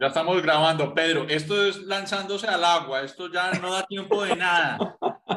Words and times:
Ya 0.00 0.06
estamos 0.06 0.40
grabando, 0.40 0.94
Pedro. 0.94 1.26
Esto 1.28 1.66
es 1.66 1.76
lanzándose 1.82 2.46
al 2.46 2.64
agua. 2.64 3.02
Esto 3.02 3.30
ya 3.30 3.52
no 3.60 3.70
da 3.70 3.84
tiempo 3.84 4.24
de 4.24 4.34
nada. 4.34 4.96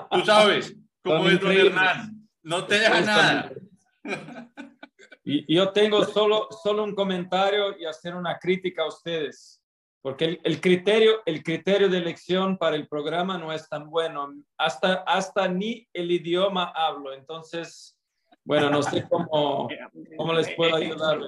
Tú 0.10 0.24
sabes 0.24 0.74
cómo 1.04 1.28
es 1.28 1.42
Don 1.42 1.52
Hernán. 1.52 2.30
No 2.42 2.66
te 2.66 2.80
deja 2.80 3.02
nada. 3.02 3.52
Y 5.26 5.54
yo 5.54 5.72
tengo 5.74 6.06
solo, 6.06 6.48
solo 6.64 6.86
un 6.86 6.96
comentario 6.96 7.78
y 7.78 7.84
hacer 7.84 8.16
una 8.16 8.40
crítica 8.40 8.84
a 8.84 8.88
ustedes, 8.88 9.62
porque 10.02 10.40
el, 10.42 10.62
criterio, 10.62 11.22
el 11.26 11.44
criterio 11.44 11.90
de 11.90 11.98
elección 11.98 12.58
para 12.58 12.78
el 12.78 12.88
programa 12.88 13.38
no 13.38 13.52
es 13.52 13.68
tan 13.68 13.90
bueno. 13.90 14.34
Hasta, 14.58 15.04
hasta 15.06 15.46
ni 15.50 15.90
el 15.92 16.10
idioma 16.10 16.72
hablo. 16.74 17.14
Entonces, 17.14 17.98
bueno, 18.46 18.70
no 18.70 18.82
sé 18.82 19.06
cómo, 19.10 19.68
cómo 20.16 20.34
les 20.34 20.50
puedo 20.56 20.74
ayudar. 20.74 21.20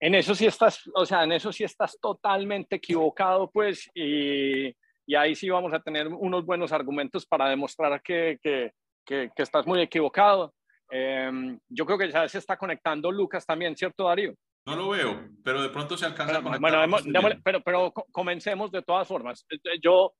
En 0.00 0.14
eso 0.14 0.34
sí 0.34 0.46
estás, 0.46 0.82
o 0.94 1.06
sea, 1.06 1.24
en 1.24 1.32
eso 1.32 1.52
sí 1.52 1.64
estás 1.64 1.98
totalmente 2.00 2.76
equivocado, 2.76 3.50
pues, 3.50 3.90
y, 3.94 4.68
y 5.06 5.14
ahí 5.14 5.34
sí 5.34 5.48
vamos 5.48 5.72
a 5.72 5.80
tener 5.80 6.08
unos 6.08 6.44
buenos 6.44 6.72
argumentos 6.72 7.24
para 7.24 7.48
demostrar 7.48 8.02
que, 8.02 8.38
que, 8.42 8.72
que, 9.04 9.30
estás 9.36 9.66
muy 9.66 9.80
equivocado. 9.80 10.52
Em, 10.90 11.58
yo 11.68 11.86
creo 11.86 11.98
que 11.98 12.10
ya 12.10 12.28
se 12.28 12.38
está 12.38 12.56
conectando 12.56 13.10
Lucas 13.10 13.46
también, 13.46 13.76
¿cierto, 13.76 14.04
Darío? 14.04 14.34
No 14.66 14.76
lo 14.76 14.90
veo, 14.90 15.28
pero 15.44 15.62
de 15.62 15.68
pronto 15.68 15.96
se 15.96 16.06
alcanza 16.06 16.38
a 16.38 16.42
conectar. 16.42 16.88
Bueno, 16.88 17.40
pero, 17.42 17.60
pero 17.62 17.92
comencemos 18.10 18.70
de 18.72 18.82
todas 18.82 19.06
formas. 19.06 19.46
Yo, 19.80 20.12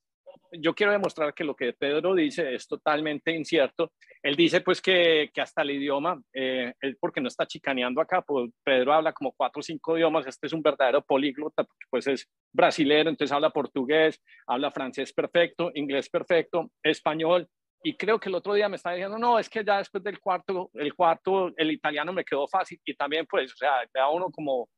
yo 0.53 0.75
quiero 0.75 0.93
demostrar 0.93 1.35
que 1.35 1.45
lo 1.45 1.55
que 1.55 1.73
Pedro 1.73 2.15
dice 2.15 2.55
es 2.55 2.67
totalmente 2.67 3.33
incierto. 3.33 3.93
Él 4.23 4.37
dice 4.37 4.61
pues 4.61 4.81
que, 4.81 5.31
que 5.33 5.41
hasta 5.41 5.63
el 5.63 5.71
idioma, 5.73 6.21
eh, 6.33 6.73
él 6.81 6.97
porque 7.01 7.21
no 7.21 7.29
está 7.29 7.47
chicaneando 7.47 8.01
acá, 8.01 8.23
pues 8.23 8.51
Pedro 8.65 8.93
habla 8.93 9.13
como 9.13 9.33
cuatro 9.33 9.61
o 9.61 9.63
cinco 9.63 9.97
idiomas, 9.97 10.27
este 10.27 10.47
es 10.47 10.53
un 10.53 10.63
verdadero 10.63 11.03
políglota, 11.03 11.65
pues 11.91 12.07
es 12.07 12.29
brasilero, 12.53 13.11
entonces 13.11 13.33
habla 13.33 13.51
portugués, 13.51 14.21
habla 14.47 14.71
francés 14.71 15.13
perfecto, 15.13 15.71
inglés 15.75 16.09
perfecto, 16.09 16.71
español, 16.83 17.49
y 17.83 17.95
creo 17.97 18.19
que 18.19 18.29
el 18.29 18.35
otro 18.35 18.55
día 18.55 18.69
me 18.69 18.77
estaba 18.77 18.97
diciendo, 18.97 19.17
no, 19.17 19.39
es 19.39 19.49
que 19.49 19.65
ya 19.65 19.79
después 19.79 20.03
del 20.03 20.19
cuarto, 20.19 20.71
el 20.75 20.93
cuarto, 20.95 21.53
el 21.57 21.71
italiano 21.71 22.13
me 22.13 22.25
quedó 22.25 22.49
fácil 22.49 22.81
y 22.85 22.95
también 22.95 23.27
pues, 23.27 23.53
o 23.53 23.57
sea, 23.57 23.75
da 23.95 24.09
uno 24.09 24.29
como 24.31 24.69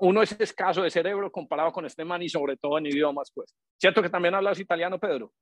uno, 0.00 0.22
es 0.22 0.40
escaso 0.40 0.82
de 0.82 0.90
cerebro 0.90 1.30
comparado 1.30 1.72
con 1.72 1.86
este 1.86 2.04
man 2.04 2.22
y 2.22 2.28
sobre 2.28 2.56
todo 2.56 2.78
en 2.78 2.86
idiomas, 2.86 3.30
pues. 3.34 3.54
¿Cierto 3.76 4.02
que 4.02 4.10
también 4.10 4.34
hablas 4.34 4.58
italiano, 4.58 4.98
Pedro? 4.98 5.32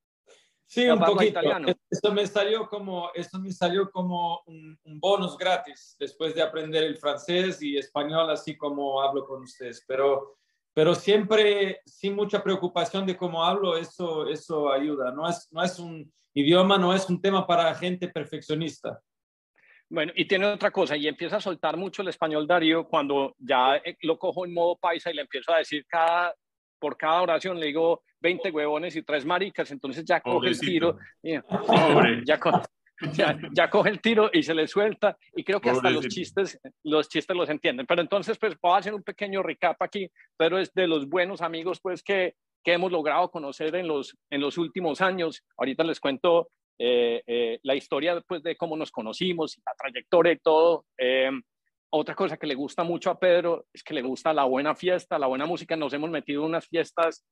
Sí, 0.67 0.89
un 0.89 0.99
poquito. 0.99 1.25
Italiano? 1.25 1.69
Esto 1.89 2.13
me 2.13 2.27
salió 2.27 2.69
como, 2.69 3.11
esto 3.15 3.39
me 3.39 3.53
salió 3.53 3.91
como 3.91 4.43
un, 4.47 4.79
bonus 4.85 5.39
gratis 5.39 5.97
después 5.99 6.35
de 6.35 6.43
aprender 6.43 6.83
el 6.83 6.97
francés 6.97 7.63
y 7.63 7.77
español, 7.79 8.29
así 8.31 8.57
como 8.57 9.01
hablo 9.01 9.25
con 9.25 9.43
ustedes. 9.43 9.85
Pero, 9.87 10.39
pero 10.75 10.95
siempre 10.95 11.81
sin 11.87 12.17
mucha 12.17 12.43
preocupación 12.43 13.07
de 13.07 13.17
cómo 13.17 13.45
hablo, 13.45 13.77
eso, 13.77 14.29
eso 14.29 14.71
ayuda. 14.71 15.13
No 15.13 15.29
es, 15.29 15.49
no 15.53 15.63
es 15.63 15.79
un 15.79 16.13
idioma, 16.35 16.77
no 16.79 16.93
es 16.93 17.09
un 17.09 17.21
tema 17.21 17.47
para 17.47 17.75
gente 17.77 18.09
perfeccionista. 18.09 19.01
Bueno, 19.89 20.13
y 20.17 20.25
tiene 20.25 20.47
otra 20.47 20.71
cosa, 20.73 20.97
y 20.97 21.07
empieza 21.07 21.37
a 21.37 21.41
soltar 21.41 21.77
mucho 21.77 22.03
el 22.03 22.09
español 22.09 22.47
Darío 22.47 22.89
cuando 22.89 23.37
ya 23.39 23.77
eh, 23.77 23.97
lo 24.03 24.19
cojo 24.19 24.45
en 24.45 24.53
modo 24.53 24.77
paisa 24.77 25.11
y 25.11 25.15
le 25.15 25.23
empiezo 25.23 25.53
a 25.53 25.59
decir 25.59 25.87
cada, 25.87 26.35
por 26.79 26.97
cada 26.97 27.23
oración 27.23 27.61
le 27.61 27.67
digo 27.67 28.03
20 28.21 28.51
huevones 28.51 28.97
y 28.97 29.03
tres 29.03 29.25
maricas, 29.25 29.71
entonces 29.71 30.05
ya 30.05 30.21
coge 30.21 30.49
el 30.49 30.59
tiro, 30.59 30.99
ya, 33.13 33.39
ya, 33.53 33.71
coge 33.71 33.91
el 33.91 34.01
tiro 34.01 34.31
y 34.33 34.43
se 34.43 34.55
le 34.55 34.67
suelta, 34.67 35.17
y 35.35 35.45
creo 35.45 35.61
que 35.61 35.71
hasta 35.71 35.91
los 35.91 36.09
chistes, 36.09 36.59
los 36.83 37.09
chistes 37.09 37.37
los 37.37 37.49
entienden. 37.49 37.87
Pero 37.87 38.01
entonces, 38.01 38.39
pues, 38.39 38.57
puedo 38.59 38.75
hacer 38.75 38.95
un 38.95 39.03
pequeño 39.03 39.43
recap 39.43 39.81
aquí, 39.83 40.11
pero 40.37 40.59
es 40.59 40.73
de 40.75 40.89
los 40.89 41.09
buenos 41.09 41.43
amigos, 41.43 41.79
pues, 41.81 42.03
que, 42.03 42.35
que 42.65 42.73
hemos 42.73 42.91
logrado 42.91 43.31
conocer 43.31 43.77
en 43.77 43.87
los, 43.87 44.17
en 44.31 44.41
los 44.41 44.59
últimos 44.59 45.01
años. 45.01 45.45
Ahorita 45.57 45.85
les 45.85 46.01
cuento 46.01 46.49
eh, 46.79 47.23
eh, 47.27 47.59
la 47.63 47.75
historia 47.75 48.21
pues, 48.27 48.43
de 48.43 48.57
cómo 48.57 48.77
nos 48.77 48.91
conocimos, 48.91 49.59
la 49.65 49.73
trayectoria 49.79 50.33
y 50.33 50.39
todo. 50.39 50.85
Eh, 50.99 51.31
otra 51.91 52.15
cosa 52.15 52.37
que 52.37 52.47
le 52.47 52.55
gusta 52.55 52.85
mucho 52.85 53.11
a 53.11 53.19
Pedro 53.19 53.67
es 53.73 53.83
que 53.83 53.95
le 53.95 54.03
gusta 54.03 54.33
la 54.33 54.45
buena 54.45 54.75
fiesta, 54.75 55.19
la 55.19 55.27
buena 55.27 55.47
música. 55.47 55.77
Nos 55.77 55.93
hemos 55.93 56.11
metido 56.11 56.43
en 56.43 56.49
unas 56.49 56.67
fiestas 56.67 57.25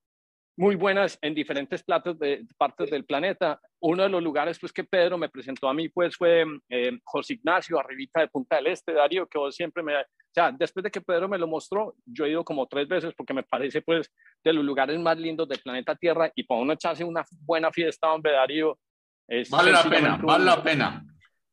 muy 0.57 0.77
buenas 0.77 1.19
en 1.21 1.35
diferentes 1.35 1.83
platos 1.83 2.19
de 2.19 2.47
partes 2.57 2.89
del 2.91 3.05
planeta. 3.05 3.61
Uno 3.81 4.05
de 4.05 4.09
los 4.09 4.23
lugares 4.23 4.59
pues 4.59 4.73
que 4.73 4.85
Pedro 4.85 5.19
me 5.19 5.29
presentó 5.29 5.69
a 5.69 5.75
mí 5.75 5.89
pues 5.89 6.17
fue 6.17 6.45
José 7.03 7.35
Ignacio, 7.35 7.79
arribita 7.79 8.21
de 8.21 8.29
Punta 8.29 8.57
del 8.57 8.69
Este, 8.69 8.93
Darío, 8.93 9.27
que 9.27 9.39
vos 9.39 9.55
siempre 9.55 9.83
me... 9.83 9.97
O 9.97 10.33
sea, 10.33 10.53
después 10.53 10.85
de 10.85 10.91
que 10.91 11.01
Pedro 11.01 11.29
me 11.29 11.39
lo 11.39 11.49
mostró, 11.49 11.95
yo 12.07 12.25
he 12.25 12.31
ido 12.31 12.45
como 12.45 12.67
tres 12.67 12.87
veces 12.87 13.13
porque 13.17 13.35
me 13.35 13.43
parece 13.43 13.83
pues 13.83 14.11
de 14.45 14.53
los 14.53 14.65
lugares 14.65 14.99
más 15.01 15.19
lindos 15.19 15.49
del 15.49 15.59
planeta 15.59 15.97
Tierra 15.97 16.31
y 16.35 16.45
para 16.45 16.61
uno 16.61 16.73
echarse 16.73 17.05
una 17.05 17.25
buena 17.41 17.73
fiesta, 17.73 18.13
hombre, 18.13 18.33
Darío, 18.33 18.79
vale 19.51 19.73
la 19.73 19.85
pena, 19.85 20.17
vale 20.17 20.45
la 20.45 20.63
pena. 20.63 21.05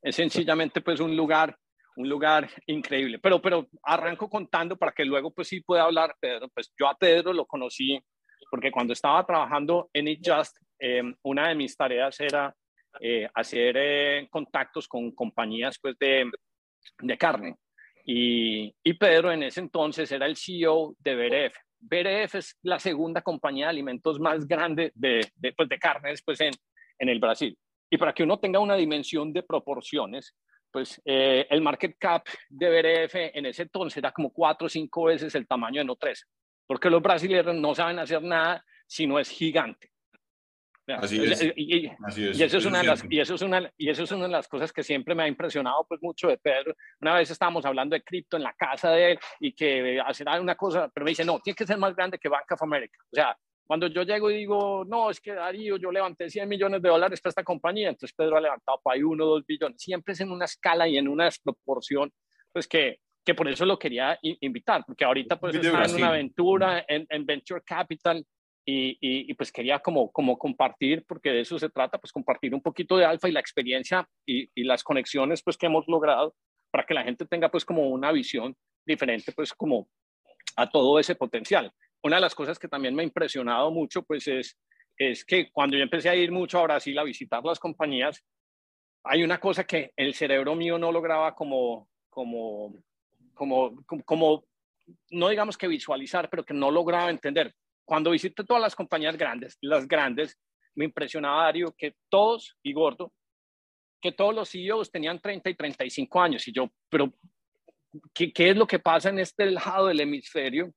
Es 0.01 0.15
sencillamente 0.15 0.81
pues 0.81 0.99
un 0.99 1.15
lugar, 1.15 1.55
un 1.95 2.09
lugar 2.09 2.49
increíble. 2.67 3.19
Pero, 3.19 3.41
pero 3.41 3.67
arranco 3.83 4.29
contando 4.29 4.77
para 4.77 4.91
que 4.91 5.05
luego 5.05 5.31
pues 5.31 5.47
sí 5.47 5.61
pueda 5.61 5.83
hablar 5.83 6.15
Pedro. 6.19 6.49
Pues 6.49 6.73
yo 6.79 6.87
a 6.87 6.97
Pedro 6.97 7.33
lo 7.33 7.45
conocí 7.45 7.99
porque 8.49 8.71
cuando 8.71 8.93
estaba 8.93 9.25
trabajando 9.25 9.89
en 9.93 10.07
It 10.07 10.21
Just, 10.25 10.57
em, 10.79 11.15
una 11.23 11.49
de 11.49 11.55
mis 11.55 11.75
tareas 11.77 12.19
era 12.19 12.53
eh, 12.99 13.29
hacer 13.33 13.75
eh, 13.77 14.27
contactos 14.29 14.87
con 14.87 15.11
compañías 15.11 15.77
pues 15.81 15.97
de, 15.97 16.29
de 16.99 17.17
carne. 17.17 17.55
Y, 18.05 18.73
y, 18.83 18.93
Pedro 18.93 19.31
en 19.31 19.43
ese 19.43 19.59
entonces 19.59 20.11
era 20.11 20.25
el 20.25 20.35
CEO 20.35 20.95
de 20.99 21.15
BRF. 21.15 21.55
BRF 21.79 22.35
es 22.35 22.57
la 22.63 22.79
segunda 22.79 23.21
compañía 23.21 23.65
de 23.65 23.69
alimentos 23.69 24.19
más 24.19 24.47
grande 24.47 24.91
de, 24.95 25.31
de, 25.35 25.53
pues, 25.53 25.69
de 25.69 25.77
carne 25.79 26.09
después 26.09 26.41
en, 26.41 26.51
en 27.01 27.09
el 27.09 27.19
Brasil. 27.19 27.57
Y 27.89 27.97
para 27.97 28.13
que 28.13 28.23
uno 28.23 28.39
tenga 28.39 28.59
una 28.59 28.75
dimensión 28.75 29.33
de 29.33 29.43
proporciones, 29.43 30.35
pues 30.71 31.01
eh, 31.03 31.45
el 31.49 31.61
market 31.61 31.95
cap 31.99 32.25
de 32.47 32.69
BRF 32.69 33.15
en 33.33 33.47
ese 33.47 33.63
entonces 33.63 33.97
era 33.97 34.11
como 34.11 34.31
cuatro 34.31 34.67
o 34.67 34.69
cinco 34.69 35.05
veces 35.05 35.35
el 35.35 35.47
tamaño 35.47 35.81
de 35.81 35.87
No3, 35.87 36.23
porque 36.65 36.89
los 36.89 37.01
brasileños 37.01 37.53
no 37.55 37.75
saben 37.75 37.99
hacer 37.99 38.21
nada 38.21 38.63
si 38.87 39.07
no 39.07 39.19
es 39.19 39.29
gigante. 39.29 39.89
Así 40.87 41.23
es. 41.23 41.53
Y, 41.55 41.85
eso 42.43 42.57
es, 42.57 42.65
una 42.65 42.79
de 42.79 42.87
las, 42.87 43.05
y 43.09 43.19
eso 43.19 43.35
es 43.35 43.41
una 43.41 43.71
y 43.77 43.89
eso 43.89 44.03
es 44.03 44.11
una 44.11 44.25
de 44.25 44.31
las 44.31 44.47
cosas 44.47 44.73
que 44.73 44.83
siempre 44.83 45.15
me 45.15 45.23
ha 45.23 45.27
impresionado 45.27 45.85
pues 45.87 46.01
mucho 46.01 46.27
de 46.27 46.37
Pedro. 46.37 46.75
Una 46.99 47.15
vez 47.15 47.29
estábamos 47.29 47.65
hablando 47.65 47.93
de 47.93 48.03
cripto 48.03 48.35
en 48.37 48.43
la 48.43 48.53
casa 48.53 48.91
de 48.91 49.11
él 49.11 49.19
y 49.39 49.53
que 49.53 50.01
hacer 50.05 50.27
una 50.39 50.55
cosa, 50.55 50.89
pero 50.93 51.05
me 51.05 51.11
dice, 51.11 51.23
"No, 51.23 51.39
tiene 51.39 51.55
que 51.55 51.67
ser 51.67 51.77
más 51.77 51.95
grande 51.95 52.17
que 52.17 52.29
Bank 52.29 52.51
of 52.51 52.63
America." 52.63 52.97
O 53.11 53.15
sea, 53.15 53.37
cuando 53.65 53.87
yo 53.87 54.03
llego 54.03 54.29
y 54.29 54.37
digo, 54.37 54.83
no, 54.85 55.09
es 55.09 55.19
que 55.21 55.33
Darío, 55.33 55.77
yo 55.77 55.91
levanté 55.91 56.29
100 56.29 56.47
millones 56.47 56.81
de 56.81 56.89
dólares 56.89 57.21
para 57.21 57.29
esta 57.29 57.43
compañía, 57.43 57.89
entonces 57.89 58.13
Pedro 58.15 58.37
ha 58.37 58.41
levantado 58.41 58.79
para 58.83 58.95
ahí 58.95 59.03
uno 59.03 59.25
dos 59.25 59.45
billones. 59.45 59.81
Siempre 59.81 60.13
es 60.13 60.19
en 60.19 60.31
una 60.31 60.45
escala 60.45 60.87
y 60.87 60.97
en 60.97 61.07
una 61.07 61.25
desproporción, 61.25 62.11
pues 62.51 62.67
que, 62.67 62.99
que 63.25 63.33
por 63.33 63.47
eso 63.47 63.65
lo 63.65 63.79
quería 63.79 64.19
invitar, 64.21 64.83
porque 64.85 65.05
ahorita 65.05 65.39
pues 65.39 65.55
está 65.55 65.85
en 65.85 65.95
una 65.95 66.09
aventura 66.09 66.85
en, 66.87 67.05
en 67.09 67.25
Venture 67.25 67.61
Capital 67.65 68.25
y, 68.65 68.97
y, 69.01 69.33
pues 69.33 69.51
quería 69.51 69.79
como, 69.79 70.11
como 70.11 70.37
compartir, 70.37 71.03
porque 71.07 71.31
de 71.31 71.41
eso 71.41 71.57
se 71.57 71.69
trata, 71.69 71.97
pues 71.97 72.11
compartir 72.11 72.53
un 72.53 72.61
poquito 72.61 72.95
de 72.95 73.05
alfa 73.05 73.27
y 73.27 73.31
la 73.31 73.39
experiencia 73.39 74.07
y, 74.25 74.49
y 74.53 74.63
las 74.63 74.83
conexiones 74.83 75.41
pues 75.43 75.57
que 75.57 75.65
hemos 75.65 75.87
logrado 75.87 76.35
para 76.71 76.85
que 76.85 76.93
la 76.93 77.03
gente 77.03 77.25
tenga 77.25 77.49
pues 77.49 77.65
como 77.65 77.89
una 77.89 78.11
visión 78.11 78.55
diferente 78.85 79.31
pues 79.31 79.53
como 79.53 79.89
a 80.55 80.69
todo 80.69 80.99
ese 80.99 81.15
potencial 81.15 81.73
una 82.03 82.17
de 82.17 82.21
las 82.21 82.35
cosas 82.35 82.57
que 82.57 82.67
también 82.67 82.95
me 82.95 83.03
ha 83.03 83.05
impresionado 83.05 83.71
mucho, 83.71 84.03
pues 84.03 84.27
es, 84.27 84.57
es 84.97 85.25
que 85.25 85.51
cuando 85.51 85.77
yo 85.77 85.83
empecé 85.83 86.09
a 86.09 86.15
ir 86.15 86.31
mucho 86.31 86.59
a 86.59 86.63
Brasil 86.63 86.97
a 86.97 87.03
visitar 87.03 87.43
las 87.43 87.59
compañías, 87.59 88.23
hay 89.03 89.23
una 89.23 89.39
cosa 89.39 89.63
que 89.63 89.91
el 89.95 90.13
cerebro 90.13 90.55
mío 90.55 90.77
no 90.77 90.91
lograba 90.91 91.33
como, 91.33 91.89
como, 92.09 92.75
como, 93.33 93.83
como, 94.05 94.45
no 95.09 95.29
digamos 95.29 95.57
que 95.57 95.67
visualizar, 95.67 96.29
pero 96.29 96.45
que 96.45 96.53
no 96.53 96.69
lograba 96.69 97.09
entender. 97.09 97.53
Cuando 97.83 98.11
visité 98.11 98.43
todas 98.43 98.61
las 98.61 98.75
compañías 98.75 99.17
grandes, 99.17 99.57
las 99.61 99.87
grandes, 99.87 100.37
me 100.75 100.85
impresionaba, 100.85 101.45
Dario, 101.45 101.73
que 101.77 101.95
todos, 102.09 102.55
y 102.63 102.73
gordo, 102.73 103.11
que 104.01 104.11
todos 104.11 104.33
los 104.33 104.49
CEOs 104.49 104.91
tenían 104.91 105.19
30 105.19 105.49
y 105.49 105.55
35 105.55 106.21
años. 106.21 106.47
Y 106.47 106.53
yo, 106.53 106.71
pero, 106.89 107.11
¿qué, 108.13 108.31
qué 108.31 108.49
es 108.51 108.57
lo 108.57 108.65
que 108.65 108.79
pasa 108.79 109.09
en 109.09 109.19
este 109.19 109.49
lado 109.51 109.87
del 109.87 109.99
hemisferio? 109.99 110.73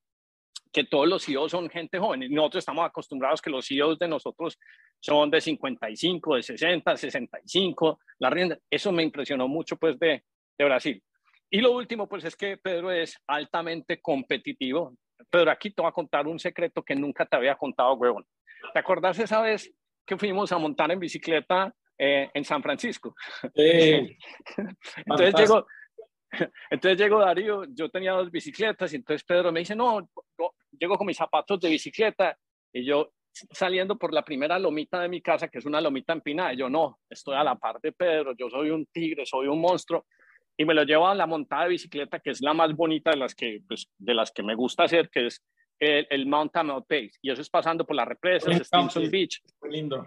Que 0.75 0.85
todos 0.85 1.09
los 1.09 1.25
CEOs 1.25 1.53
son 1.53 1.71
gente 1.71 1.99
joven. 1.99 2.27
Nosotros 2.31 2.63
estamos 2.63 2.85
acostumbrados 2.85 3.41
que 3.41 3.49
los 3.49 3.65
CEOs 3.67 3.97
de 3.97 4.09
nosotros 4.09 4.59
son 4.99 5.31
de 5.31 5.41
55, 5.41 6.35
de 6.35 6.43
60, 6.43 6.97
65, 6.97 8.01
la 8.19 8.29
rienda. 8.29 8.59
Eso 8.69 8.91
me 8.91 9.05
impresionó 9.05 9.47
mucho 9.47 9.77
pues 9.77 9.97
de, 10.01 10.25
de 10.59 10.65
Brasil. 10.65 11.03
Y 11.49 11.61
lo 11.61 11.71
último 11.71 12.09
pues 12.09 12.25
es 12.25 12.35
que 12.35 12.57
Pedro 12.57 12.91
es 12.91 13.17
altamente 13.29 14.01
competitivo. 14.03 14.97
Pedro, 15.31 15.53
aquí 15.53 15.71
te 15.71 15.81
voy 15.81 15.89
a 15.89 15.93
contar 15.93 16.27
un 16.27 16.41
secreto 16.41 16.83
que 16.83 16.97
nunca 16.97 17.25
te 17.25 17.37
había 17.37 17.55
contado, 17.55 17.95
huevón. 17.95 18.27
¿Te 18.73 18.81
acordás 18.81 19.17
esa 19.21 19.41
vez 19.41 19.73
que 20.05 20.19
fuimos 20.19 20.51
a 20.51 20.59
montar 20.59 20.91
en 20.91 20.99
bicicleta 20.99 21.73
eh, 21.97 22.29
en 22.35 22.45
San 22.45 22.61
Francisco? 22.63 23.15
Entonces 23.55 25.35
llegó, 25.37 25.65
Entonces 26.71 26.99
llego 26.99 27.21
Darío, 27.21 27.65
yo 27.69 27.89
tenía 27.89 28.13
dos 28.13 28.31
bicicletas 28.31 28.93
y 28.93 28.97
entonces 28.97 29.25
Pedro 29.25 29.53
me 29.53 29.61
dice, 29.61 29.77
no, 29.77 30.09
llego 30.79 30.97
con 30.97 31.07
mis 31.07 31.17
zapatos 31.17 31.61
de 31.61 31.71
bicicleta 31.71 32.37
y 32.73 32.85
yo 32.85 33.13
saliendo 33.51 33.97
por 33.97 34.13
la 34.13 34.23
primera 34.23 34.59
lomita 34.59 35.01
de 35.01 35.09
mi 35.09 35.21
casa, 35.21 35.49
que 35.49 35.59
es 35.59 35.67
una 35.67 35.81
lomita 35.81 36.13
empinada, 36.13 36.53
y 36.53 36.59
yo 36.59 36.69
no, 36.69 37.01
estoy 37.09 37.35
a 37.35 37.45
la 37.45 37.57
par 37.57 37.81
de 37.81 37.93
Pedro, 37.93 38.35
yo 38.37 38.49
soy 38.49 38.71
un 38.71 38.87
tigre, 38.87 39.27
soy 39.27 39.49
un 39.49 39.61
monstruo, 39.61 40.07
y 40.57 40.65
me 40.65 40.75
lo 40.75 40.85
llevo 40.85 41.09
a 41.09 41.15
la 41.15 41.27
montada 41.27 41.65
de 41.65 41.71
bicicleta, 41.71 42.21
que 42.21 42.31
es 42.31 42.41
la 42.41 42.55
más 42.55 42.75
bonita 42.75 43.11
de 43.11 43.17
las 43.17 43.35
que, 43.35 43.61
pues, 43.67 43.91
de 43.99 44.15
las 44.15 44.31
que 44.31 44.43
me 44.43 44.55
gusta 44.55 44.85
hacer, 44.85 45.11
que 45.11 45.27
es 45.27 45.45
el, 45.81 46.07
el 46.11 46.27
Mountain 46.27 46.69
Pace, 46.89 47.13
y 47.23 47.31
eso 47.31 47.43
es 47.43 47.51
pasando 47.51 47.85
por 47.85 47.97
la 47.97 48.05
represa, 48.05 48.53
Stinson 48.53 49.11
Beach. 49.11 49.43
Muy 49.61 49.73
lindo. 49.73 50.07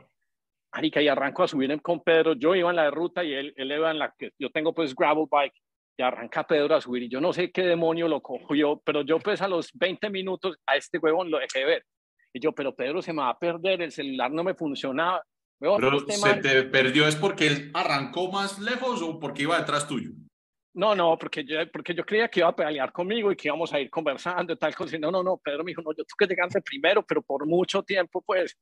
Arica, 0.71 1.01
y 1.01 1.07
arranco 1.07 1.43
a 1.43 1.47
subir 1.47 1.81
con 1.81 2.03
Pedro, 2.03 2.33
yo 2.33 2.55
iba 2.55 2.69
en 2.69 2.75
la 2.75 2.83
de 2.83 2.91
ruta 2.91 3.23
y 3.23 3.33
él, 3.33 3.53
él 3.57 3.71
iba 3.71 3.89
en 3.91 3.99
la 3.99 4.13
que 4.17 4.31
yo 4.37 4.49
tengo 4.51 4.73
pues 4.73 4.95
gravel 4.95 5.25
bike, 5.29 5.55
y 5.97 6.03
arranca 6.03 6.45
Pedro 6.45 6.75
a 6.75 6.81
subir, 6.81 7.03
y 7.03 7.09
yo 7.09 7.19
no 7.19 7.33
sé 7.33 7.51
qué 7.51 7.63
demonio 7.63 8.07
lo 8.07 8.21
cogió, 8.21 8.79
pero 8.85 9.01
yo 9.01 9.19
pues 9.19 9.41
a 9.41 9.47
los 9.47 9.71
20 9.73 10.09
minutos 10.11 10.57
a 10.67 10.75
este 10.75 10.99
huevón 10.99 11.31
lo 11.31 11.39
dejé 11.39 11.65
ver. 11.65 11.83
Y 12.31 12.39
yo, 12.39 12.51
pero 12.51 12.75
Pedro 12.75 13.01
se 13.01 13.13
me 13.13 13.23
va 13.23 13.29
a 13.29 13.39
perder, 13.39 13.81
el 13.81 13.91
celular 13.91 14.31
no 14.31 14.43
me 14.43 14.53
funcionaba. 14.53 15.23
pero 15.59 15.97
este 15.97 16.13
se 16.13 16.33
te 16.35 16.63
perdió 16.63 17.07
es 17.07 17.15
porque 17.15 17.47
él 17.47 17.71
arrancó 17.73 18.31
más 18.31 18.59
lejos 18.59 19.01
o 19.01 19.19
porque 19.19 19.43
iba 19.43 19.57
detrás 19.57 19.87
tuyo. 19.87 20.11
No, 20.75 20.93
no, 20.93 21.17
porque 21.17 21.43
yo, 21.43 21.57
porque 21.71 21.95
yo 21.95 22.05
creía 22.05 22.27
que 22.27 22.41
iba 22.41 22.49
a 22.49 22.55
pelear 22.55 22.91
conmigo 22.91 23.31
y 23.31 23.35
que 23.35 23.47
íbamos 23.47 23.73
a 23.73 23.79
ir 23.79 23.89
conversando 23.89 24.53
y 24.53 24.57
tal 24.57 24.75
cosa. 24.75 24.95
No, 24.99 25.09
no, 25.09 25.23
no, 25.23 25.37
Pedro 25.37 25.63
me 25.63 25.71
dijo, 25.71 25.81
no, 25.81 25.89
yo 25.89 26.03
tengo 26.03 26.17
que 26.19 26.27
llegar 26.27 26.49
primero, 26.63 27.03
pero 27.03 27.23
por 27.23 27.47
mucho 27.47 27.81
tiempo, 27.81 28.21
pues. 28.21 28.55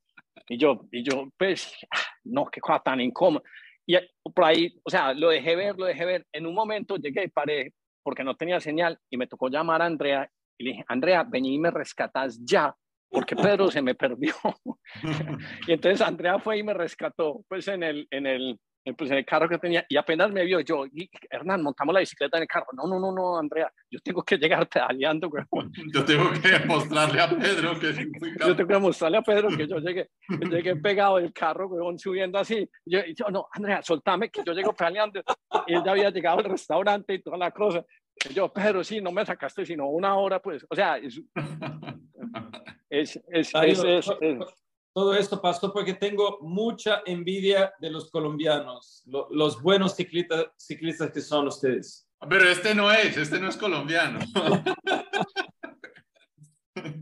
Y 0.48 0.58
yo, 0.58 0.88
y 0.94 1.04
yo, 1.04 1.28
pues, 1.38 1.76
no, 2.24 2.46
qué 2.46 2.62
cosa 2.62 2.80
tan 2.80 3.02
incómoda. 3.02 3.44
Y 3.86 3.98
por 4.34 4.46
ahí, 4.46 4.80
o 4.84 4.90
sea, 4.90 5.14
lo 5.14 5.30
dejé 5.30 5.56
ver, 5.56 5.78
lo 5.78 5.86
dejé 5.86 6.06
ver. 6.06 6.26
En 6.32 6.46
un 6.46 6.56
momento 6.56 6.98
llegué 6.98 7.26
y 7.26 7.30
paré 7.30 7.74
porque 8.04 8.24
no 8.24 8.36
tenía 8.36 8.60
señal 8.60 9.00
y 9.10 9.18
me 9.18 9.28
tocó 9.28 9.50
llamar 9.50 9.82
a 9.82 9.86
Andrea 9.86 10.30
y 10.58 10.64
le 10.64 10.70
dije, 10.72 10.86
Andrea, 10.88 11.24
vení 11.24 11.56
y 11.56 11.60
me 11.60 11.72
rescatas 11.72 12.40
ya, 12.44 12.74
porque 13.10 13.36
Pedro 13.36 13.70
se 13.70 13.82
me 13.82 13.96
perdió. 13.96 14.34
y 15.68 15.74
entonces 15.74 16.02
Andrea 16.02 16.40
fue 16.40 16.60
y 16.60 16.64
me 16.64 16.74
rescató, 16.74 17.44
pues 17.48 17.68
en 17.68 17.84
el, 17.84 18.08
en 18.12 18.28
el, 18.28 18.60
pues 18.94 19.10
en 19.10 19.18
el 19.18 19.26
carro 19.26 19.50
que 19.50 19.58
tenía 19.58 19.86
y 19.90 19.98
apenas 19.98 20.32
me 20.32 20.46
vio 20.46 20.60
yo, 20.60 20.86
y, 20.86 21.10
Hernán, 21.30 21.64
montamos 21.64 21.94
la 21.94 22.02
bicicleta 22.02 22.38
en 22.38 22.44
el 22.44 22.48
carro. 22.48 22.68
No, 22.74 22.88
no, 22.88 23.00
no, 23.00 23.12
no, 23.12 23.38
Andrea, 23.38 23.72
yo 23.90 24.00
tengo 24.00 24.22
que 24.24 24.38
llegar 24.38 24.68
pedaleando, 24.68 25.30
güey. 25.30 25.44
Yo 25.94 26.06
tengo 26.06 26.32
que 26.32 26.66
mostrarle 26.66 27.22
a 27.22 27.30
Pedro 27.30 27.80
que 27.80 27.94
Yo 28.40 28.56
tengo 28.56 28.68
que 28.68 28.80
mostrarle 28.80 29.18
a 29.18 29.22
Pedro 29.22 29.50
que 29.50 29.68
yo 29.68 29.80
llegué, 29.80 30.10
llegué 30.52 30.76
pegado 30.76 31.18
del 31.18 31.34
carro, 31.34 31.68
güey, 31.68 31.98
subiendo 31.98 32.38
así. 32.38 32.68
Yo, 32.86 33.00
yo, 33.16 33.30
no, 33.30 33.48
Andrea, 33.52 33.82
soltame 33.82 34.30
que 34.30 34.42
yo 34.46 34.54
llego 34.54 34.74
pedaleando. 34.74 35.22
Y 35.68 35.74
él 35.74 35.82
ya 35.84 35.92
había 35.92 36.10
llegado 36.10 36.40
al 36.40 36.46
restaurante 36.46 37.14
y 37.14 37.22
toda 37.22 37.38
la 37.38 37.52
cosa. 37.52 37.84
Y 38.30 38.34
yo, 38.34 38.52
Pedro, 38.52 38.84
sí, 38.84 39.02
no 39.02 39.12
me 39.12 39.26
sacaste 39.26 39.66
sino 39.66 39.88
una 39.88 40.16
hora, 40.16 40.40
pues. 40.42 40.66
O 40.70 40.76
sea, 40.76 40.98
es, 40.98 41.22
es, 42.90 43.20
es, 43.30 43.54
es 43.54 44.10
todo 44.96 45.14
esto 45.14 45.42
pasó 45.42 45.74
porque 45.74 45.94
tengo 45.94 46.40
mucha 46.40 47.02
envidia 47.06 47.74
de 47.80 47.90
los 47.92 48.10
colombianos, 48.10 49.04
los 49.06 49.62
buenos 49.62 49.94
ciclistas, 49.94 50.46
ciclistas 50.56 51.12
que 51.12 51.20
son 51.20 51.48
ustedes. 51.48 52.08
Pero 52.30 52.48
este 52.48 52.74
no 52.74 52.90
es, 52.90 53.18
este 53.18 53.38
no 53.38 53.50
es 53.50 53.58
colombiano. 53.58 54.20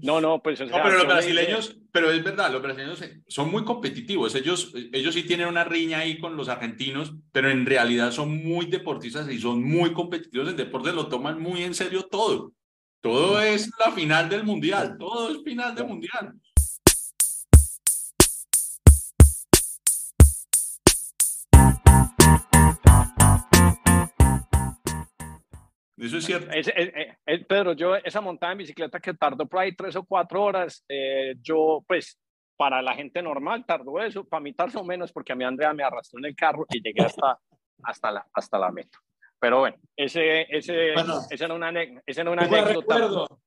No, 0.04 0.22
no, 0.22 0.42
pues. 0.42 0.60
no, 0.60 0.68
pero 0.68 0.98
los 0.98 1.08
brasileños, 1.08 1.76
pero 1.92 2.12
es 2.12 2.24
verdad, 2.24 2.52
los 2.52 2.62
brasileños 2.62 3.04
son 3.28 3.50
muy 3.50 3.64
competitivos. 3.64 4.36
Ellos, 4.36 4.72
ellos 4.94 5.16
sí 5.16 5.24
tienen 5.24 5.48
una 5.48 5.64
riña 5.64 6.00
ahí 6.00 6.20
con 6.20 6.38
los 6.38 6.48
argentinos, 6.48 7.14
pero 7.32 7.50
en 7.50 7.66
realidad 7.66 8.12
son 8.12 8.44
muy 8.44 8.68
deportistas 8.68 9.28
y 9.30 9.40
son 9.40 9.64
muy 9.64 9.92
competitivos 9.92 10.50
en 10.50 10.58
deporte, 10.58 10.94
lo 10.94 11.08
toman 11.08 11.42
muy 11.42 11.64
en 11.64 11.74
serio 11.74 12.04
todo. 12.04 12.54
Todo 13.02 13.42
es 13.42 13.72
la 13.84 13.92
final 13.92 14.30
del 14.30 14.44
mundial, 14.44 14.96
todo 15.00 15.32
es 15.32 15.44
final 15.44 15.74
del 15.74 15.88
mundial. 15.88 16.36
Eso 25.98 26.18
es 26.18 26.26
cierto. 26.26 26.50
Pedro, 27.48 27.74
yo 27.74 27.96
esa 27.96 28.22
montada 28.22 28.52
en 28.52 28.60
bicicleta 28.60 29.00
que 29.00 29.14
tardó 29.14 29.46
por 29.46 29.60
ahí 29.60 29.76
tres 29.76 29.96
o 29.96 30.04
cuatro 30.04 30.44
horas, 30.44 30.84
eh, 30.90 31.36
yo 31.42 31.84
pues 31.88 32.20
para 32.58 32.82
la 32.82 32.96
gente 32.96 33.22
normal 33.22 33.66
tardó 33.66 34.00
eso, 34.00 34.24
para 34.24 34.42
mí 34.42 34.54
tardó 34.54 34.84
menos 34.84 35.12
porque 35.12 35.34
a 35.34 35.36
mí 35.36 35.44
Andrea 35.44 35.74
me 35.74 35.84
arrastró 35.84 36.20
en 36.20 36.26
el 36.26 36.36
carro 36.36 36.66
y 36.70 36.82
llegué 36.82 37.04
hasta, 37.04 37.38
hasta, 37.84 38.12
la, 38.12 38.28
hasta 38.34 38.58
la 38.58 38.72
meta. 38.72 38.98
Pero 39.40 39.60
bueno, 39.60 39.78
ese, 39.96 40.42
ese, 40.50 40.94
ese 40.94 41.44
era 41.44 41.54
una, 41.54 41.70
ese 42.06 42.22
era 42.22 42.32
una 42.32 42.44
anécdota. 42.44 42.98
Recuerdo. 42.98 43.42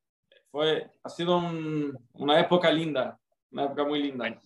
Fue, 0.50 0.90
ha 1.02 1.08
sido 1.08 1.38
una 1.38 2.40
época 2.40 2.70
linda, 2.70 3.18
una 3.50 3.64
época 3.64 3.84
muy 3.84 4.02
linda. 4.02 4.40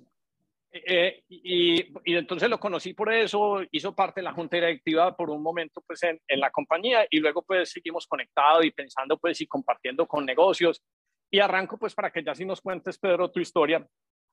Eh, 0.72 1.22
y, 1.28 1.81
y, 2.05 2.14
entonces 2.14 2.49
lo 2.49 2.61
conocí 2.61 2.94
por 2.94 3.12
eso, 3.12 3.61
hizo 3.72 3.93
parte 3.93 4.20
de 4.20 4.25
la 4.25 4.32
junta 4.32 4.56
directiva 4.56 5.17
por 5.17 5.28
un 5.28 5.43
momento 5.43 5.82
pues 5.84 6.00
en, 6.05 6.20
en, 6.28 6.38
la 6.38 6.50
compañía 6.50 7.05
y 7.11 7.19
luego 7.19 7.43
pues 7.43 7.72
seguimos 7.72 8.06
conectados 8.06 8.64
y 8.64 8.70
pensando 8.70 9.19
pues 9.19 9.40
y 9.40 9.49
compartiendo 9.49 10.06
con 10.06 10.25
negocios. 10.25 10.81
Y 11.28 11.40
arranco 11.40 11.76
pues 11.76 11.94
para 11.94 12.12
que 12.12 12.22
ya 12.22 12.34
si 12.34 12.44
nos 12.44 12.61
cuentes 12.61 12.99
Pedro 12.99 13.31
tu 13.31 13.40
historia, 13.40 13.84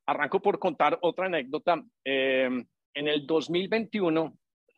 arranco 0.05 0.41
por 0.41 0.59
contar 0.59 0.97
otra 1.01 1.25
anécdota. 1.25 1.83
Eh, 2.03 2.49
en 2.93 3.07
el 3.07 3.27
2021, 3.27 4.37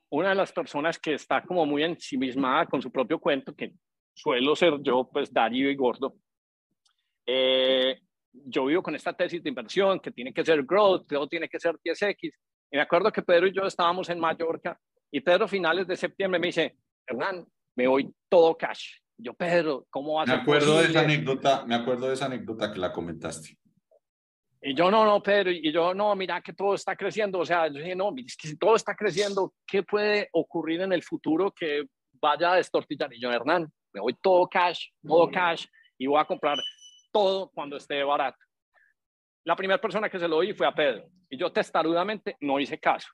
una 0.10 0.30
de 0.30 0.36
las 0.36 0.52
personas 0.52 1.00
que 1.00 1.14
está 1.14 1.42
como 1.44 1.66
muy 1.66 1.84
ensimismada 1.84 2.66
con 2.66 2.82
su 2.82 2.92
propio 2.92 3.20
cuento, 3.20 3.56
que 3.56 3.74
suelo 4.14 4.56
ser 4.56 4.82
yo 4.82 5.10
pues 5.10 5.32
Darío 5.32 5.70
y 5.70 5.76
Gordo, 5.76 6.16
eh, 7.26 8.02
yo 8.32 8.66
vivo 8.66 8.84
con 8.84 8.96
esta 8.96 9.14
tesis 9.14 9.44
de 9.44 9.50
inversión 9.50 10.00
que 10.00 10.12
tiene 10.12 10.34
que 10.34 10.46
ser 10.46 10.64
growth, 10.64 11.08
todo 11.08 11.28
tiene 11.28 11.50
que 11.50 11.60
ser 11.60 11.76
10X. 11.84 12.32
Y 12.72 12.78
me 12.78 12.82
acuerdo 12.82 13.12
que 13.12 13.22
Pedro 13.22 13.48
y 13.48 13.54
yo 13.54 13.64
estábamos 13.64 14.10
en 14.10 14.20
Mallorca 14.20 14.80
y 15.12 15.22
Pedro 15.22 15.48
finales 15.48 15.88
de 15.88 15.96
septiembre 15.96 16.40
me 16.40 16.48
dice, 16.48 16.78
Hernán, 17.08 17.46
me 17.76 17.88
voy 17.88 18.14
todo 18.30 18.56
cash. 18.56 18.98
Yo, 19.18 19.34
Pedro, 19.34 19.86
¿cómo 19.90 20.16
vas 20.16 20.28
me 20.28 20.36
acuerdo 20.36 20.80
de 20.80 20.86
esa 20.86 21.02
anécdota, 21.02 21.66
Me 21.66 21.76
acuerdo 21.76 22.08
de 22.08 22.14
esa 22.14 22.26
anécdota 22.26 22.72
que 22.72 22.80
la 22.80 22.94
comentaste. 22.94 23.58
Y 24.62 24.76
yo, 24.76 24.92
no, 24.92 25.06
no, 25.06 25.24
Pedro, 25.24 25.52
y 25.52 25.72
yo, 25.72 25.94
no, 25.94 26.16
mira 26.16 26.42
que 26.42 26.54
todo 26.54 26.76
está 26.76 26.96
creciendo. 26.96 27.40
O 27.40 27.46
sea, 27.46 27.68
yo 27.68 27.80
dije, 27.80 27.96
no, 27.96 28.14
es 28.18 28.36
que 28.36 28.48
si 28.50 28.58
todo 28.58 28.76
está 28.76 28.96
creciendo, 28.96 29.54
¿qué 29.66 29.84
puede 29.84 30.30
ocurrir 30.34 30.82
en 30.82 30.94
el 30.94 31.04
futuro 31.04 31.52
que 31.52 31.86
vaya 32.14 32.54
a 32.54 32.56
destortillar? 32.56 33.14
Y 33.14 33.22
yo, 33.22 33.32
Hernán, 33.32 33.72
me 33.94 34.02
voy 34.02 34.16
todo 34.22 34.48
cash, 34.48 34.88
todo 35.06 35.28
mm. 35.28 35.32
cash, 35.32 35.66
y 35.98 36.08
voy 36.08 36.20
a 36.20 36.26
comprar 36.26 36.58
todo 37.12 37.50
cuando 37.50 37.78
esté 37.78 38.04
barato. 38.04 38.38
La 39.46 39.56
primera 39.56 39.80
persona 39.80 40.10
que 40.10 40.20
se 40.20 40.28
lo 40.28 40.38
oí 40.38 40.54
fue 40.54 40.68
a 40.68 40.74
Pedro 40.74 41.06
y 41.30 41.38
yo 41.38 41.52
testarudamente 41.52 42.36
no 42.42 42.60
hice 42.60 42.80
caso. 42.80 43.10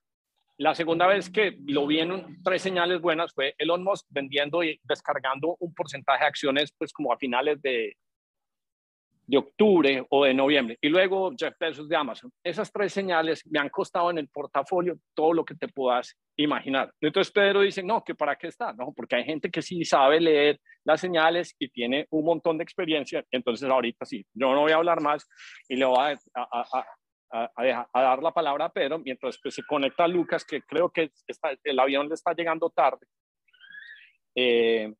La 0.58 0.74
segunda 0.74 1.06
vez 1.06 1.30
que 1.30 1.58
lo 1.68 1.86
vi 1.86 2.00
en 2.00 2.42
tres 2.42 2.62
señales 2.62 3.02
buenas 3.02 3.34
fue 3.34 3.56
Elon 3.58 3.84
Musk 3.84 4.06
vendiendo 4.10 4.64
y 4.64 4.80
descargando 4.84 5.58
un 5.60 5.74
porcentaje 5.74 6.24
de 6.24 6.28
acciones 6.28 6.74
pues 6.78 6.94
como 6.94 7.12
a 7.12 7.18
finales 7.18 7.62
de, 7.62 7.98
de 9.28 9.38
octubre 9.38 10.06
o 10.10 10.26
de 10.26 10.34
noviembre. 10.34 10.78
Y 10.82 10.90
luego 10.90 11.32
Jeff 11.38 11.56
Bezos 11.60 11.90
de 11.90 11.96
Amazon. 11.96 12.32
Esas 12.44 12.72
tres 12.72 12.94
señales 12.94 13.44
me 13.48 13.60
han 13.60 13.70
costado 13.70 14.12
en 14.12 14.18
el 14.18 14.28
portafolio 14.28 14.98
todo 15.14 15.34
lo 15.34 15.44
que 15.44 15.56
te 15.56 15.68
puedas 15.68 16.16
imaginar. 16.38 16.92
Entonces 17.02 17.32
Pedro 17.32 17.62
dice, 17.62 17.84
no, 17.84 18.04
que 18.04 18.16
para 18.16 18.36
qué 18.36 18.48
está, 18.48 18.74
¿no? 18.74 18.94
Porque 18.96 19.16
hay 19.16 19.24
gente 19.24 19.50
que 19.50 19.62
sí 19.62 19.84
sabe 19.86 20.20
leer 20.20 20.60
las 20.84 21.02
señales 21.02 21.56
y 21.58 21.70
tiene 21.70 22.06
un 22.12 22.26
montón 22.26 22.58
de 22.58 22.64
experiencia. 22.64 23.24
Entonces 23.32 23.70
ahorita 23.70 24.06
sí, 24.06 24.26
yo 24.34 24.54
no 24.54 24.62
voy 24.62 24.72
a 24.72 24.76
hablar 24.76 25.02
más 25.02 25.28
y 25.68 25.76
le 25.76 25.86
voy 25.86 25.98
a, 26.00 26.18
a, 26.36 26.86
a, 27.32 27.88
a 27.94 28.02
dar 28.02 28.22
la 28.22 28.32
palabra 28.32 28.66
a 28.66 28.74
Pedro 28.74 29.00
mientras 29.00 29.40
pues, 29.42 29.56
se 29.56 29.64
conecta 29.64 30.04
a 30.04 30.08
Lucas, 30.08 30.46
que 30.46 30.62
creo 30.62 30.90
que 30.90 31.12
el 31.64 31.80
avión 31.80 32.08
le 32.08 32.14
está 32.14 32.34
llegando 32.34 32.70
tarde. 32.70 33.06
Eh, 34.36 34.94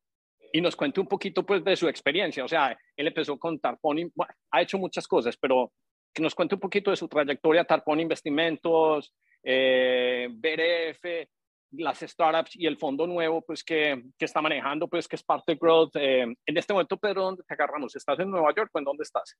y 0.52 0.60
nos 0.60 0.76
cuente 0.76 1.00
un 1.00 1.06
poquito 1.06 1.44
pues 1.44 1.62
de 1.64 1.76
su 1.76 1.88
experiencia. 1.88 2.44
O 2.44 2.48
sea, 2.48 2.76
él 2.96 3.06
empezó 3.06 3.38
con 3.38 3.58
Tarpon, 3.58 4.10
bueno, 4.14 4.34
ha 4.50 4.62
hecho 4.62 4.78
muchas 4.78 5.06
cosas, 5.06 5.36
pero 5.36 5.72
que 6.12 6.22
nos 6.22 6.34
cuente 6.34 6.54
un 6.54 6.60
poquito 6.60 6.90
de 6.90 6.96
su 6.96 7.08
trayectoria, 7.08 7.64
Tarpon 7.64 8.00
Investimentos, 8.00 9.14
eh, 9.42 10.28
BRF, 10.30 11.28
las 11.72 11.98
startups 11.98 12.56
y 12.56 12.66
el 12.66 12.78
fondo 12.78 13.06
nuevo 13.06 13.42
pues 13.42 13.62
que, 13.62 14.04
que 14.18 14.24
está 14.24 14.40
manejando 14.40 14.88
pues 14.88 15.08
que 15.08 15.16
es 15.16 15.22
parte 15.22 15.52
de 15.52 15.58
Growth. 15.58 15.96
Eh, 15.96 16.22
en 16.22 16.56
este 16.56 16.72
momento, 16.72 16.96
Pedro, 16.96 17.22
¿dónde 17.24 17.42
te 17.42 17.54
agarramos? 17.54 17.94
¿Estás 17.94 18.18
en 18.20 18.30
Nueva 18.30 18.54
York 18.54 18.70
o 18.72 18.78
en 18.78 18.84
dónde 18.84 19.02
estás? 19.02 19.36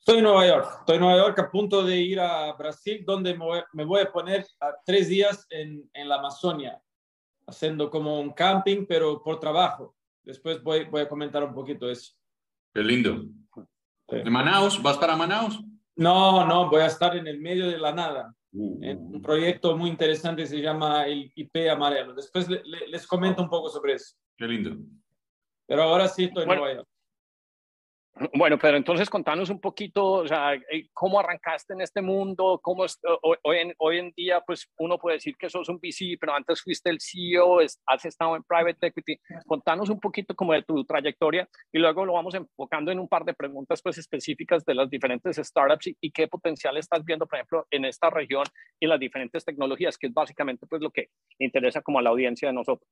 Estoy 0.00 0.18
en 0.18 0.24
Nueva 0.24 0.46
York. 0.46 0.66
Estoy 0.80 0.96
en 0.96 1.02
Nueva 1.02 1.18
York 1.18 1.38
a 1.38 1.50
punto 1.50 1.82
de 1.82 1.96
ir 1.96 2.20
a 2.20 2.52
Brasil, 2.54 3.04
donde 3.04 3.36
me 3.72 3.84
voy, 3.84 4.00
a 4.00 4.10
poner 4.10 4.46
a 4.60 4.74
tres 4.84 5.08
días 5.08 5.46
en, 5.50 5.88
en 5.92 6.08
la 6.08 6.16
Amazonia, 6.16 6.80
haciendo 7.46 7.90
como 7.90 8.20
un 8.20 8.32
camping, 8.32 8.86
pero 8.86 9.22
por 9.22 9.38
trabajo. 9.38 9.94
Después 10.28 10.62
voy, 10.62 10.84
voy 10.84 11.00
a 11.00 11.08
comentar 11.08 11.42
un 11.42 11.54
poquito 11.54 11.88
eso. 11.88 12.12
Qué 12.74 12.82
lindo. 12.82 13.24
¿De 14.08 14.30
Manaus? 14.30 14.80
¿Vas 14.82 14.98
para 14.98 15.16
Manaus? 15.16 15.58
No, 15.96 16.44
no, 16.44 16.68
voy 16.68 16.82
a 16.82 16.86
estar 16.86 17.16
en 17.16 17.26
el 17.26 17.40
medio 17.40 17.66
de 17.66 17.78
la 17.78 17.94
nada. 17.94 18.34
Uh, 18.52 18.78
en 18.82 18.98
un 18.98 19.22
proyecto 19.22 19.74
muy 19.74 19.88
interesante 19.88 20.44
se 20.44 20.60
llama 20.60 21.06
el 21.06 21.32
IP 21.34 21.70
Amarelo. 21.70 22.14
Después 22.14 22.46
les 22.46 23.06
comento 23.06 23.40
un 23.40 23.48
poco 23.48 23.70
sobre 23.70 23.94
eso. 23.94 24.16
Qué 24.36 24.46
lindo. 24.46 24.76
pero 25.66 25.84
ahora 25.84 26.06
sí 26.08 26.24
estoy 26.24 26.42
en 26.42 26.48
Nueva 26.48 26.74
York. 26.74 26.88
Bueno, 28.34 28.58
pero 28.58 28.76
entonces 28.76 29.08
contanos 29.08 29.48
un 29.48 29.60
poquito, 29.60 30.04
o 30.04 30.26
sea, 30.26 30.54
eh, 30.54 30.88
cómo 30.92 31.20
arrancaste 31.20 31.74
en 31.74 31.82
este 31.82 32.02
mundo, 32.02 32.58
cómo 32.62 32.84
hoy, 33.22 33.58
en, 33.58 33.74
hoy 33.78 33.98
en 33.98 34.12
día, 34.16 34.40
pues 34.44 34.68
uno 34.78 34.98
puede 34.98 35.16
decir 35.16 35.36
que 35.36 35.48
sos 35.48 35.68
un 35.68 35.78
VC, 35.78 36.16
pero 36.20 36.34
antes 36.34 36.60
fuiste 36.60 36.90
el 36.90 36.98
CEO, 37.00 37.58
has 37.86 38.04
estado 38.04 38.34
en 38.34 38.42
private 38.42 38.88
equity. 38.88 39.18
Contanos 39.46 39.88
un 39.88 40.00
poquito 40.00 40.34
como 40.34 40.52
de 40.52 40.62
tu 40.62 40.84
trayectoria 40.84 41.48
y 41.72 41.78
luego 41.78 42.04
lo 42.04 42.14
vamos 42.14 42.34
enfocando 42.34 42.90
en 42.90 42.98
un 42.98 43.08
par 43.08 43.24
de 43.24 43.34
preguntas 43.34 43.80
pues 43.82 43.98
específicas 43.98 44.64
de 44.64 44.74
las 44.74 44.90
diferentes 44.90 45.36
startups 45.36 45.86
y, 45.86 45.96
y 46.00 46.10
qué 46.10 46.26
potencial 46.26 46.76
estás 46.76 47.04
viendo, 47.04 47.26
por 47.26 47.38
ejemplo, 47.38 47.66
en 47.70 47.84
esta 47.84 48.10
región 48.10 48.44
y 48.80 48.86
las 48.86 48.98
diferentes 48.98 49.44
tecnologías, 49.44 49.96
que 49.96 50.08
es 50.08 50.12
básicamente 50.12 50.66
pues 50.66 50.82
lo 50.82 50.90
que 50.90 51.10
interesa 51.38 51.82
como 51.82 51.98
a 51.98 52.02
la 52.02 52.10
audiencia 52.10 52.48
de 52.48 52.54
nosotros. 52.54 52.88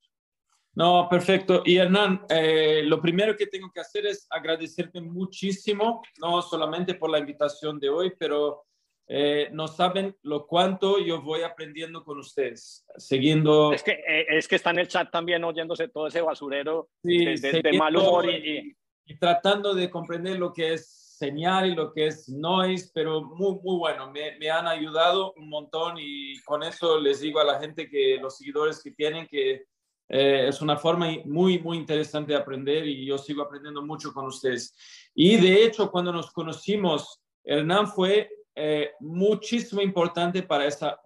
No, 0.76 1.08
perfecto. 1.08 1.62
Y 1.64 1.78
Hernán, 1.78 2.26
eh, 2.28 2.82
lo 2.84 3.00
primero 3.00 3.34
que 3.34 3.46
tengo 3.46 3.70
que 3.72 3.80
hacer 3.80 4.04
es 4.06 4.26
agradecerte 4.28 5.00
muchísimo, 5.00 6.02
no 6.18 6.42
solamente 6.42 6.94
por 6.94 7.08
la 7.08 7.18
invitación 7.18 7.80
de 7.80 7.88
hoy, 7.88 8.12
pero 8.18 8.66
eh, 9.08 9.48
no 9.52 9.68
saben 9.68 10.14
lo 10.22 10.46
cuánto 10.46 10.98
yo 10.98 11.22
voy 11.22 11.40
aprendiendo 11.40 12.04
con 12.04 12.18
ustedes, 12.18 12.84
siguiendo... 12.98 13.72
Es 13.72 13.82
que, 13.82 13.92
eh, 13.92 14.26
es 14.28 14.46
que 14.46 14.56
está 14.56 14.68
en 14.68 14.80
el 14.80 14.88
chat 14.88 15.10
también 15.10 15.42
oyéndose 15.44 15.88
todo 15.88 16.08
ese 16.08 16.20
basurero 16.20 16.90
de, 17.02 17.72
mal 17.78 17.96
humor 17.96 18.28
y, 18.28 18.76
y, 19.06 19.18
tratando 19.18 19.74
de 19.74 19.88
comprender 19.88 20.38
lo 20.38 20.52
que 20.52 20.74
es 20.74 20.88
señal 21.16 21.70
y 21.70 21.74
lo 21.74 21.90
que 21.94 22.08
es 22.08 22.28
noise, 22.28 22.90
pero 22.92 23.22
muy, 23.22 23.54
muy 23.62 23.78
bueno, 23.78 24.10
me, 24.10 24.36
me 24.38 24.50
han 24.50 24.68
ayudado 24.68 25.32
un 25.38 25.48
montón 25.48 25.94
y 25.98 26.38
con 26.42 26.62
eso 26.62 27.00
les 27.00 27.20
digo 27.20 27.40
a 27.40 27.44
la 27.44 27.58
gente 27.58 27.88
que 27.88 28.18
los 28.20 28.36
seguidores 28.36 28.82
que 28.82 28.90
tienen 28.90 29.26
que 29.26 29.64
eh, 30.08 30.46
es 30.48 30.60
una 30.60 30.76
forma 30.76 31.08
muy, 31.24 31.58
muy 31.58 31.78
interesante 31.78 32.32
de 32.32 32.38
aprender 32.38 32.86
y 32.86 33.04
yo 33.04 33.18
sigo 33.18 33.42
aprendiendo 33.42 33.82
mucho 33.82 34.12
con 34.12 34.26
ustedes. 34.26 34.74
Y 35.14 35.36
de 35.36 35.64
hecho, 35.64 35.90
cuando 35.90 36.12
nos 36.12 36.30
conocimos, 36.30 37.20
Hernán 37.42 37.88
fue 37.88 38.30
eh, 38.54 38.92
muchísimo 39.00 39.82
importante 39.82 40.42
para 40.42 40.66
esa 40.66 41.00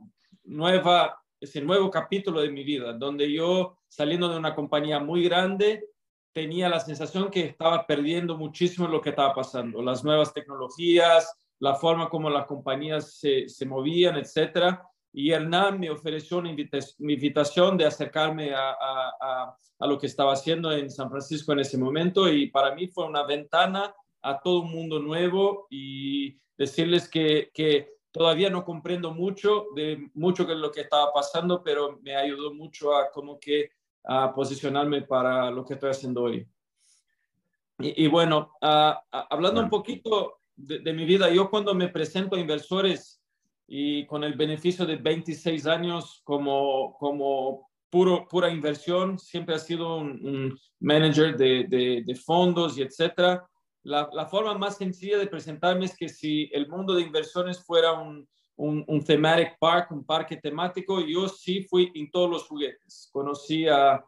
nueva, 0.44 1.18
ese 1.40 1.60
nuevo 1.60 1.90
capítulo 1.90 2.40
de 2.40 2.50
mi 2.50 2.62
vida, 2.62 2.92
donde 2.92 3.30
yo, 3.32 3.78
saliendo 3.88 4.28
de 4.28 4.38
una 4.38 4.54
compañía 4.54 4.98
muy 5.00 5.24
grande, 5.24 5.86
tenía 6.32 6.68
la 6.68 6.80
sensación 6.80 7.30
que 7.30 7.40
estaba 7.40 7.86
perdiendo 7.86 8.36
muchísimo 8.36 8.86
lo 8.86 9.00
que 9.00 9.10
estaba 9.10 9.34
pasando, 9.34 9.82
las 9.82 10.04
nuevas 10.04 10.32
tecnologías, 10.32 11.32
la 11.58 11.74
forma 11.74 12.08
como 12.08 12.30
las 12.30 12.46
compañías 12.46 13.18
se, 13.18 13.48
se 13.48 13.66
movían, 13.66 14.16
etcétera 14.16 14.89
y 15.12 15.32
Hernán 15.32 15.80
me 15.80 15.90
ofreció 15.90 16.38
una 16.38 16.50
invitación 16.50 17.76
de 17.76 17.84
acercarme 17.84 18.54
a, 18.54 18.70
a, 18.70 19.56
a, 19.78 19.86
lo 19.86 19.98
que 19.98 20.06
estaba 20.06 20.32
haciendo 20.32 20.70
en 20.72 20.90
San 20.90 21.10
Francisco 21.10 21.52
en 21.52 21.60
ese 21.60 21.78
momento 21.78 22.28
y 22.28 22.48
para 22.48 22.74
mí 22.74 22.86
fue 22.86 23.06
una 23.06 23.24
ventana 23.24 23.92
a 24.22 24.40
todo 24.40 24.60
un 24.60 24.70
mundo 24.70 25.00
nuevo 25.00 25.66
y 25.70 26.38
decirles 26.56 27.08
que, 27.08 27.50
que 27.52 27.94
todavía 28.12 28.50
no 28.50 28.64
comprendo 28.64 29.12
mucho 29.12 29.66
de 29.74 30.10
mucho 30.14 30.44
de 30.44 30.54
lo 30.54 30.70
que 30.70 30.82
estaba 30.82 31.12
pasando, 31.12 31.62
pero 31.62 31.98
me 32.02 32.14
ayudó 32.16 32.52
mucho 32.54 32.94
a 32.94 33.10
como 33.10 33.38
que 33.38 33.70
a 34.04 34.32
posicionarme 34.32 35.02
para 35.02 35.50
lo 35.50 35.64
que 35.64 35.74
estoy 35.74 35.90
haciendo 35.90 36.22
hoy. 36.22 36.46
Y, 37.82 38.08
bueno, 38.08 38.52
hablando 38.60 39.62
un 39.62 39.70
poquito 39.70 40.40
de, 40.54 40.80
de 40.80 40.92
mi 40.92 41.06
vida, 41.06 41.30
yo 41.30 41.48
cuando 41.48 41.74
me 41.74 41.88
presento 41.88 42.36
a 42.36 42.38
inversores, 42.38 43.19
y 43.72 44.04
con 44.06 44.24
el 44.24 44.34
beneficio 44.34 44.84
de 44.84 44.96
26 44.96 45.64
años 45.66 46.22
como, 46.24 46.96
como 46.98 47.70
puro, 47.88 48.26
pura 48.26 48.50
inversión, 48.50 49.16
siempre 49.16 49.54
ha 49.54 49.60
sido 49.60 49.98
un, 49.98 50.58
manager 50.80 51.36
de, 51.36 52.02
de, 52.04 52.14
fondos 52.16 52.76
y 52.76 52.82
etcétera. 52.82 53.48
La, 53.84 54.10
la, 54.12 54.26
forma 54.26 54.58
más 54.58 54.76
sencilla 54.76 55.18
de 55.18 55.28
presentarme 55.28 55.84
es 55.84 55.96
que 55.96 56.08
si 56.08 56.50
el 56.52 56.66
mundo 56.66 56.94
de 56.94 57.02
inversiones 57.02 57.64
fuera 57.64 57.92
un, 57.92 58.28
un, 58.56 58.84
un, 58.88 59.04
thematic 59.04 59.56
park, 59.60 59.92
un 59.92 60.04
parque 60.04 60.36
temático, 60.36 61.00
yo 61.00 61.28
sí 61.28 61.62
fui 61.62 61.92
en 61.94 62.10
todos 62.10 62.28
los 62.28 62.48
juguetes. 62.48 63.08
Conocí 63.12 63.68
a, 63.68 64.04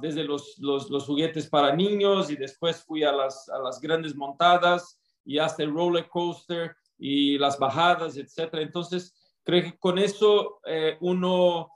desde 0.00 0.24
los, 0.24 0.58
los, 0.58 0.90
los, 0.90 1.06
juguetes 1.06 1.48
para 1.48 1.72
niños 1.76 2.32
y 2.32 2.36
después 2.36 2.82
fui 2.84 3.04
a 3.04 3.12
las, 3.12 3.48
a 3.48 3.60
las 3.60 3.80
grandes 3.80 4.16
montadas 4.16 5.00
y 5.24 5.38
hasta 5.38 5.62
el 5.62 5.72
roller 5.72 6.08
coaster 6.08 6.74
y 7.04 7.36
las 7.36 7.58
bajadas, 7.58 8.16
etcétera. 8.16 8.62
Entonces, 8.62 9.12
creo 9.42 9.64
que 9.64 9.76
con 9.76 9.98
eso 9.98 10.60
eh, 10.64 10.96
uno 11.00 11.68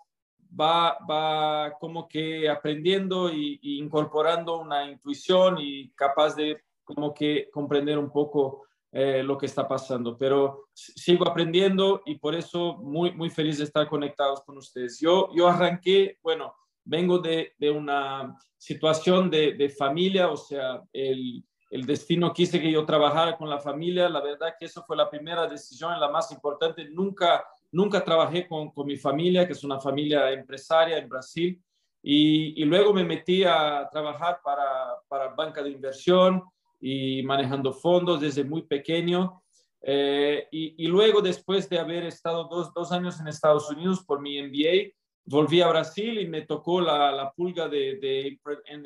va, 0.59 0.99
va 1.05 1.73
como 1.81 2.07
que 2.07 2.49
aprendiendo 2.49 3.33
y, 3.33 3.59
incorporando 3.61 4.61
una 4.61 4.89
intuición 4.89 5.59
y 5.59 5.91
capaz 5.97 6.37
de 6.37 6.63
como 6.85 7.13
que 7.13 7.51
comprender 7.51 7.99
un 7.99 8.13
poco 8.13 8.67
eh, 8.93 9.25
lo 9.25 9.37
que 9.37 9.47
está 9.47 9.67
pasando. 9.67 10.17
Pero 10.17 10.69
sigo 10.73 11.27
aprendiendo 11.27 12.03
y 12.07 12.19
por 12.19 12.37
eso 12.37 12.77
muy, 12.77 13.11
muy 13.13 13.29
feliz 13.29 13.59
de 13.59 13.65
estar 13.65 13.89
conectados 13.89 14.45
con 14.45 14.57
ustedes. 14.59 15.01
Yo, 15.01 15.31
yo 15.35 15.49
arranqué, 15.49 16.19
bueno, 16.23 16.55
vengo 16.85 17.19
de, 17.19 17.53
de 17.59 17.69
una 17.73 18.39
situación 18.57 19.29
de, 19.29 19.55
de 19.55 19.71
familia, 19.71 20.31
o 20.31 20.37
sea, 20.37 20.81
el, 20.93 21.45
el 21.77 21.85
destino 21.85 22.33
quise 22.33 22.59
que 22.59 22.73
yo 22.73 22.87
trabajara 22.87 23.37
con 23.37 23.51
la 23.51 23.61
familia. 23.61 24.09
La 24.09 24.23
verdad 24.23 24.55
que 24.59 24.65
eso 24.65 24.83
fue 24.87 24.97
la 24.97 25.11
primera 25.11 25.47
decisión, 25.47 26.01
la 26.01 26.09
más 26.09 26.33
importante. 26.33 26.89
Nunca, 26.89 27.45
nunca 27.71 28.03
trabajé 28.03 28.49
con, 28.49 28.71
con 28.71 28.87
mi 28.87 28.97
familia, 28.97 29.47
que 29.47 29.53
es 29.53 29.63
una 29.63 29.79
familia 29.79 30.33
empresaria 30.33 30.97
en 30.97 31.07
Brasil. 31.07 31.63
Y, 32.03 32.63
y 32.63 32.65
luego 32.65 32.95
me 32.95 33.05
metí 33.05 33.45
a 33.45 33.87
trabajar 33.93 34.41
para, 34.43 34.97
para, 35.07 35.35
banca 35.35 35.63
de 35.63 35.71
inversión 35.71 36.43
y 36.81 37.23
manejando 37.25 37.75
fondos 37.75 38.23
desde 38.23 38.43
muy 38.43 38.63
pequeño. 38.63 39.43
Eh, 39.83 40.49
y, 40.51 40.83
y, 40.83 40.87
luego, 40.87 41.21
después 41.21 41.69
de 41.69 41.79
haber 41.79 42.05
estado 42.05 42.45
dos, 42.45 42.73
dos 42.73 42.91
años 42.91 43.21
en 43.21 43.29
Estados 43.29 43.71
Unidos 43.71 44.03
por 44.03 44.23
mi 44.23 44.43
MBA, 44.43 44.95
volví 45.27 45.61
a 45.61 45.69
Brasil 45.69 46.19
y 46.21 46.27
me 46.27 46.43
tocó 46.43 46.81
la, 46.81 47.13
la 47.13 47.33
pulga 47.33 47.69
de, 47.69 47.97
de 47.97 48.39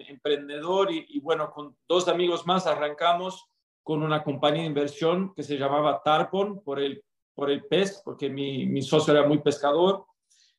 emprendedor 0.08 0.90
y, 0.90 1.20
bueno, 1.20 1.50
con 1.50 1.76
dos 1.86 2.08
amigos 2.08 2.46
más 2.46 2.66
arrancamos 2.66 3.46
con 3.82 4.02
una 4.02 4.22
compañía 4.22 4.62
de 4.62 4.68
inversión 4.68 5.34
que 5.34 5.42
se 5.42 5.56
llamaba 5.56 6.02
Tarpon 6.02 6.62
por 6.62 6.80
el, 6.80 7.02
por 7.34 7.50
el 7.50 7.64
pez, 7.64 8.02
porque 8.04 8.28
mi, 8.28 8.66
mi 8.66 8.82
socio 8.82 9.12
era 9.12 9.26
muy 9.26 9.38
pescador 9.38 10.06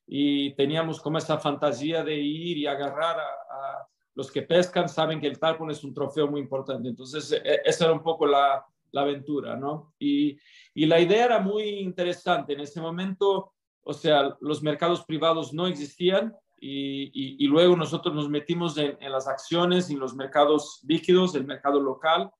y 0.05 0.53
teníamos 0.55 0.99
como 0.99 1.17
esa 1.17 1.37
fantasía 1.37 2.03
de 2.03 2.15
ir 2.15 2.57
y 2.57 2.67
agarrar 2.67 3.19
a, 3.19 3.87
los 4.13 4.29
que 4.29 4.41
pescan, 4.41 4.89
saben 4.89 5.21
que 5.21 5.27
el 5.27 5.39
Tarpon 5.39 5.71
es 5.71 5.85
un 5.85 5.93
trofeo 5.93 6.27
muy 6.27 6.41
importante. 6.41 6.89
Entonces, 6.89 7.31
e, 7.31 7.61
esa 7.63 7.85
era 7.85 7.93
un 7.93 8.03
poco 8.03 8.25
la, 8.25 8.65
la 8.91 9.01
aventura, 9.01 9.55
¿no? 9.55 9.93
Y, 9.97 10.37
y 10.73 10.85
la 10.85 10.99
idea 10.99 11.25
era 11.25 11.39
muy 11.39 11.63
interesante. 11.79 12.51
En 12.51 12.59
ese 12.59 12.81
momento 12.81 13.53
o 13.83 13.93
sea, 13.93 14.37
los 14.41 14.61
mercados 14.61 15.03
privados 15.05 15.53
no 15.53 15.67
existían 15.67 16.35
y, 16.63 17.47
luego 17.47 17.75
nosotros 17.75 18.13
nos 18.13 18.29
metimos 18.29 18.77
en, 18.77 18.97
las 19.11 19.27
acciones 19.27 19.89
y 19.89 19.95
los 19.95 20.15
mercados 20.15 20.79
líquidos, 20.83 21.33
el 21.33 21.45
mercado 21.45 21.79
local, 21.79 22.31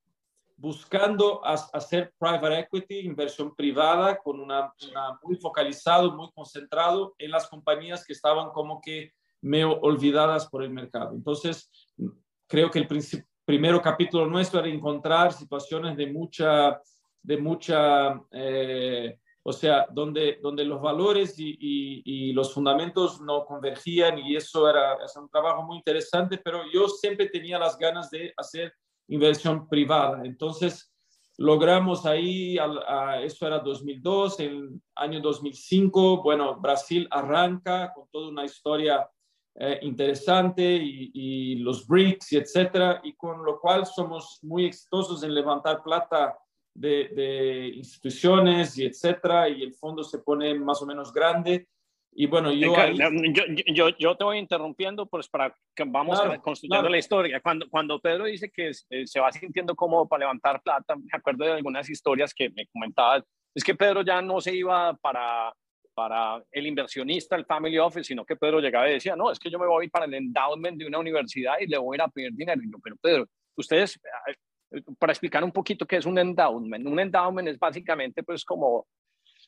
buscando 0.56 1.44
hacer 1.44 2.14
private 2.20 2.60
equity, 2.60 3.00
inversión 3.00 3.56
privada, 3.56 4.18
con 4.18 4.40
una, 4.40 4.72
muy 5.24 5.36
focalizado, 5.38 6.16
muy 6.16 6.30
concentrado 6.34 7.16
en 7.18 7.32
las 7.32 7.48
compañías 7.48 8.06
que 8.06 8.14
estaban 8.14 8.52
como 8.52 8.80
que 8.80 9.12
medio 9.42 9.80
olvidadas 9.80 10.48
por 10.48 10.62
el 10.62 10.70
mercado. 10.70 11.16
Entonces, 11.16 11.72
creo 12.46 12.70
que 12.70 12.78
el 12.78 12.88
primer 13.44 13.82
capítulo 13.82 14.28
nuestro 14.28 14.60
era 14.60 14.70
encontrar 14.70 15.34
situaciones 15.34 15.98
de 15.98 16.14
mucha, 16.14 16.80
de 17.24 17.38
mucha 17.38 18.22
eh, 18.30 19.18
o 19.44 19.52
sea, 19.52 19.88
donde, 19.92 20.40
donde 20.42 20.64
los 20.64 20.82
valores 20.82 21.38
y, 21.40 21.58
y, 21.60 22.34
los 22.34 22.54
fundamentos 22.54 23.22
no 23.22 23.46
convergían 23.46 24.20
y 24.20 24.36
eso 24.36 24.70
era, 24.70 24.98
un 25.16 25.30
trabajo 25.30 25.64
muy 25.64 25.78
interesante, 25.78 26.38
pero 26.38 26.62
yo 26.72 26.88
siempre 26.88 27.28
tenía 27.28 27.58
las 27.58 27.78
ganas 27.78 28.12
de 28.12 28.34
hacer 28.38 28.74
inversión 29.08 29.68
privada. 29.68 30.22
Entonces, 30.24 30.94
logramos 31.38 32.06
ahí, 32.06 32.58
a, 32.60 33.22
eso 33.24 33.48
era 33.48 33.60
2002, 33.60 34.40
el 34.42 34.80
año 34.96 35.20
2005, 35.20 36.22
bueno, 36.22 36.60
Brasil 36.60 37.08
arranca 37.10 37.92
con 37.94 38.08
toda 38.12 38.30
una 38.30 38.46
historia 38.46 39.10
eh, 39.56 39.80
interesante 39.82 40.64
y, 40.64 41.12
y, 41.14 41.56
los 41.56 41.88
BRICS 41.88 42.34
y 42.34 42.38
etcétera, 42.38 43.02
y 43.04 43.14
con 43.14 43.44
lo 43.44 43.60
cual 43.60 43.88
somos 43.88 44.40
muy 44.44 44.66
exitosos 44.66 45.24
en 45.24 45.34
levantar 45.34 45.82
plata 45.82 46.38
de, 46.74 47.72
instituciones 47.76 48.78
y 48.78 48.86
etcétera, 48.86 49.50
y 49.50 49.64
el 49.64 49.74
fondo 49.74 50.04
se 50.04 50.20
pone 50.20 50.54
más 50.56 50.82
o 50.82 50.86
menos 50.86 51.14
grande. 51.14 51.68
Y 52.14 52.26
bueno, 52.26 52.52
yo, 52.52 52.74
yo, 52.94 53.46
yo, 53.74 53.90
yo, 53.98 54.18
te 54.18 54.24
voy 54.26 54.38
interrumpiendo 54.38 55.06
pues 55.06 55.30
para 55.30 55.56
que 55.74 55.86
vamos 55.86 56.20
construyendo 56.42 56.90
la 56.90 56.98
historia. 56.98 57.40
Cuando, 57.40 57.70
cuando 57.70 58.02
Pedro 58.02 58.26
dice 58.26 58.52
que 58.52 58.72
eh, 58.90 59.08
se 59.08 59.20
va 59.22 59.32
sintiendo 59.32 59.76
cómodo 59.76 60.08
para 60.08 60.22
levantar 60.22 60.62
plata, 60.62 60.96
me 60.98 61.10
acuerdo 61.14 61.46
de 61.46 61.54
algunas 61.54 61.90
historias 61.90 62.34
que 62.34 62.50
me 62.50 62.68
comentabas. 62.68 63.24
Es 63.56 63.64
que 63.64 63.76
Pedro 63.76 64.02
ya 64.02 64.22
no 64.22 64.42
se 64.42 64.54
iba 64.54 64.94
para 64.96 65.54
para 65.94 66.42
el 66.52 66.68
inversionista, 66.68 67.36
el 67.36 67.46
family 67.46 67.78
office, 67.78 68.06
sino 68.06 68.26
que 68.26 68.36
Pedro 68.36 68.60
llegaba 68.60 68.90
y 68.90 68.94
decía, 68.94 69.16
no, 69.16 69.32
es 69.32 69.40
que 69.40 69.50
yo 69.50 69.60
me 69.60 69.68
voy 69.68 69.90
para 69.90 70.06
el 70.06 70.14
endowment 70.14 70.78
de 70.78 70.88
una 70.88 71.00
universidad 71.00 71.56
y 71.60 71.68
le 71.68 71.78
voy 71.78 71.96
a 71.96 71.98
ir 71.98 72.02
a 72.02 72.08
pedir 72.08 72.34
dinero. 72.34 72.62
Y 72.64 72.72
yo, 72.72 72.78
pero 72.84 72.96
Pedro, 73.02 73.26
ustedes, 73.56 74.00
para 74.98 75.14
explicar 75.14 75.44
un 75.44 75.52
poquito 75.52 75.86
qué 75.86 75.98
es 75.98 76.06
un 76.06 76.18
endowment, 76.18 76.86
un 76.88 77.00
endowment 77.00 77.48
es 77.48 77.60
básicamente 77.60 78.24
pues 78.24 78.46
como 78.46 78.88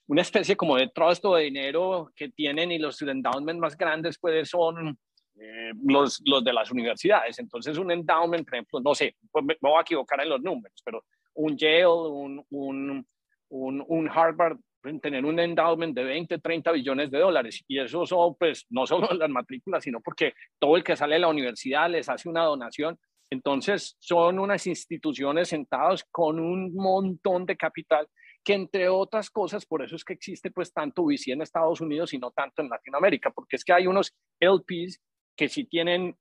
una 0.08 0.22
especie 0.22 0.56
como 0.58 0.76
de 0.76 0.90
trust 0.90 1.24
de 1.24 1.42
dinero 1.42 2.12
que 2.16 2.30
tienen 2.30 2.72
y 2.72 2.80
los 2.80 3.02
endowments 3.02 3.60
más 3.60 3.78
grandes 3.78 4.18
pues 4.20 4.50
son 4.50 4.98
eh, 5.40 5.72
los, 5.84 6.22
los 6.26 6.44
de 6.44 6.54
las 6.54 6.72
universidades. 6.72 7.40
Entonces 7.40 7.78
un 7.78 7.92
endowment, 7.92 8.46
por 8.46 8.56
ejemplo, 8.56 8.80
no 8.82 8.94
sé, 8.94 9.16
pues 9.32 9.46
me, 9.46 9.58
voy 9.62 9.78
a 9.78 9.82
equivocar 9.82 10.22
en 10.22 10.30
los 10.30 10.42
números, 10.42 10.82
pero 10.84 11.06
un 11.36 11.58
Yale, 11.58 11.88
un, 11.88 12.46
un, 12.50 13.08
un, 13.50 13.86
un 13.88 14.10
Harvard 14.10 14.58
tener 15.02 15.24
un 15.26 15.40
endowment 15.40 15.96
de 15.96 16.04
20, 16.04 16.40
30 16.40 16.72
billones 16.72 17.12
de 17.12 17.20
dólares. 17.20 17.64
Y 17.68 17.80
eso 17.80 18.06
son, 18.06 18.36
pues, 18.36 18.66
no 18.70 18.86
solo 18.86 19.08
las 19.18 19.30
matrículas, 19.30 19.84
sino 19.84 20.02
porque 20.02 20.34
todo 20.60 20.76
el 20.76 20.84
que 20.84 20.96
sale 20.96 21.16
de 21.16 21.22
la 21.22 21.30
universidad 21.30 21.90
les 21.90 22.10
hace 22.10 22.30
una 22.30 22.44
donación. 22.44 23.00
Entonces, 23.34 23.98
son 24.00 24.38
unas 24.38 24.68
instituciones 24.68 25.50
sentadas 25.50 26.04
con 26.12 26.40
un 26.40 26.72
montón 26.76 27.48
de 27.48 27.58
capital 27.58 28.08
que 28.44 28.54
entre 28.54 28.90
otras 28.90 29.32
cosas, 29.32 29.66
por 29.66 29.84
eso 29.84 29.96
es 29.96 30.04
que 30.04 30.14
existe 30.14 30.52
pues 30.52 30.72
tanto 30.72 31.04
VC 31.04 31.32
en 31.32 31.42
Estados 31.42 31.82
Unidos 31.82 32.14
y 32.14 32.20
no 32.20 32.30
tanto 32.30 32.62
en 32.62 32.70
Latinoamérica, 32.70 33.32
porque 33.32 33.56
es 33.56 33.64
que 33.64 33.74
hay 33.74 33.88
unos 33.88 34.14
LPs 34.40 35.02
que 35.36 35.50
sí 35.50 35.64
tienen 35.64 36.16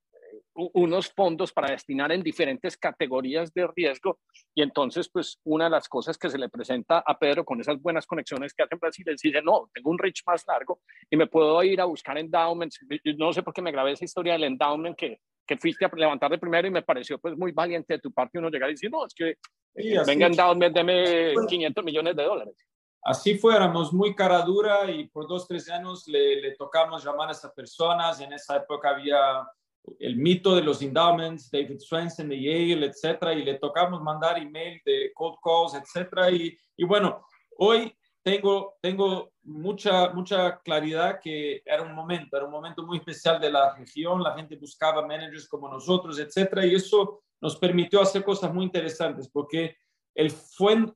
unos 0.54 1.12
fondos 1.12 1.52
para 1.52 1.72
destinar 1.72 2.10
en 2.12 2.22
diferentes 2.22 2.78
categorías 2.78 3.52
de 3.52 3.66
riesgo. 3.76 4.20
Y 4.54 4.62
entonces 4.62 5.10
pues 5.10 5.38
una 5.44 5.64
de 5.64 5.70
las 5.70 5.88
cosas 5.88 6.16
que 6.16 6.30
se 6.30 6.38
le 6.38 6.48
presenta 6.48 7.02
a 7.06 7.18
Pedro 7.18 7.44
con 7.44 7.60
esas 7.60 7.78
buenas 7.82 8.06
conexiones 8.06 8.54
que 8.54 8.62
hace 8.62 8.74
en 8.74 8.80
Brasil 8.80 9.06
es 9.10 9.20
dice 9.20 9.42
no, 9.42 9.68
tengo 9.74 9.90
un 9.90 9.98
reach 9.98 10.22
más 10.26 10.44
largo 10.46 10.80
y 11.10 11.16
me 11.18 11.26
puedo 11.26 11.62
ir 11.62 11.78
a 11.82 11.84
buscar 11.84 12.16
endowments 12.16 12.78
no 13.18 13.32
sé 13.34 13.42
por 13.42 13.52
qué 13.52 13.60
me 13.60 13.72
grabé 13.72 13.92
esa 13.92 14.06
historia 14.06 14.32
del 14.32 14.44
endowment 14.44 14.96
que, 14.96 15.20
que 15.46 15.56
fuiste 15.56 15.84
a 15.84 15.90
levantar 15.94 16.30
de 16.30 16.38
primero 16.38 16.68
y 16.68 16.70
me 16.70 16.82
pareció 16.82 17.18
pues 17.18 17.36
muy 17.36 17.52
valiente 17.52 17.94
de 17.94 18.00
tu 18.00 18.12
parte 18.12 18.38
uno 18.38 18.48
llegar 18.48 18.70
y 18.70 18.74
decir 18.74 18.90
no, 18.90 19.06
es 19.06 19.14
que 19.14 19.36
venga 20.06 20.26
endowment, 20.26 20.74
deme 20.74 21.34
500 21.48 21.84
millones 21.84 22.16
de 22.16 22.24
dólares 22.24 22.56
Así 23.04 23.36
fuéramos 23.36 23.92
muy 23.92 24.14
cara 24.14 24.42
dura 24.42 24.88
y 24.88 25.08
por 25.08 25.26
dos, 25.26 25.48
tres 25.48 25.68
años 25.68 26.06
le, 26.06 26.40
le 26.40 26.54
tocamos 26.54 27.04
llamar 27.04 27.30
a 27.30 27.32
esas 27.32 27.52
personas. 27.52 28.20
En 28.20 28.32
esa 28.32 28.58
época 28.58 28.90
había 28.90 29.44
el 29.98 30.16
mito 30.16 30.54
de 30.54 30.62
los 30.62 30.80
endowments, 30.82 31.50
David 31.50 31.80
Swenson 31.80 32.28
de 32.28 32.40
Yale, 32.40 32.86
etcétera, 32.86 33.34
y 33.34 33.44
le 33.44 33.58
tocamos 33.58 34.00
mandar 34.02 34.38
email 34.38 34.80
de 34.84 35.10
cold 35.14 35.36
calls, 35.42 35.74
etcétera, 35.74 36.30
y, 36.30 36.56
y 36.76 36.84
bueno, 36.84 37.26
hoy 37.58 37.92
tengo, 38.22 38.76
tengo 38.80 39.32
mucha, 39.42 40.12
mucha 40.12 40.58
claridad 40.60 41.20
que 41.20 41.62
era 41.64 41.82
un 41.82 41.94
momento, 41.94 42.36
era 42.36 42.46
un 42.46 42.52
momento 42.52 42.84
muy 42.84 42.98
especial 42.98 43.40
de 43.40 43.50
la 43.50 43.74
región, 43.74 44.22
la 44.22 44.34
gente 44.34 44.56
buscaba 44.56 45.06
managers 45.06 45.48
como 45.48 45.68
nosotros, 45.68 46.18
etcétera, 46.18 46.64
y 46.64 46.74
eso 46.74 47.22
nos 47.40 47.56
permitió 47.56 48.00
hacer 48.00 48.22
cosas 48.24 48.52
muy 48.54 48.64
interesantes, 48.64 49.28
porque 49.28 49.76
el, 50.14 50.32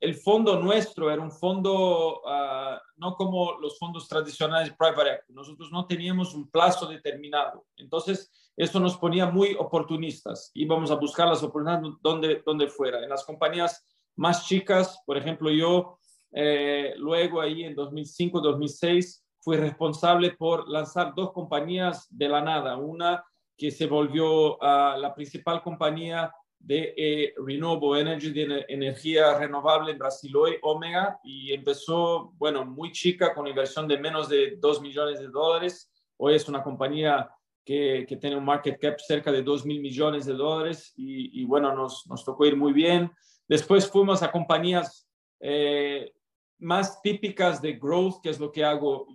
el 0.00 0.14
fondo 0.14 0.60
nuestro 0.60 1.10
era 1.10 1.22
un 1.22 1.32
fondo 1.32 2.20
uh, 2.22 2.78
no 2.96 3.14
como 3.14 3.58
los 3.60 3.78
fondos 3.78 4.06
tradicionales 4.08 4.74
private 4.76 5.10
equity. 5.10 5.32
Nosotros 5.32 5.70
no 5.72 5.86
teníamos 5.86 6.34
un 6.34 6.50
plazo 6.50 6.86
determinado. 6.86 7.64
Entonces, 7.76 8.30
eso 8.56 8.78
nos 8.78 8.96
ponía 8.98 9.26
muy 9.26 9.56
oportunistas. 9.58 10.50
Íbamos 10.54 10.90
a 10.90 10.96
buscar 10.96 11.28
las 11.28 11.42
oportunidades 11.42 11.94
donde, 12.02 12.42
donde 12.44 12.68
fuera. 12.68 13.02
En 13.02 13.08
las 13.08 13.24
compañías 13.24 13.84
más 14.16 14.46
chicas, 14.46 15.02
por 15.06 15.16
ejemplo, 15.16 15.50
yo 15.50 15.98
eh, 16.38 16.92
luego 16.98 17.40
ahí 17.40 17.64
en 17.64 17.74
2005, 17.74 18.42
2006, 18.42 19.24
fui 19.40 19.56
responsable 19.56 20.32
por 20.32 20.68
lanzar 20.68 21.14
dos 21.14 21.32
compañías 21.32 22.06
de 22.10 22.28
la 22.28 22.42
nada. 22.42 22.76
Una 22.76 23.24
que 23.56 23.70
se 23.70 23.86
volvió 23.86 24.56
uh, 24.56 24.98
la 24.98 25.14
principal 25.14 25.62
compañía 25.62 26.30
de 26.58 26.92
eh, 26.94 27.34
Renewable 27.38 28.02
Energy, 28.02 28.32
de 28.32 28.66
energía 28.68 29.38
renovable 29.38 29.92
en 29.92 29.98
Brasil 29.98 30.36
hoy, 30.36 30.56
Omega, 30.60 31.18
y 31.24 31.54
empezó, 31.54 32.34
bueno, 32.36 32.66
muy 32.66 32.92
chica, 32.92 33.32
con 33.32 33.46
inversión 33.46 33.88
de 33.88 33.98
menos 33.98 34.28
de 34.28 34.56
2 34.58 34.82
millones 34.82 35.20
de 35.20 35.28
dólares. 35.28 35.90
Hoy 36.18 36.34
es 36.34 36.46
una 36.50 36.62
compañía 36.62 37.30
que, 37.64 38.04
que 38.06 38.16
tiene 38.16 38.36
un 38.36 38.44
market 38.44 38.78
cap 38.78 38.98
cerca 38.98 39.32
de 39.32 39.42
2 39.42 39.64
mil 39.64 39.80
millones 39.80 40.26
de 40.26 40.34
dólares 40.34 40.92
y, 40.96 41.42
bueno, 41.46 41.74
nos, 41.74 42.06
nos, 42.06 42.22
tocó 42.26 42.44
ir 42.44 42.56
muy 42.56 42.74
bien. 42.74 43.10
Después 43.48 43.88
fuimos 43.90 44.22
a 44.22 44.30
compañías 44.30 45.08
eh, 45.40 46.12
más 46.58 47.00
típicas 47.02 47.60
de 47.60 47.74
growth, 47.74 48.20
que 48.22 48.30
es 48.30 48.40
lo 48.40 48.50
que 48.50 48.64
hago 48.64 49.06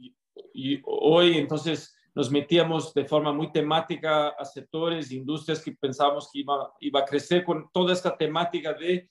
y 0.54 0.80
hoy. 0.86 1.38
Entonces, 1.38 1.96
nos 2.14 2.30
metíamos 2.30 2.94
de 2.94 3.06
forma 3.06 3.32
muy 3.32 3.52
temática 3.52 4.30
a 4.30 4.44
sectores, 4.44 5.12
industrias 5.12 5.64
que 5.64 5.72
pensábamos 5.72 6.30
que 6.32 6.40
iba, 6.40 6.74
iba 6.82 7.00
a 7.00 7.06
crecer 7.06 7.44
con 7.44 7.70
toda 7.72 7.94
esta 7.94 8.18
temática 8.18 8.74
de 8.74 9.10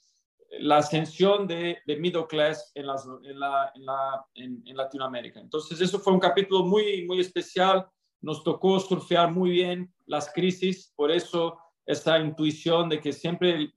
la 0.59 0.79
ascensión 0.79 1.47
de, 1.47 1.79
de 1.87 1.97
middle 1.97 2.27
class 2.27 2.73
en, 2.75 2.87
las, 2.87 3.07
en, 3.23 3.38
la, 3.38 3.73
en, 3.75 3.87
la, 3.87 4.27
en, 4.35 4.77
Latinoamérica. 4.77 5.40
Entonces, 5.40 5.81
eso 5.81 5.99
fue 5.99 6.12
un 6.12 6.21
capítulo 6.21 6.64
muy, 6.64 7.07
muy 7.07 7.21
especial. 7.21 7.87
Nos 8.21 8.45
tocó 8.45 8.79
surfear 8.81 9.31
muy 9.31 9.51
bien 9.51 9.95
las 10.07 10.31
crisis, 10.33 10.93
por 10.97 11.11
eso 11.11 11.57
esta 11.87 12.19
intuición 12.19 12.88
de 12.88 13.01
que 13.01 13.12
siempre 13.12 13.73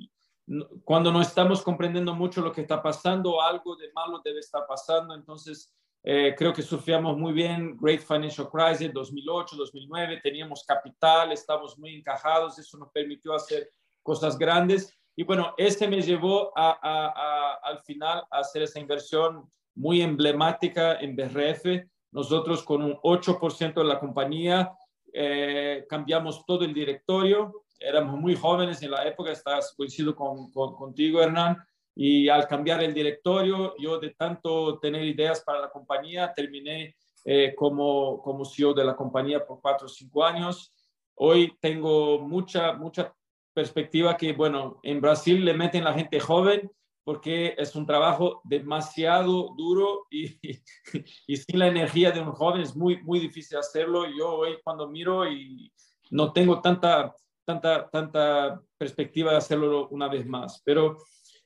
cuando 0.83 1.11
no 1.11 1.21
estamos 1.21 1.61
comprendiendo 1.61 2.13
mucho 2.13 2.41
lo 2.41 2.51
que 2.51 2.61
está 2.61 2.81
pasando, 2.81 3.41
algo 3.41 3.75
de 3.75 3.91
malo 3.93 4.21
debe 4.23 4.39
estar 4.39 4.65
pasando. 4.67 5.13
Entonces, 5.15 5.73
eh, 6.03 6.35
creo 6.37 6.51
que 6.51 6.61
surfeamos 6.61 7.17
muy 7.17 7.31
bien 7.31 7.77
Great 7.79 8.01
Financial 8.01 8.49
Crisis 8.49 8.93
2008, 8.93 9.55
2009, 9.55 10.19
teníamos 10.21 10.65
capital, 10.65 11.31
estamos 11.31 11.79
muy 11.79 11.95
encajados, 11.95 12.59
eso 12.59 12.77
nos 12.77 12.91
permitió 12.91 13.33
hacer 13.33 13.71
cosas 14.01 14.37
grandes. 14.37 14.93
Y 15.15 15.23
bueno, 15.23 15.53
este 15.57 15.87
me 15.87 16.01
llevó 16.01 16.51
a, 16.55 17.59
al 17.63 17.79
final 17.79 18.23
a 18.29 18.39
hacer 18.39 18.63
esa 18.63 18.79
inversión 18.79 19.49
muy 19.75 20.01
emblemática 20.01 20.99
en 20.99 21.15
BRF. 21.15 21.85
Nosotros 22.11 22.63
con 22.63 22.83
un 22.83 22.95
8% 22.97 23.73
de 23.75 23.83
la 23.83 23.99
compañía 23.99 24.73
eh, 25.13 25.85
cambiamos 25.87 26.45
todo 26.45 26.65
el 26.65 26.73
directorio. 26.73 27.62
Éramos 27.83 28.19
muy 28.19 28.35
jóvenes 28.35 28.81
en 28.81 28.91
la 28.91 29.05
época, 29.05 29.31
estás 29.31 29.73
coincido 29.75 30.15
con, 30.15 30.49
contigo, 30.51 31.21
Hernán 31.21 31.57
y 31.95 32.29
al 32.29 32.47
cambiar 32.47 32.81
el 32.81 32.93
directorio, 32.93 33.75
yo 33.77 33.99
de 33.99 34.11
tanto 34.11 34.79
tener 34.79 35.03
ideas 35.03 35.41
para 35.41 35.59
la 35.59 35.69
compañía, 35.69 36.33
terminé 36.33 36.95
eh, 37.25 37.53
como, 37.55 38.21
como 38.21 38.45
CEO 38.45 38.73
de 38.73 38.83
la 38.83 38.95
compañía 38.95 39.45
por 39.45 39.61
cuatro 39.61 39.85
o 39.85 39.89
cinco 39.89 40.25
años. 40.25 40.73
Hoy 41.15 41.55
tengo 41.59 42.19
mucha, 42.19 42.73
mucha 42.73 43.13
perspectiva 43.53 44.17
que, 44.17 44.33
bueno, 44.33 44.79
en 44.81 44.99
Brasil 44.99 45.45
le 45.45 45.53
meten 45.53 45.83
la 45.83 45.93
gente 45.93 46.19
joven 46.19 46.71
porque 47.03 47.53
es 47.57 47.75
un 47.75 47.85
trabajo 47.85 48.41
demasiado 48.45 49.53
duro 49.55 50.07
y, 50.09 50.39
y, 51.27 51.37
sin 51.37 51.59
la 51.59 51.67
energía 51.67 52.11
de 52.11 52.21
un 52.21 52.31
joven 52.31 52.61
es 52.61 52.75
muy, 52.75 53.03
muy 53.03 53.19
difícil 53.19 53.57
hacerlo. 53.57 54.05
Yo 54.07 54.37
hoy 54.37 54.57
cuando 54.63 54.89
miro 54.89 55.29
y 55.29 55.71
no 56.11 56.31
tengo 56.31 56.61
tanta, 56.61 57.13
tanta, 57.45 57.89
tanta 57.89 58.61
perspectiva 58.77 59.31
de 59.31 59.37
hacerlo 59.37 59.87
una 59.89 60.07
vez 60.07 60.25
más, 60.25 60.61
pero 60.63 60.97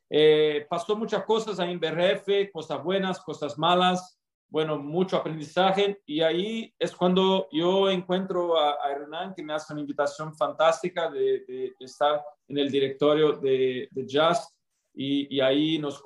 eh, 0.09 0.65
pasó 0.69 0.95
muchas 0.95 1.23
cosas 1.23 1.59
ahí 1.59 1.71
en 1.71 1.79
BRF, 1.79 2.51
cosas 2.51 2.83
buenas, 2.83 3.19
cosas 3.19 3.57
malas, 3.57 4.17
bueno, 4.49 4.77
mucho 4.77 5.17
aprendizaje. 5.17 6.01
Y 6.05 6.21
ahí 6.21 6.73
es 6.79 6.95
cuando 6.95 7.47
yo 7.51 7.89
encuentro 7.89 8.57
a, 8.57 8.77
Hernán 8.89 9.33
que 9.35 9.43
me 9.43 9.53
hace 9.53 9.73
una 9.73 9.81
invitación 9.81 10.33
fantástica 10.35 11.09
de, 11.09 11.73
estar 11.79 12.23
en 12.47 12.57
el 12.57 12.71
directorio 12.71 13.33
de, 13.33 13.89
Just. 14.09 14.51
Y, 14.93 15.39
ahí 15.41 15.77
nos, 15.77 16.01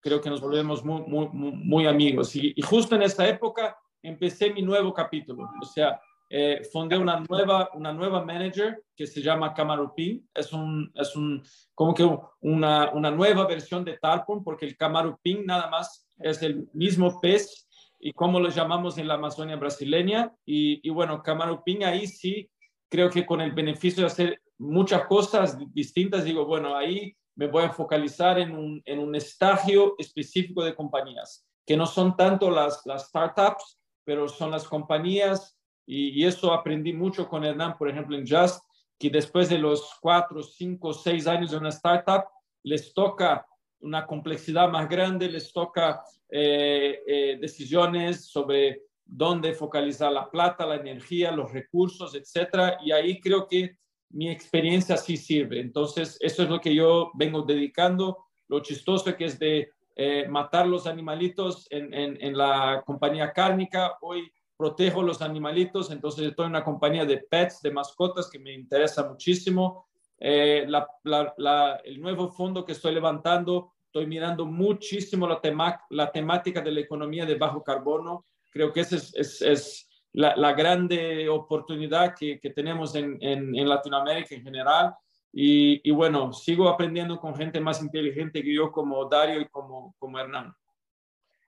creo 0.00 0.20
que 0.20 0.30
nos 0.30 0.40
volvemos 0.40 0.84
muy, 0.84 1.02
muy, 1.02 1.28
muy 1.32 1.86
amigos. 1.86 2.34
Y, 2.36 2.52
y, 2.54 2.62
justo 2.62 2.96
en 2.96 3.02
esta 3.02 3.26
época 3.26 3.76
empecé 4.02 4.52
mi 4.52 4.62
nuevo 4.62 4.92
capítulo, 4.92 5.48
o 5.60 5.64
sea, 5.64 6.00
eh, 6.30 6.62
fundé 6.72 6.98
una 6.98 7.24
nueva, 7.28 7.70
una 7.74 7.92
nueva 7.92 8.24
manager 8.24 8.82
que 8.94 9.06
se 9.06 9.22
llama 9.22 9.54
Camarupin. 9.54 10.28
Es, 10.34 10.52
un, 10.52 10.90
es 10.94 11.16
un, 11.16 11.42
como 11.74 11.94
que 11.94 12.08
una, 12.40 12.90
una 12.92 13.10
nueva 13.10 13.46
versión 13.46 13.84
de 13.84 13.98
Tarpon, 13.98 14.44
porque 14.44 14.66
el 14.66 14.76
Camarupin 14.76 15.46
nada 15.46 15.68
más 15.68 16.08
es 16.18 16.42
el 16.42 16.68
mismo 16.72 17.20
pez 17.20 17.68
y 18.00 18.12
como 18.12 18.38
lo 18.38 18.48
llamamos 18.48 18.98
en 18.98 19.08
la 19.08 19.14
Amazonia 19.14 19.56
brasileña. 19.56 20.32
Y, 20.44 20.86
y 20.86 20.90
bueno, 20.90 21.22
Camarupin 21.22 21.84
ahí 21.84 22.06
sí, 22.06 22.50
creo 22.88 23.10
que 23.10 23.26
con 23.26 23.40
el 23.40 23.52
beneficio 23.52 24.02
de 24.02 24.08
hacer 24.08 24.42
muchas 24.58 25.06
cosas 25.06 25.58
distintas, 25.72 26.24
digo, 26.24 26.44
bueno, 26.44 26.76
ahí 26.76 27.16
me 27.36 27.46
voy 27.46 27.64
a 27.64 27.70
focalizar 27.70 28.38
en 28.38 28.56
un, 28.56 28.82
en 28.84 28.98
un 28.98 29.14
estadio 29.14 29.94
específico 29.98 30.64
de 30.64 30.74
compañías, 30.74 31.46
que 31.64 31.76
no 31.76 31.86
son 31.86 32.16
tanto 32.16 32.50
las, 32.50 32.82
las 32.84 33.06
startups, 33.06 33.78
pero 34.04 34.28
son 34.28 34.50
las 34.50 34.66
compañías 34.66 35.57
y, 35.90 36.24
eso 36.26 36.52
aprendí 36.52 36.92
mucho 36.92 37.26
con 37.26 37.44
Hernán, 37.44 37.78
por 37.78 37.88
ejemplo, 37.88 38.14
en 38.14 38.26
Just, 38.28 38.62
que 38.98 39.08
después 39.08 39.48
de 39.48 39.56
los 39.56 39.96
cuatro, 40.02 40.42
cinco, 40.42 40.92
seis 40.92 41.26
años 41.26 41.50
de 41.50 41.56
una 41.56 41.70
startup, 41.70 42.24
les 42.62 42.92
toca 42.92 43.46
una 43.80 44.04
complejidad 44.06 44.68
más 44.68 44.86
grande, 44.86 45.30
les 45.30 45.50
toca 45.50 46.02
eh, 46.28 47.00
eh, 47.06 47.38
decisiones 47.40 48.26
sobre 48.26 48.82
dónde 49.02 49.54
focalizar 49.54 50.12
la 50.12 50.30
plata, 50.30 50.66
la 50.66 50.76
energía, 50.76 51.32
los 51.32 51.50
recursos, 51.52 52.14
etcétera. 52.14 52.76
Y 52.84 52.92
ahí 52.92 53.18
creo 53.18 53.46
que 53.46 53.78
mi 54.10 54.28
experiencia 54.28 54.96
sí 54.98 55.16
sirve. 55.16 55.58
Entonces, 55.58 56.18
eso 56.20 56.42
es 56.42 56.50
lo 56.50 56.60
que 56.60 56.74
yo 56.74 57.12
vengo 57.14 57.42
dedicando. 57.42 58.26
Lo 58.48 58.60
chistoso 58.60 59.16
que 59.16 59.24
es 59.24 59.38
de 59.38 59.70
eh, 59.96 60.26
matar 60.28 60.66
los 60.66 60.86
animalitos 60.86 61.66
en, 61.70 61.94
en, 61.94 62.36
la 62.36 62.82
compañía 62.84 63.32
cárnica. 63.32 63.96
Hoy 64.00 64.30
protejo 64.58 65.02
los 65.02 65.22
animalitos, 65.22 65.92
entonces 65.92 66.26
estoy 66.26 66.46
en 66.46 66.50
una 66.50 66.64
compañía 66.64 67.06
de 67.06 67.18
pets, 67.18 67.62
de 67.62 67.70
mascotas, 67.70 68.28
que 68.28 68.40
me 68.40 68.52
interesa 68.52 69.08
muchísimo. 69.08 69.86
Eh, 70.18 70.66
la, 70.66 71.80
el 71.84 72.00
nuevo 72.00 72.28
fondo 72.28 72.64
que 72.64 72.72
estoy 72.72 72.92
levantando, 72.92 73.72
estoy 73.86 74.06
mirando 74.06 74.44
muchísimo 74.44 75.28
la, 75.28 75.40
tema, 75.40 75.80
la 75.90 76.10
temática 76.10 76.60
de 76.60 76.72
la 76.72 76.80
economía 76.80 77.24
de 77.24 77.36
bajo 77.36 77.62
carbono. 77.62 78.24
Creo 78.50 78.72
que 78.72 78.80
esa 78.80 78.96
es, 78.96 79.14
es, 79.14 79.42
es 79.42 79.88
la, 80.12 80.34
la, 80.34 80.52
grande 80.54 81.28
oportunidad 81.28 82.14
que, 82.18 82.40
que 82.40 82.50
tenemos 82.50 82.96
en, 82.96 83.16
en, 83.20 83.54
en, 83.54 83.68
Latinoamérica 83.68 84.34
en 84.34 84.42
general. 84.42 84.92
Y, 85.32 85.88
y, 85.88 85.92
bueno, 85.92 86.32
sigo 86.32 86.68
aprendiendo 86.68 87.20
con 87.20 87.36
gente 87.36 87.60
más 87.60 87.80
inteligente 87.80 88.42
que 88.42 88.52
yo, 88.52 88.72
como 88.72 89.04
Dario 89.04 89.40
y 89.40 89.48
como, 89.48 89.94
como 90.00 90.18
Hernán. 90.18 90.52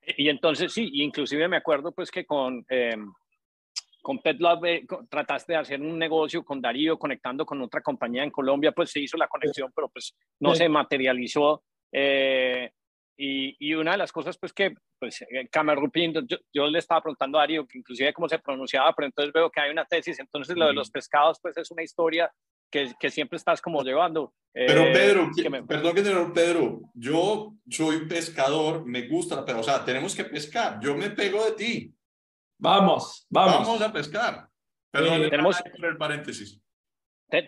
Y 0.02 0.28
entonces 0.28 0.72
sí, 0.72 0.90
inclusive 0.94 1.48
me 1.48 1.56
acuerdo 1.56 1.92
pues 1.92 2.10
que 2.10 2.24
con, 2.24 2.64
eh, 2.68 2.96
con 4.02 4.18
Pet 4.20 4.38
Love 4.40 4.64
eh, 4.64 4.86
trataste 5.08 5.52
de 5.52 5.58
hacer 5.58 5.80
un 5.80 5.98
negocio 5.98 6.44
con 6.44 6.60
Darío 6.60 6.98
conectando 6.98 7.44
con 7.44 7.60
otra 7.62 7.82
compañía 7.82 8.24
en 8.24 8.30
Colombia, 8.30 8.72
pues 8.72 8.90
se 8.90 9.00
hizo 9.00 9.16
la 9.16 9.28
conexión, 9.28 9.70
pero 9.74 9.88
pues 9.88 10.14
no 10.40 10.54
se 10.54 10.68
materializó. 10.68 11.62
Eh, 11.92 12.70
y, 13.16 13.54
y, 13.58 13.74
una 13.74 13.92
de 13.92 13.98
las 13.98 14.12
cosas 14.12 14.38
pues 14.38 14.52
que 14.54 14.74
pues 14.98 15.22
Camerupin, 15.50 16.14
yo, 16.26 16.38
yo, 16.52 16.66
le 16.68 16.78
estaba 16.78 17.02
preguntando 17.02 17.38
a 17.38 17.42
Darío 17.42 17.66
que 17.66 17.78
inclusive 17.78 18.14
cómo 18.14 18.28
se 18.28 18.38
pronunciaba, 18.38 18.94
pero 18.94 19.06
entonces 19.06 19.32
veo 19.32 19.50
que 19.50 19.60
hay 19.60 19.70
una 19.70 19.84
tesis, 19.84 20.18
entonces 20.18 20.56
lo 20.56 20.66
de 20.66 20.72
los 20.72 20.90
pescados 20.90 21.38
pues 21.42 21.54
es 21.58 21.70
una 21.70 21.82
historia 21.82 22.32
que, 22.70 22.92
que, 22.98 23.10
siempre 23.10 23.36
estás 23.36 23.60
como 23.60 23.82
llevando. 23.82 24.32
Pero 24.52 24.82
eh, 24.82 24.92
Pedro, 24.92 25.30
perdón 25.66 25.94
que 25.94 26.02
te 26.02 26.14
Pedro, 26.34 26.80
yo 26.94 27.54
soy 27.68 28.06
pescador, 28.06 28.84
me 28.84 29.06
gusta, 29.06 29.44
pero 29.44 29.60
o 29.60 29.62
sea, 29.62 29.84
tenemos 29.84 30.14
que 30.14 30.24
pescar, 30.24 30.80
yo 30.80 30.96
me 30.96 31.10
pego 31.10 31.44
de 31.44 31.52
ti. 31.52 31.94
Vamos, 32.58 33.26
vamos. 33.30 33.66
Vamos 33.66 33.82
a 33.82 33.92
pescar. 33.92 34.48
Perdón, 34.90 35.30
tenemos 35.30 35.56
el 35.82 35.96
paréntesis. 35.96 36.60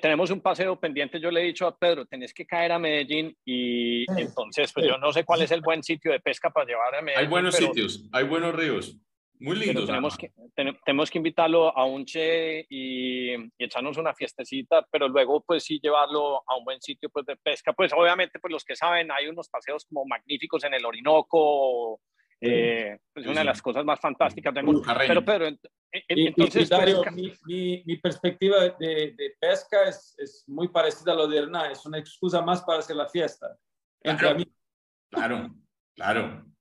tenemos 0.00 0.30
un 0.30 0.40
paseo 0.40 0.78
pendiente, 0.78 1.20
yo 1.20 1.30
le 1.30 1.42
he 1.42 1.46
dicho 1.46 1.66
a 1.66 1.76
Pedro, 1.76 2.06
tenés 2.06 2.32
que 2.32 2.46
caer 2.46 2.70
a 2.70 2.78
Medellín 2.78 3.36
y 3.44 4.04
entonces, 4.18 4.72
pues 4.72 4.86
yo 4.86 4.96
no 4.96 5.12
sé 5.12 5.24
cuál 5.24 5.42
es 5.42 5.50
el 5.50 5.60
buen 5.60 5.82
sitio 5.82 6.12
de 6.12 6.20
pesca 6.20 6.50
para 6.50 6.66
llevar 6.66 6.94
a 6.94 7.02
Medellín. 7.02 7.24
Hay 7.24 7.30
buenos 7.30 7.56
sitios, 7.56 8.08
hay 8.12 8.24
buenos 8.24 8.54
ríos. 8.54 8.96
Muy 9.42 9.56
lindo. 9.56 9.84
Tenemos 9.84 10.16
que, 10.16 10.32
tenemos 10.84 11.10
que 11.10 11.18
invitarlo 11.18 11.76
a 11.76 11.84
un 11.84 12.04
che 12.04 12.64
y, 12.68 13.34
echarnos 13.58 13.96
una 13.96 14.14
fiestecita, 14.14 14.86
pero 14.90 15.08
luego 15.08 15.42
pues 15.42 15.64
sí 15.64 15.80
llevarlo 15.82 16.42
a 16.46 16.56
un 16.56 16.64
buen 16.64 16.80
sitio 16.80 17.10
pues 17.10 17.26
de 17.26 17.36
pesca. 17.36 17.72
Pues 17.72 17.92
obviamente 17.92 18.38
pues 18.38 18.52
los 18.52 18.64
que 18.64 18.76
saben 18.76 19.10
hay 19.10 19.26
unos 19.26 19.48
paseos 19.48 19.84
como 19.84 20.04
magníficos 20.04 20.62
en 20.64 20.74
el 20.74 20.84
Orinoco, 20.84 22.00
eh, 22.40 22.98
pues 23.12 23.26
una 23.26 23.40
de 23.40 23.46
las 23.46 23.60
cosas 23.60 23.84
más 23.84 24.00
fantásticas 24.00 24.54
del 24.54 24.64
mundo. 24.64 24.82
Pero 25.06 25.24
Pedro, 25.24 25.46
entonces... 25.90 26.70
mi, 27.44 27.82
mi, 27.84 27.96
perspectiva 27.96 28.68
de, 28.78 29.14
de 29.16 29.34
pesca 29.40 29.88
es, 29.88 30.14
es, 30.18 30.44
muy 30.46 30.68
parecida 30.68 31.12
a 31.12 31.16
lo 31.16 31.28
de 31.28 31.38
Hernán, 31.38 31.72
es 31.72 31.84
una 31.84 31.98
excusa 31.98 32.40
más 32.42 32.62
para 32.62 32.78
hacer 32.78 32.96
la 32.96 33.08
fiesta. 33.08 33.56
Claro, 34.02 34.44
claro, 35.10 35.54
claro. 35.94 36.51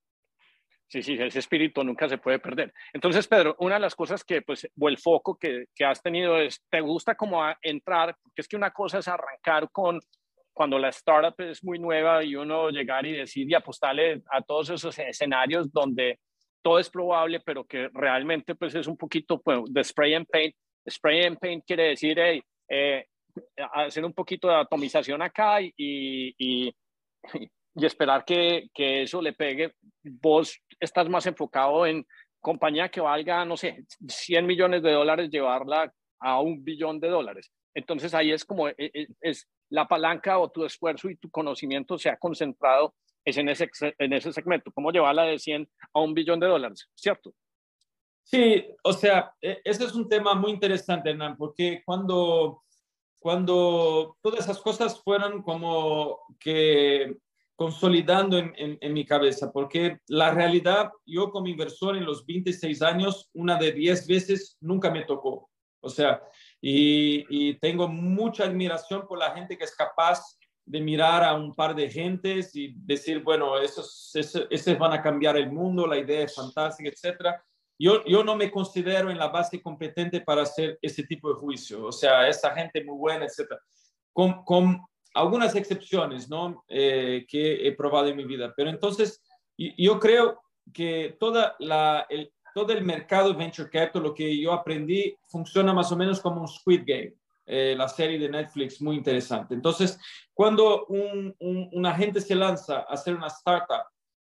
Sí, 0.92 1.02
sí, 1.02 1.14
ese 1.14 1.40
espíritu 1.40 1.86
nunca 1.86 2.10
se 2.10 2.18
puede 2.18 2.40
perder. 2.40 2.74
Entonces, 2.92 3.26
Pedro, 3.26 3.56
una 3.60 3.76
de 3.76 3.80
las 3.80 3.96
cosas 3.96 4.26
que, 4.26 4.42
pues, 4.42 4.68
o 4.78 4.90
el 4.90 4.98
foco 4.98 5.38
que, 5.38 5.68
que 5.74 5.86
has 5.86 6.02
tenido 6.02 6.38
es, 6.38 6.62
¿te 6.70 6.82
gusta 6.82 7.16
como 7.16 7.42
entrar? 7.62 8.14
Porque 8.22 8.42
es 8.42 8.48
que 8.50 8.58
una 8.58 8.72
cosa 8.72 9.00
es 9.00 9.08
arrancar 9.08 9.70
con, 9.72 10.02
cuando 10.52 10.78
la 10.78 10.90
startup 10.90 11.34
es 11.38 11.64
muy 11.64 11.80
nueva 11.80 12.26
y 12.26 12.36
uno 12.36 12.70
llegar 12.72 13.06
y 13.06 13.14
decir 13.14 13.50
y 13.50 13.54
apostarle 13.54 14.22
a 14.30 14.42
todos 14.42 14.72
esos 14.72 15.00
escenarios 15.00 15.72
donde 15.72 16.20
todo 16.62 16.78
es 16.78 16.90
probable, 16.90 17.40
pero 17.40 17.64
que 17.64 17.88
realmente, 17.94 18.56
pues, 18.56 18.76
es 18.76 18.86
un 18.86 18.98
poquito 18.98 19.40
pues, 19.40 19.60
de 19.70 19.86
spray 19.86 20.16
and 20.16 20.28
paint. 20.28 20.54
Spray 20.90 21.24
and 21.24 21.40
paint 21.40 21.64
quiere 21.66 21.84
decir, 21.84 22.20
hey, 22.20 22.42
eh, 22.70 23.06
hacer 23.76 24.04
un 24.04 24.14
poquito 24.14 24.50
de 24.50 24.56
atomización 24.56 25.22
acá 25.22 25.62
y, 25.62 25.72
y, 25.78 26.76
y 27.76 27.86
esperar 27.86 28.26
que, 28.26 28.68
que 28.74 29.04
eso 29.04 29.22
le 29.22 29.32
pegue. 29.32 29.72
Vos 30.04 30.60
estás 30.82 31.08
más 31.08 31.26
enfocado 31.28 31.86
en 31.86 32.06
compañía 32.42 32.90
que 32.90 33.00
valga, 33.00 33.46
no 33.46 33.56
sé, 33.56 33.86
100 34.08 34.46
millones 34.46 34.84
de 34.84 34.92
dólares, 34.92 35.30
llevarla 35.30 35.94
a 36.20 36.42
un 36.42 36.64
billón 36.64 37.00
de 37.00 37.10
dólares. 37.10 37.52
Entonces 37.74 38.14
ahí 38.14 38.32
es 38.32 38.44
como, 38.44 38.68
e, 38.68 38.76
e, 38.78 39.08
es, 39.22 39.48
la 39.70 39.88
palanca 39.88 40.40
o 40.40 40.50
tu 40.50 40.66
esfuerzo 40.66 41.10
y 41.10 41.16
tu 41.16 41.30
conocimiento 41.30 41.98
se 41.98 42.10
ha 42.10 42.18
concentrado 42.18 42.94
es 43.24 43.38
en 43.38 43.50
ese, 43.50 43.70
en 44.00 44.14
ese 44.14 44.34
segmento, 44.34 44.72
cómo 44.72 44.92
llevarla 44.92 45.24
de 45.24 45.38
100 45.38 45.70
a 45.94 46.00
un 46.02 46.14
billón 46.14 46.40
de 46.40 46.48
dólares, 46.48 46.90
¿cierto? 46.96 47.34
Sí, 48.24 48.66
o 48.84 48.94
sea, 48.94 49.34
e, 49.42 49.62
ese 49.64 49.86
es 49.86 49.94
un 49.94 50.08
tema 50.10 50.34
muy 50.34 50.52
interesante, 50.52 51.10
Hernán, 51.10 51.38
porque 51.38 51.84
cuando, 51.86 52.64
cuando 53.20 54.18
todas 54.22 54.42
esas 54.42 54.60
cosas 54.60 55.02
fueron 55.04 55.44
como 55.44 56.20
que 56.40 57.18
consolidando 57.56 58.38
en, 58.38 58.54
en, 58.56 58.94
mi 58.94 59.06
cabeza, 59.06 59.52
porque 59.52 60.00
la 60.08 60.34
realidad, 60.34 60.90
yo 61.06 61.30
como 61.30 61.48
inversor 61.48 61.96
en 61.96 62.06
los 62.06 62.26
26 62.26 62.82
años, 62.82 63.30
una 63.34 63.58
de 63.58 63.72
10 63.72 64.08
veces 64.08 64.58
nunca 64.62 64.90
me 64.90 65.04
tocó. 65.04 65.50
O 65.80 65.90
sea, 65.90 66.22
y, 66.60 67.26
y, 67.30 67.60
tengo 67.60 67.88
mucha 67.88 68.46
admiración 68.46 69.08
por 69.08 69.18
la 69.20 69.32
gente 69.32 69.58
que 69.58 69.64
es 69.64 69.76
capaz 69.76 70.22
de 70.66 70.80
mirar 70.80 71.24
a 71.24 71.34
un 71.34 71.54
par 71.54 71.76
de 71.76 71.90
gentes 71.90 72.56
y 72.56 72.74
decir, 72.76 73.22
bueno, 73.24 73.60
esos, 73.60 74.12
esos, 74.14 74.48
esos 74.50 74.78
van 74.78 74.94
a 74.94 75.02
cambiar 75.02 75.38
el 75.38 75.52
mundo, 75.52 75.88
la 75.88 75.98
idea 75.98 76.24
es 76.24 76.36
fantástica, 76.36 76.90
etcétera. 76.90 77.44
Yo, 77.78 78.06
yo 78.06 78.24
no 78.24 78.36
me 78.36 78.52
considero 78.52 79.10
en 79.10 79.18
la 79.18 79.30
base 79.30 79.60
competente 79.60 80.22
para 80.22 80.44
hacer 80.44 80.78
ese 80.84 81.04
tipo 81.04 81.30
de 81.30 81.40
juicio. 81.40 81.86
O 81.86 81.92
sea, 81.92 82.28
esa 82.28 82.52
gente 82.52 82.84
muy 82.84 82.96
buena, 82.96 83.26
etcétera. 83.26 83.60
Con, 84.14 84.44
con, 84.44 84.86
algunas 85.14 85.56
excepciones 85.56 86.30
¿no? 86.30 86.64
Eh, 86.68 87.26
que 87.28 87.68
he 87.68 87.72
probado 87.74 88.08
en 88.08 88.18
mi 88.18 88.26
vida. 88.26 88.54
Pero 88.56 88.70
entonces, 88.70 89.22
yo 89.58 90.00
creo 90.00 90.42
que 90.74 91.16
toda 91.20 91.56
la, 91.60 92.06
el, 92.10 92.32
todo 92.54 92.74
el 92.74 92.84
mercado 92.84 93.36
venture 93.36 93.70
capital, 93.70 94.04
lo 94.04 94.14
que 94.14 94.40
yo 94.40 94.54
aprendí, 94.54 95.16
funciona 95.28 95.74
más 95.74 95.92
o 95.92 95.96
menos 95.98 96.20
como 96.20 96.42
un 96.42 96.48
Squid 96.48 96.84
Game, 96.86 97.14
eh, 97.46 97.76
la 97.78 97.88
serie 97.88 98.20
de 98.20 98.30
Netflix, 98.30 98.82
muy 98.82 98.96
interesante. 98.96 99.54
Entonces, 99.54 100.00
cuando 100.34 100.86
un, 100.88 101.36
un, 101.40 101.70
un 101.72 101.86
agente 101.86 102.22
se 102.22 102.36
lanza 102.36 102.80
a 102.80 102.94
hacer 102.94 103.16
una 103.16 103.28
startup, 103.28 103.86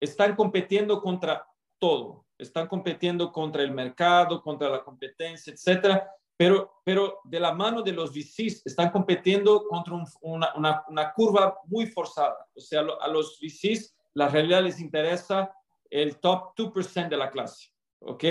están 0.01 0.35
compitiendo 0.35 1.01
contra 1.01 1.47
todo. 1.79 2.25
Están 2.37 2.67
compitiendo 2.67 3.31
contra 3.31 3.63
el 3.63 3.71
mercado, 3.71 4.43
contra 4.43 4.69
la 4.69 4.83
competencia, 4.83 5.53
etcétera 5.53 6.11
pero, 6.37 6.81
pero 6.85 7.21
de 7.25 7.41
la 7.41 7.53
mano 7.55 7.83
de 7.83 7.93
los 7.93 8.13
VCs 8.13 8.67
están 8.67 8.91
compitiendo 8.91 9.67
contra 9.69 9.95
una, 10.23 10.53
una, 10.55 10.85
una, 10.89 11.13
curva 11.13 11.59
muy 11.67 11.87
forzada. 11.87 12.47
O 12.55 12.61
sea, 12.61 12.81
a 13.01 13.09
los 13.09 13.39
VCs 13.41 13.95
la 14.15 14.29
realidad 14.29 14.63
les 14.63 14.81
interesa 14.81 15.53
el 15.91 16.19
top 16.19 16.55
2% 16.57 17.09
de 17.09 17.17
la 17.17 17.31
clase. 17.31 17.69
¿Ok? 18.01 18.25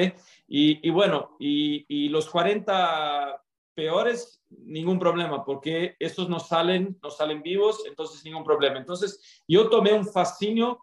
Y, 0.47 0.87
y 0.87 0.91
bueno, 0.91 1.35
y, 1.39 1.85
y, 1.87 2.09
los 2.09 2.29
40 2.29 3.41
peores, 3.73 4.43
ningún 4.49 4.99
problema, 4.99 5.43
porque 5.43 5.95
estos 5.99 6.29
no 6.29 6.39
salen, 6.39 6.99
no 7.01 7.09
salen 7.09 7.41
vivos, 7.41 7.83
entonces 7.87 8.23
ningún 8.23 8.43
problema. 8.43 8.77
Entonces, 8.77 9.41
yo 9.47 9.69
tomé 9.69 9.93
un 9.93 10.05
fascinio 10.05 10.79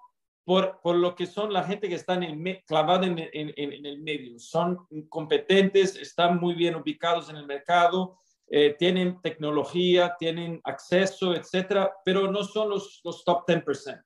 por, 0.51 0.81
por, 0.83 0.97
lo 0.97 1.15
que 1.15 1.27
son 1.27 1.53
la 1.53 1.63
gente 1.63 1.89
que 1.89 1.95
están 1.95 2.25
en, 2.25 2.43
clavada 2.67 3.07
en, 3.07 3.21
en, 3.21 3.55
en, 3.57 3.87
el 3.87 4.01
medio. 4.01 4.37
Son 4.41 4.85
competentes, 5.09 5.95
están 5.95 6.41
muy 6.41 6.55
bien 6.55 6.75
ubicados 6.75 7.31
en 7.31 7.37
el 7.37 7.47
mercado, 7.47 8.19
eh, 8.49 8.75
tienen 8.77 9.21
tecnología, 9.23 10.17
tienen 10.19 10.61
acceso, 10.65 11.37
etcétera, 11.37 11.93
pero 12.05 12.33
no 12.33 12.43
son 12.43 12.71
los, 12.71 13.01
los 13.05 13.25
top 13.25 13.47
10%. 13.47 14.03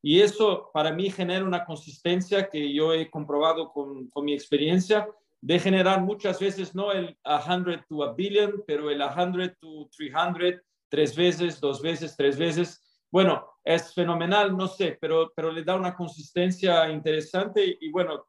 Y 0.00 0.22
eso 0.22 0.70
para 0.72 0.92
mí 0.92 1.10
genera 1.10 1.44
una 1.44 1.66
consistencia 1.66 2.48
que 2.48 2.72
yo 2.72 2.94
he 2.94 3.10
comprobado 3.10 3.70
con, 3.70 4.08
con 4.08 4.24
mi 4.24 4.32
experiencia 4.32 5.06
de 5.42 5.58
generar 5.58 6.00
muchas 6.00 6.40
veces 6.40 6.74
no 6.74 6.90
el 6.92 7.18
100 7.22 7.84
to 7.86 8.02
a 8.02 8.14
billion, 8.14 8.64
pero 8.66 8.88
el 8.88 9.02
100 9.02 9.58
to 9.60 9.90
300, 9.94 10.62
tres 10.88 11.14
veces, 11.14 11.60
dos 11.60 11.82
veces, 11.82 12.16
tres 12.16 12.38
veces 12.38 12.80
bueno, 13.12 13.46
es 13.62 13.94
fenomenal, 13.94 14.56
no 14.56 14.66
sé, 14.66 14.96
pero, 15.00 15.32
pero 15.36 15.52
le 15.52 15.62
da 15.62 15.76
una 15.76 15.94
consistencia 15.94 16.88
interesante 16.88 17.76
y 17.80 17.90
bueno, 17.90 18.26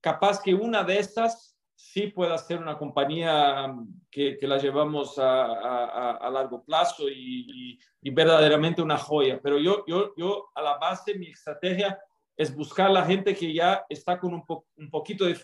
capaz 0.00 0.42
que 0.42 0.52
una 0.52 0.82
de 0.82 0.98
estas 0.98 1.56
sí 1.74 2.08
pueda 2.08 2.36
ser 2.38 2.58
una 2.58 2.76
compañía 2.76 3.72
que, 4.10 4.36
que 4.36 4.46
la 4.46 4.58
llevamos 4.58 5.18
a, 5.18 6.16
a, 6.16 6.30
largo 6.30 6.64
plazo 6.64 7.08
y, 7.08 7.78
y, 8.02 8.10
verdaderamente 8.10 8.82
una 8.82 8.98
joya. 8.98 9.40
Pero 9.42 9.58
yo, 9.58 9.84
yo, 9.86 10.14
yo 10.16 10.50
a 10.54 10.62
la 10.62 10.78
base, 10.78 11.14
mi 11.14 11.28
estrategia 11.28 11.98
es 12.36 12.54
buscar 12.54 12.90
la 12.90 13.04
gente 13.04 13.34
que 13.34 13.52
ya 13.52 13.84
está 13.88 14.18
con 14.18 14.34
un, 14.34 14.44
un 14.76 14.90
poquito 14.90 15.24
de, 15.24 15.36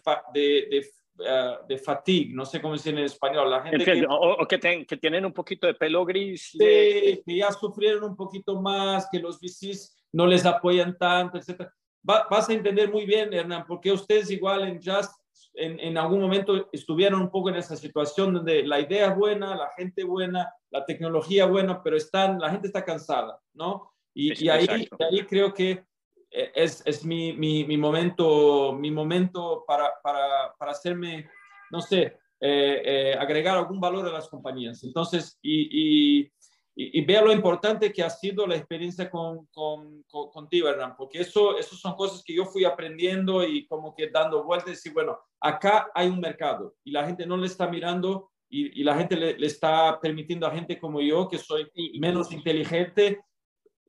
uh, 1.21 1.67
de 1.67 1.79
fatigue, 1.79 2.35
no 2.35 2.45
sé 2.45 2.61
cómo 2.61 2.75
decir 2.75 2.97
en 2.97 3.05
español, 3.05 3.51
la 3.51 3.63
gente 3.63 3.85
que, 3.85 4.07
o, 4.09 4.47
que, 4.49 4.87
que, 4.87 4.97
tienen 4.97 5.25
un 5.25 5.33
poquito 5.33 5.67
de 5.67 5.75
pelo 5.75 6.05
gris. 6.05 6.51
Sí, 6.53 6.59
que 6.59 7.37
ya 7.37 7.53
sufrieron 7.53 8.05
un 8.05 8.17
poquito 8.17 8.61
más, 8.61 9.09
que 9.11 9.19
los 9.19 9.41
VCs 9.41 9.97
no 10.13 10.27
les 10.27 10.45
apoyan 10.45 10.97
tanto, 10.99 11.39
etc. 11.39 11.69
vas 12.03 12.49
a 12.49 12.53
entender 12.53 12.91
muy 12.91 13.07
bien, 13.07 13.33
Hernán, 13.33 13.65
porque 13.67 13.93
ustedes 13.93 14.31
igual 14.31 14.67
en 14.67 14.81
Just 14.83 15.13
en, 15.55 15.81
en, 15.81 15.99
algún 15.99 16.21
momento 16.21 16.69
estuvieron 16.73 17.21
un 17.21 17.31
poco 17.31 17.51
en 17.51 17.57
esa 17.57 17.77
situación 17.77 18.35
donde 18.35 18.65
la 18.67 18.81
idea 18.81 19.09
es 19.09 19.17
buena, 19.17 19.57
la 19.57 19.71
gente 19.77 20.05
buena, 20.05 20.53
la 20.71 20.85
tecnología 20.85 21.47
buena, 21.47 21.83
pero 21.83 21.97
están, 21.97 22.39
la 22.39 22.51
gente 22.51 22.69
está 22.69 22.85
cansada, 22.85 23.41
¿no? 23.55 23.93
Y, 24.15 24.45
y 24.45 24.49
ahí, 24.49 24.67
ahí 24.69 25.27
creo 25.27 25.53
que 25.53 25.71
eh, 25.71 25.85
es, 26.31 26.83
es 26.87 27.05
mi, 27.05 27.33
mi, 27.33 27.65
mi, 27.65 27.77
momento, 27.77 28.73
mi 28.73 28.91
momento 28.91 29.65
para, 29.67 29.93
para, 30.03 30.55
para 30.59 30.73
hacerme, 30.73 31.29
no 31.71 31.81
sé, 31.81 32.19
eh, 32.43 32.83
eh, 32.85 33.17
agregar 33.19 33.59
algún 33.59 33.81
valor 33.81 34.09
a 34.09 34.13
las 34.13 34.29
compañías. 34.29 34.83
Entonces, 34.83 35.39
y, 35.43 36.23
y, 36.23 36.33
y, 36.75 37.05
vea 37.05 37.21
lo 37.21 37.33
importante 37.33 37.93
que 37.93 38.03
ha 38.03 38.09
sido 38.09 38.47
la 38.47 38.57
experiencia 38.57 39.11
con, 39.11 39.47
con, 39.53 40.03
con, 40.09 40.49
Hernán, 40.51 40.95
porque 40.97 41.21
eso, 41.21 41.59
eso 41.59 41.77
son 41.77 41.95
cosas 41.97 42.23
que 42.25 42.35
yo 42.35 42.47
fui 42.47 42.65
aprendiendo 42.65 43.45
y 43.45 43.67
como 43.67 43.95
que 43.95 44.09
dando 44.09 44.43
vueltas 44.43 44.85
y 44.87 44.91
bueno, 44.91 45.19
acá 45.39 45.91
hay 45.95 46.09
un 46.09 46.19
mercado 46.19 46.77
y 46.83 46.93
la 46.93 47.05
gente 47.05 47.27
no 47.27 47.37
le 47.37 47.47
está 47.47 47.69
mirando 47.69 48.31
y, 48.49 48.81
y 48.81 48.85
la 48.85 48.97
gente 48.97 49.17
le, 49.17 49.39
le, 49.39 49.47
está 49.47 50.01
permitiendo 50.01 50.47
a 50.47 50.51
gente 50.51 50.79
como 50.79 51.03
yo, 51.03 51.29
que 51.29 51.37
soy 51.37 51.71
menos 51.99 52.33
inteligente, 52.33 53.21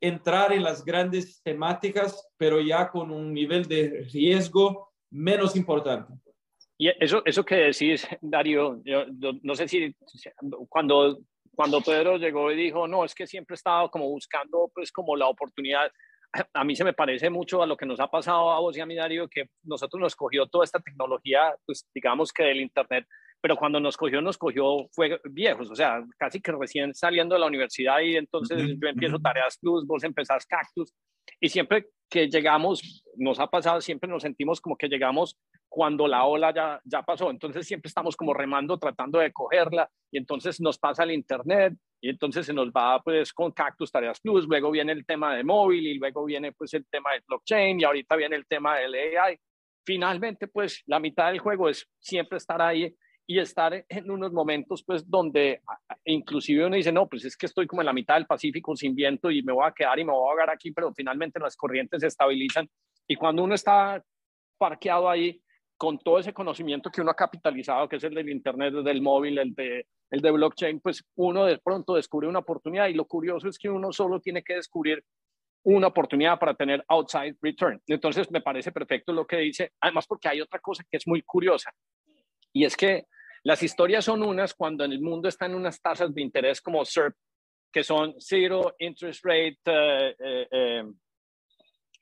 entrar 0.02 0.52
en 0.52 0.64
las 0.64 0.84
grandes 0.84 1.42
temáticas, 1.44 2.28
pero 2.38 2.60
ya 2.60 2.90
con 2.90 3.12
un 3.12 3.34
nivel 3.34 3.68
de 3.68 4.08
riesgo 4.12 4.92
menos 5.12 5.56
importante. 5.56 6.14
Y 6.78 6.90
eso, 7.00 7.22
eso 7.26 7.46
que 7.46 7.56
decís, 7.56 8.08
Darío, 8.22 8.82
yo, 8.84 9.06
no 9.44 9.54
sé 9.54 9.68
si 9.68 9.96
cuando, 10.68 11.20
cuando 11.54 11.80
Pedro 11.82 12.18
llegó 12.18 12.52
y 12.52 12.56
dijo, 12.56 12.88
no, 12.88 13.06
es 13.06 13.14
que 13.14 13.28
siempre 13.28 13.54
he 13.54 13.56
estado 13.56 13.92
como 13.92 14.10
buscando 14.10 14.72
pues 14.74 14.92
como 14.92 15.16
la 15.16 15.28
oportunidad, 15.28 15.92
a 16.54 16.64
mí 16.64 16.76
se 16.76 16.84
me 16.84 16.94
parece 16.94 17.30
mucho 17.30 17.62
a 17.62 17.68
lo 17.68 17.78
que 17.78 17.86
nos 17.86 18.00
ha 18.00 18.08
pasado 18.08 18.52
a 18.52 18.60
vos 18.60 18.76
y 18.76 18.82
a 18.82 18.88
mí, 18.88 18.96
Darío, 18.96 19.28
que 19.28 19.50
nosotros 19.64 20.02
nos 20.02 20.16
cogió 20.16 20.48
toda 20.48 20.64
esta 20.64 20.80
tecnología, 20.80 21.56
pues 21.66 21.88
digamos 21.94 22.34
que 22.34 22.44
del 22.44 22.62
Internet, 22.62 23.06
pero 23.42 23.58
cuando 23.58 23.80
nos 23.80 23.98
cogió, 23.98 24.22
nos 24.22 24.38
cogió, 24.38 24.88
fue 24.92 25.20
viejos, 25.26 25.70
o 25.72 25.76
sea, 25.76 26.04
casi 26.18 26.40
que 26.40 26.52
recién 26.52 26.94
saliendo 26.94 27.34
de 27.36 27.42
la 27.42 27.48
universidad 27.48 28.00
y 28.00 28.16
entonces 28.16 28.78
yo 28.80 28.88
empiezo 28.88 29.20
tareas 29.20 29.58
plus, 29.58 29.86
vos 29.86 30.04
empezás 30.04 30.46
cactus 30.46 30.94
y 31.40 31.50
siempre 31.50 31.88
que 32.10 32.28
llegamos, 32.28 33.04
nos 33.18 33.40
ha 33.40 33.48
pasado, 33.48 33.82
siempre 33.82 34.10
nos 34.10 34.22
sentimos 34.22 34.62
como 34.62 34.78
que 34.78 34.88
llegamos 34.88 35.38
cuando 35.68 36.08
la 36.08 36.26
ola 36.26 36.54
ya, 36.54 36.82
ya 36.84 37.02
pasó, 37.02 37.32
entonces 37.32 37.66
siempre 37.66 37.88
estamos 37.88 38.16
como 38.16 38.34
remando, 38.34 38.78
tratando 38.78 39.20
de 39.20 39.32
cogerla 39.32 39.90
y 40.12 40.18
entonces 40.18 40.60
nos 40.60 40.78
pasa 40.78 41.04
el 41.04 41.12
internet 41.12 41.74
y 42.02 42.10
entonces 42.10 42.46
se 42.46 42.54
nos 42.54 42.70
va 42.70 43.02
pues 43.02 43.34
con 43.34 43.52
cactus, 43.52 43.92
tareas 43.92 44.20
plus, 44.20 44.46
luego 44.48 44.70
viene 44.70 44.92
el 44.92 45.06
tema 45.06 45.36
de 45.36 45.44
móvil 45.44 45.88
y 45.88 45.98
luego 45.98 46.26
viene 46.26 46.52
pues 46.52 46.74
el 46.74 46.86
tema 46.88 47.14
de 47.14 47.24
blockchain 47.26 47.80
y 47.80 47.84
ahorita 47.86 48.16
viene 48.18 48.36
el 48.36 48.46
tema 48.46 48.78
del 48.78 48.94
AI. 48.94 49.40
Finalmente 49.86 50.48
pues 50.48 50.84
la 50.86 51.00
mitad 51.00 51.32
del 51.32 51.40
juego 51.40 51.70
es 51.70 51.88
siempre 52.00 52.38
estar 52.38 52.62
ahí 52.62 52.94
y 53.28 53.40
estar 53.40 53.86
en 53.88 54.12
unos 54.12 54.32
momentos 54.34 54.84
pues 54.84 55.10
donde 55.10 55.62
inclusive 56.06 56.66
uno 56.66 56.76
dice, 56.76 56.92
no, 56.92 57.08
pues 57.08 57.26
es 57.26 57.38
que 57.38 57.46
estoy 57.46 57.68
como 57.68 57.82
en 57.82 57.86
la 57.86 57.94
mitad 57.94 58.16
del 58.16 58.26
Pacífico 58.26 58.76
sin 58.76 58.96
viento 58.96 59.32
y 59.32 59.42
me 59.42 59.54
voy 59.54 59.66
a 59.66 59.72
quedar 59.72 60.00
y 60.00 60.06
me 60.06 60.12
voy 60.12 60.28
a 60.28 60.32
ahogar 60.32 60.50
aquí, 60.50 60.72
pero 60.72 60.94
finalmente 60.94 61.40
las 61.40 61.56
corrientes 61.56 62.02
se 62.02 62.08
estabilizan. 62.08 62.70
Y 63.08 63.16
cuando 63.16 63.44
uno 63.44 63.56
está 63.56 64.04
parqueado 64.58 65.10
ahí 65.10 65.42
con 65.78 65.98
todo 65.98 66.20
ese 66.20 66.34
conocimiento 66.34 66.92
que 66.92 67.02
uno 67.02 67.12
ha 67.12 67.16
capitalizado, 67.16 67.88
que 67.88 67.96
es 67.96 68.04
el 68.04 68.14
del 68.14 68.30
Internet, 68.30 68.74
el 68.76 68.84
del 68.84 69.02
móvil, 69.02 69.40
el 69.40 69.54
de, 69.56 69.88
el 70.12 70.22
de 70.22 70.32
blockchain, 70.32 70.80
pues 70.80 71.04
uno 71.16 71.46
de 71.46 71.58
pronto 71.58 71.96
descubre 71.96 72.28
una 72.28 72.40
oportunidad. 72.40 72.88
Y 72.88 72.94
lo 72.94 73.06
curioso 73.06 73.48
es 73.48 73.58
que 73.58 73.70
uno 73.70 73.92
solo 73.92 74.20
tiene 74.20 74.44
que 74.44 74.56
descubrir 74.56 75.04
una 75.64 75.88
oportunidad 75.88 76.38
para 76.38 76.54
tener 76.54 76.84
outside 76.88 77.36
return. 77.42 77.82
Entonces 77.88 78.30
me 78.30 78.42
parece 78.42 78.72
perfecto 78.72 79.14
lo 79.14 79.26
que 79.26 79.38
dice, 79.38 79.72
además 79.80 80.06
porque 80.06 80.28
hay 80.28 80.42
otra 80.42 80.60
cosa 80.60 80.84
que 80.90 80.98
es 80.98 81.08
muy 81.08 81.22
curiosa 81.24 81.72
y 82.54 82.66
es 82.66 82.76
que 82.76 83.06
las 83.44 83.64
historias 83.64 84.06
son 84.06 84.22
unas 84.22 84.54
cuando 84.54 84.84
en 84.84 84.92
el 84.92 85.02
mundo 85.02 85.28
están 85.28 85.56
unas 85.56 85.82
tasas 85.82 86.14
de 86.14 86.22
interés 86.22 86.62
como 86.62 86.86
SERP, 86.86 87.16
que 87.72 87.84
son 87.84 88.14
Zero 88.20 88.76
Interest 88.80 89.24
Rate, 89.24 89.58
eh, 89.66 90.16
eh, 90.20 90.48
eh, 90.52 90.84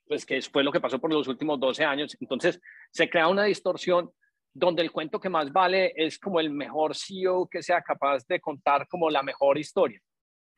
pues 0.05 0.25
que 0.25 0.41
fue 0.41 0.63
lo 0.63 0.71
que 0.71 0.81
pasó 0.81 0.99
por 0.99 1.13
los 1.13 1.27
últimos 1.27 1.59
12 1.59 1.85
años. 1.85 2.17
Entonces 2.19 2.59
se 2.91 3.09
crea 3.09 3.27
una 3.27 3.43
distorsión 3.43 4.11
donde 4.51 4.81
el 4.81 4.91
cuento 4.91 5.19
que 5.19 5.29
más 5.29 5.51
vale 5.53 5.93
es 5.95 6.17
como 6.19 6.39
el 6.39 6.49
mejor 6.49 6.95
CEO 6.95 7.47
que 7.47 7.61
sea 7.61 7.81
capaz 7.81 8.25
de 8.27 8.41
contar 8.41 8.87
como 8.87 9.09
la 9.09 9.23
mejor 9.23 9.57
historia. 9.57 10.01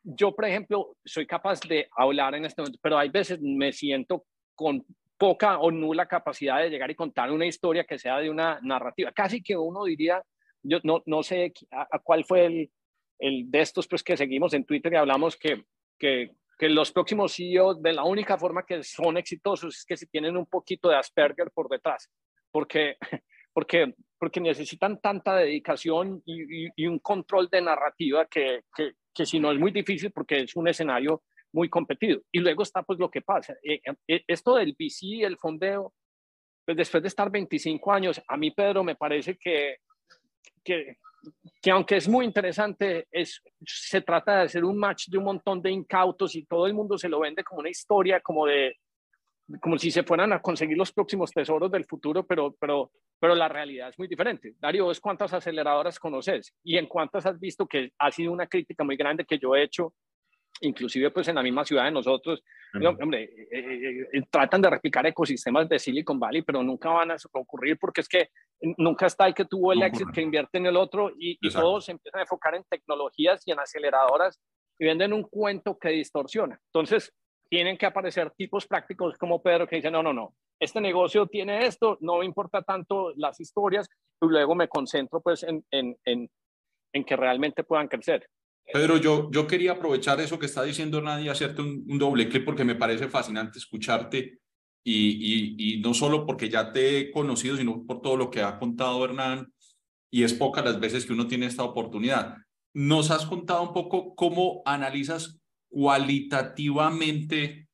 Yo, 0.04 0.34
por 0.34 0.46
ejemplo, 0.46 0.96
soy 1.06 1.28
capaz 1.28 1.60
de 1.62 1.88
hablar 1.96 2.34
en 2.34 2.46
este 2.46 2.62
momento, 2.62 2.80
pero 2.82 2.98
hay 2.98 3.10
veces 3.10 3.40
me 3.40 3.72
siento 3.72 4.26
con 4.56 4.84
poca 5.22 5.60
o 5.60 5.70
nula 5.70 6.08
capacidad 6.08 6.58
de 6.58 6.72
llegar 6.72 6.90
y 6.90 6.96
contar 6.96 7.30
una 7.32 7.46
historia 7.46 7.84
que 7.84 8.00
sea 8.00 8.18
de 8.18 8.32
una 8.32 8.60
narrativa. 8.64 9.12
Casi 9.12 9.44
que 9.44 9.56
uno 9.56 9.84
diría, 9.84 10.20
yo 10.64 10.80
no, 10.84 11.04
no 11.06 11.22
sé 11.22 11.54
a, 11.70 12.00
cuál 12.00 12.26
fue 12.26 12.46
el, 12.48 12.72
el, 13.20 13.52
de 13.52 13.62
estos 13.62 13.88
pues 13.88 14.02
que 14.02 14.18
seguimos 14.18 14.56
en 14.56 14.66
Twitter 14.66 14.94
y 14.94 14.96
hablamos 14.96 15.38
que, 15.38 15.66
que, 16.00 16.32
que 16.58 16.70
los 16.70 16.92
próximos 16.92 17.36
CEOs 17.36 17.84
de 17.84 17.94
la 17.94 18.04
única 18.04 18.36
forma 18.40 18.66
que 18.66 18.82
son 18.82 19.16
exitosos 19.16 19.78
es 19.78 19.86
que 19.86 19.96
si 19.96 20.08
tienen 20.08 20.36
un 20.36 20.48
poquito 20.48 20.90
de 20.90 20.96
Asperger 20.96 21.52
por 21.52 21.70
detrás, 21.70 22.10
porque, 22.50 22.98
porque, 23.54 23.94
porque 24.18 24.42
necesitan 24.42 25.00
tanta 25.00 25.36
dedicación 25.36 26.24
y, 26.26 26.66
y, 26.76 26.88
un 26.88 26.98
control 26.98 27.48
de 27.48 27.62
narrativa 27.62 28.26
que, 28.26 28.62
que, 28.76 28.94
que 29.14 29.28
si 29.28 29.40
no 29.40 29.52
es 29.52 29.60
muy 29.60 29.70
difícil 29.70 30.12
porque 30.12 30.42
es 30.42 30.56
un 30.56 30.68
escenario 30.68 31.22
muy 31.54 31.70
competido. 31.70 32.22
Y 32.32 32.40
luego 32.40 32.64
está 32.64 32.84
pues 32.84 33.00
lo 33.00 33.10
que 33.10 33.22
pasa. 33.22 33.56
Eh, 33.64 33.82
eh, 34.08 34.24
esto 34.28 34.56
del 34.56 34.74
VC, 34.74 35.24
el 35.26 35.38
fondeo, 35.38 35.94
pues 36.66 36.78
después 36.78 37.04
de 37.04 37.08
estar 37.08 37.32
25 37.32 37.92
años, 37.92 38.22
a 38.28 38.38
mí 38.38 38.52
Pedro 38.52 38.84
me 38.84 38.96
parece 38.96 39.38
que 39.38 39.78
que, 40.64 40.98
que 41.62 41.72
aunque 41.72 41.98
es 41.98 42.08
muy 42.08 42.26
interesante, 42.26 43.08
es, 43.12 43.42
se 43.66 44.02
trata 44.02 44.38
de 44.38 44.44
hacer 44.44 44.64
un 44.64 44.78
match 44.78 45.08
de 45.08 45.18
un 45.18 45.26
montón 45.26 45.62
de 45.62 45.72
incautos 45.72 46.36
y 46.36 46.46
todo 46.46 46.68
el 46.68 46.74
mundo 46.74 46.98
se 46.98 47.10
lo 47.10 47.20
vende 47.20 47.44
como 47.44 47.62
una 47.62 47.70
historia, 47.70 48.20
como 48.20 48.46
de 48.46 48.76
como 49.60 49.78
si 49.78 49.92
se 49.92 50.04
fueran 50.04 50.32
a 50.32 50.42
conseguir 50.42 50.78
los 50.78 50.94
próximos 50.94 51.32
tesoros 51.32 51.70
del 51.70 51.84
futuro, 51.84 52.26
pero, 52.26 52.56
pero, 52.58 52.90
pero 53.20 53.36
la 53.36 53.50
realidad 53.50 53.90
es 53.90 54.00
muy 54.00 54.08
diferente. 54.08 54.56
Darío, 54.60 54.90
¿es 54.90 55.02
cuántas 55.02 55.34
aceleradoras 55.34 56.00
conoces? 56.00 56.56
¿Y 56.64 56.78
en 56.78 56.88
cuántas 56.88 57.26
has 57.26 57.38
visto 57.38 57.68
que 57.68 57.92
ha 57.98 58.12
sido 58.12 58.32
una 58.32 58.48
crítica 58.48 58.86
muy 58.86 58.96
grande 58.96 59.26
que 59.26 59.40
yo 59.40 59.54
he 59.54 59.64
hecho 59.64 59.94
inclusive 60.62 61.12
pues 61.12 61.28
en 61.28 61.36
la 61.36 61.44
misma 61.44 61.66
ciudad 61.66 61.86
de 61.86 61.92
nosotros, 61.92 62.44
hombre, 62.74 63.24
eh, 63.24 63.48
eh, 63.52 64.08
eh, 64.14 64.22
tratan 64.30 64.62
de 64.62 64.70
replicar 64.70 65.06
ecosistemas 65.06 65.68
de 65.68 65.80
Silicon 65.80 66.20
Valley, 66.20 66.42
pero 66.42 66.64
nunca 66.64 66.90
van 66.90 67.12
a 67.12 67.16
ocurrir 67.34 67.78
porque 67.78 68.02
es 68.02 68.08
que 68.08 68.30
nunca 68.78 69.08
está 69.08 69.28
el 69.28 69.34
que 69.34 69.46
tuvo 69.46 69.74
el 69.74 69.84
éxito 69.84 70.12
que 70.14 70.22
invierte 70.22 70.58
en 70.58 70.68
el 70.68 70.78
otro 70.78 71.10
y, 71.10 71.38
y 71.42 71.50
todos 71.50 71.86
se 71.86 71.92
empiezan 71.92 72.20
a 72.20 72.24
enfocar 72.24 72.56
en 72.56 72.64
tecnologías 72.70 73.42
y 73.46 73.52
en 73.52 73.60
aceleradoras 73.60 74.40
y 74.80 74.86
venden 74.86 75.14
un 75.14 75.24
cuento 75.24 75.78
que 75.78 75.90
distorsiona. 75.90 76.60
Entonces, 76.74 77.14
tienen 77.50 77.78
que 77.78 77.86
aparecer 77.86 78.32
tipos 78.32 78.66
prácticos 78.66 79.18
como 79.18 79.42
Pedro 79.42 79.68
que 79.68 79.76
dicen, 79.76 79.94
no, 79.94 80.02
no, 80.02 80.14
no, 80.14 80.34
este 80.60 80.80
negocio 80.80 81.28
tiene 81.28 81.66
esto, 81.66 81.98
no 82.02 82.20
me 82.20 82.26
importa 82.26 82.62
tanto 82.62 83.12
las 83.16 83.40
historias 83.40 83.90
y 84.22 84.28
luego 84.28 84.56
me 84.56 84.70
concentro 84.70 85.20
pues 85.20 85.44
en, 85.44 85.66
en, 85.72 85.98
en, 86.06 86.30
en 86.94 87.04
que 87.04 87.16
realmente 87.16 87.64
puedan 87.64 87.88
crecer. 87.88 88.28
Pedro, 88.72 88.98
yo, 88.98 89.30
yo 89.32 89.48
quería 89.48 89.74
aprovechar 89.74 90.20
eso 90.22 90.40
que 90.40 90.46
está 90.46 90.64
diciendo 90.64 91.02
Nadie, 91.02 91.30
hacerte 91.30 91.62
un, 91.62 91.98
doble 91.98 92.30
clic 92.30 92.46
porque 92.46 92.64
me 92.64 92.76
parece 92.76 93.10
fascinante 93.10 93.60
escucharte 93.60 94.40
y, 94.84 94.94
y, 94.94 95.56
y, 95.58 95.82
no 95.82 95.94
solo 95.94 96.26
porque 96.26 96.50
ya 96.50 96.72
te 96.72 97.00
he 97.00 97.12
conocido, 97.12 97.58
sino 97.58 97.86
por 97.86 98.02
todo 98.02 98.18
lo 98.18 98.32
que 98.32 98.42
ha 98.42 98.58
contado 98.58 99.04
Hernán 99.04 99.52
y 100.10 100.24
es 100.24 100.34
pocas 100.34 100.66
las 100.66 100.80
veces 100.80 101.06
que 101.06 101.14
uno 101.14 101.28
tiene 101.28 101.46
esta 101.46 101.64
oportunidad. 101.64 102.38
Nos 102.74 103.12
has 103.12 103.26
contado 103.26 103.64
un 103.64 103.74
poco 103.74 104.16
cómo 104.16 104.62
analizas 104.66 105.40
cualitativamente 105.70 107.68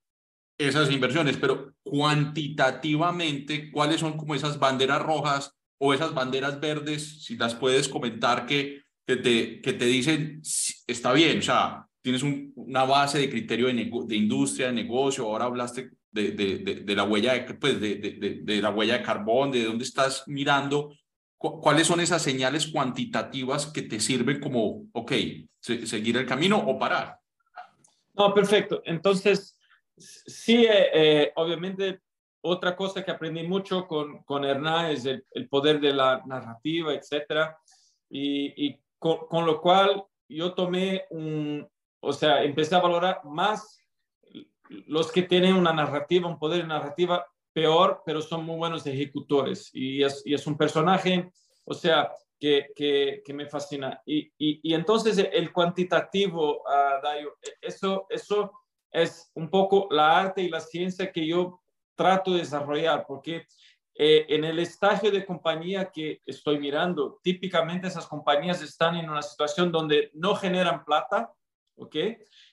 esas 0.57 0.91
inversiones, 0.91 1.37
pero 1.37 1.73
cuantitativamente, 1.83 3.71
¿cuáles 3.71 3.99
son 3.99 4.17
como 4.17 4.35
esas 4.35 4.59
banderas 4.59 5.01
rojas 5.01 5.57
o 5.79 5.93
esas 5.93 6.13
banderas 6.13 6.59
verdes, 6.59 7.23
si 7.23 7.35
las 7.37 7.55
puedes 7.55 7.87
comentar 7.87 8.45
que 8.45 8.81
que 9.07 9.15
te, 9.15 9.61
que 9.61 9.73
te 9.73 9.85
dicen, 9.85 10.41
está 10.85 11.13
bien, 11.13 11.39
o 11.39 11.41
sea, 11.41 11.87
tienes 12.01 12.23
una 12.23 12.83
base 12.83 13.17
de 13.19 13.29
criterio 13.29 13.67
de, 13.67 13.73
de, 13.73 14.15
industria, 14.15 14.67
de 14.67 14.73
negocio, 14.73 15.23
ahora 15.23 15.45
hablaste 15.45 15.91
de, 16.11 16.31
de, 16.31 16.57
de 16.83 16.95
la 16.95 17.05
huella 17.05 17.33
de, 17.33 17.53
pues 17.53 17.79
de, 17.79 18.59
la 18.61 18.69
huella 18.69 18.97
de 18.97 19.03
carbón, 19.03 19.51
de 19.51 19.63
dónde 19.63 19.85
estás 19.85 20.25
mirando, 20.27 20.93
cuáles 21.37 21.87
son 21.87 22.01
esas 22.01 22.21
señales 22.21 22.67
cuantitativas 22.67 23.67
que 23.67 23.83
te 23.83 24.01
sirven 24.01 24.41
como, 24.41 24.87
ok, 24.91 25.13
seguir 25.61 26.17
el 26.17 26.25
camino 26.25 26.57
o 26.57 26.77
parar. 26.77 27.17
No, 28.13 28.33
perfecto. 28.33 28.81
Entonces, 28.83 29.57
sí, 29.95 30.65
eh, 30.65 30.89
eh, 30.93 31.31
obviamente 31.35 32.01
otra 32.41 32.75
cosa 32.75 33.05
que 33.05 33.11
aprendí 33.11 33.43
mucho 33.43 33.87
con, 33.87 34.23
con 34.23 34.43
Hernán 34.43 34.91
es 34.91 35.05
el, 35.05 35.47
poder 35.49 35.79
de 35.79 35.93
la 35.93 36.21
narrativa, 36.25 36.93
etcétera. 36.93 37.57
Y, 38.09 38.65
y 38.67 38.79
con, 38.99 39.45
lo 39.45 39.61
cual 39.61 40.03
yo 40.27 40.53
tomé 40.53 41.05
un, 41.09 41.67
o 41.99 42.13
sea, 42.13 42.43
empecé 42.43 42.75
a 42.75 42.81
valorar 42.81 43.21
más 43.23 43.79
los 44.69 45.11
que 45.11 45.23
tienen 45.23 45.55
una 45.55 45.73
narrativa, 45.73 46.27
un 46.27 46.39
poder 46.39 46.61
de 46.61 46.67
narrativa 46.67 47.25
peor, 47.53 48.03
pero 48.05 48.21
son 48.21 48.45
muy 48.45 48.57
buenos 48.57 48.85
ejecutores. 48.85 49.69
Y 49.73 50.03
es, 50.03 50.21
y 50.25 50.33
es 50.33 50.45
un 50.45 50.57
personaje, 50.57 51.31
o 51.63 51.73
sea, 51.73 52.11
que, 52.39 52.67
que, 52.75 53.33
me 53.33 53.47
fascina. 53.47 54.01
Y, 54.05 54.31
y, 54.37 54.73
entonces 54.73 55.17
el 55.17 55.51
cuantitativo, 55.51 56.57
uh, 56.57 57.29
eso, 57.61 58.05
eso 58.09 58.51
es 58.91 59.31
un 59.33 59.49
poco 59.49 59.87
la 59.89 60.19
arte 60.19 60.41
y 60.41 60.49
la 60.49 60.59
ciencia 60.59 61.11
que 61.11 61.25
yo 61.25 61.61
trato 61.95 62.31
de 62.31 62.39
desarrollar, 62.39 63.05
porque 63.07 63.47
eh, 63.99 64.25
en 64.29 64.43
el 64.43 64.59
estadio 64.59 65.09
de 65.09 65.25
compañía 65.25 65.89
que 65.91 66.21
estoy 66.25 66.59
mirando, 66.59 67.19
típicamente 67.23 67.87
esas 67.87 68.05
compañías 68.05 68.61
están 68.61 68.95
en 68.95 69.09
una 69.09 69.23
situación 69.23 69.71
donde 69.71 70.11
no 70.13 70.35
generan 70.35 70.85
plata, 70.85 71.33
¿ok? 71.77 71.95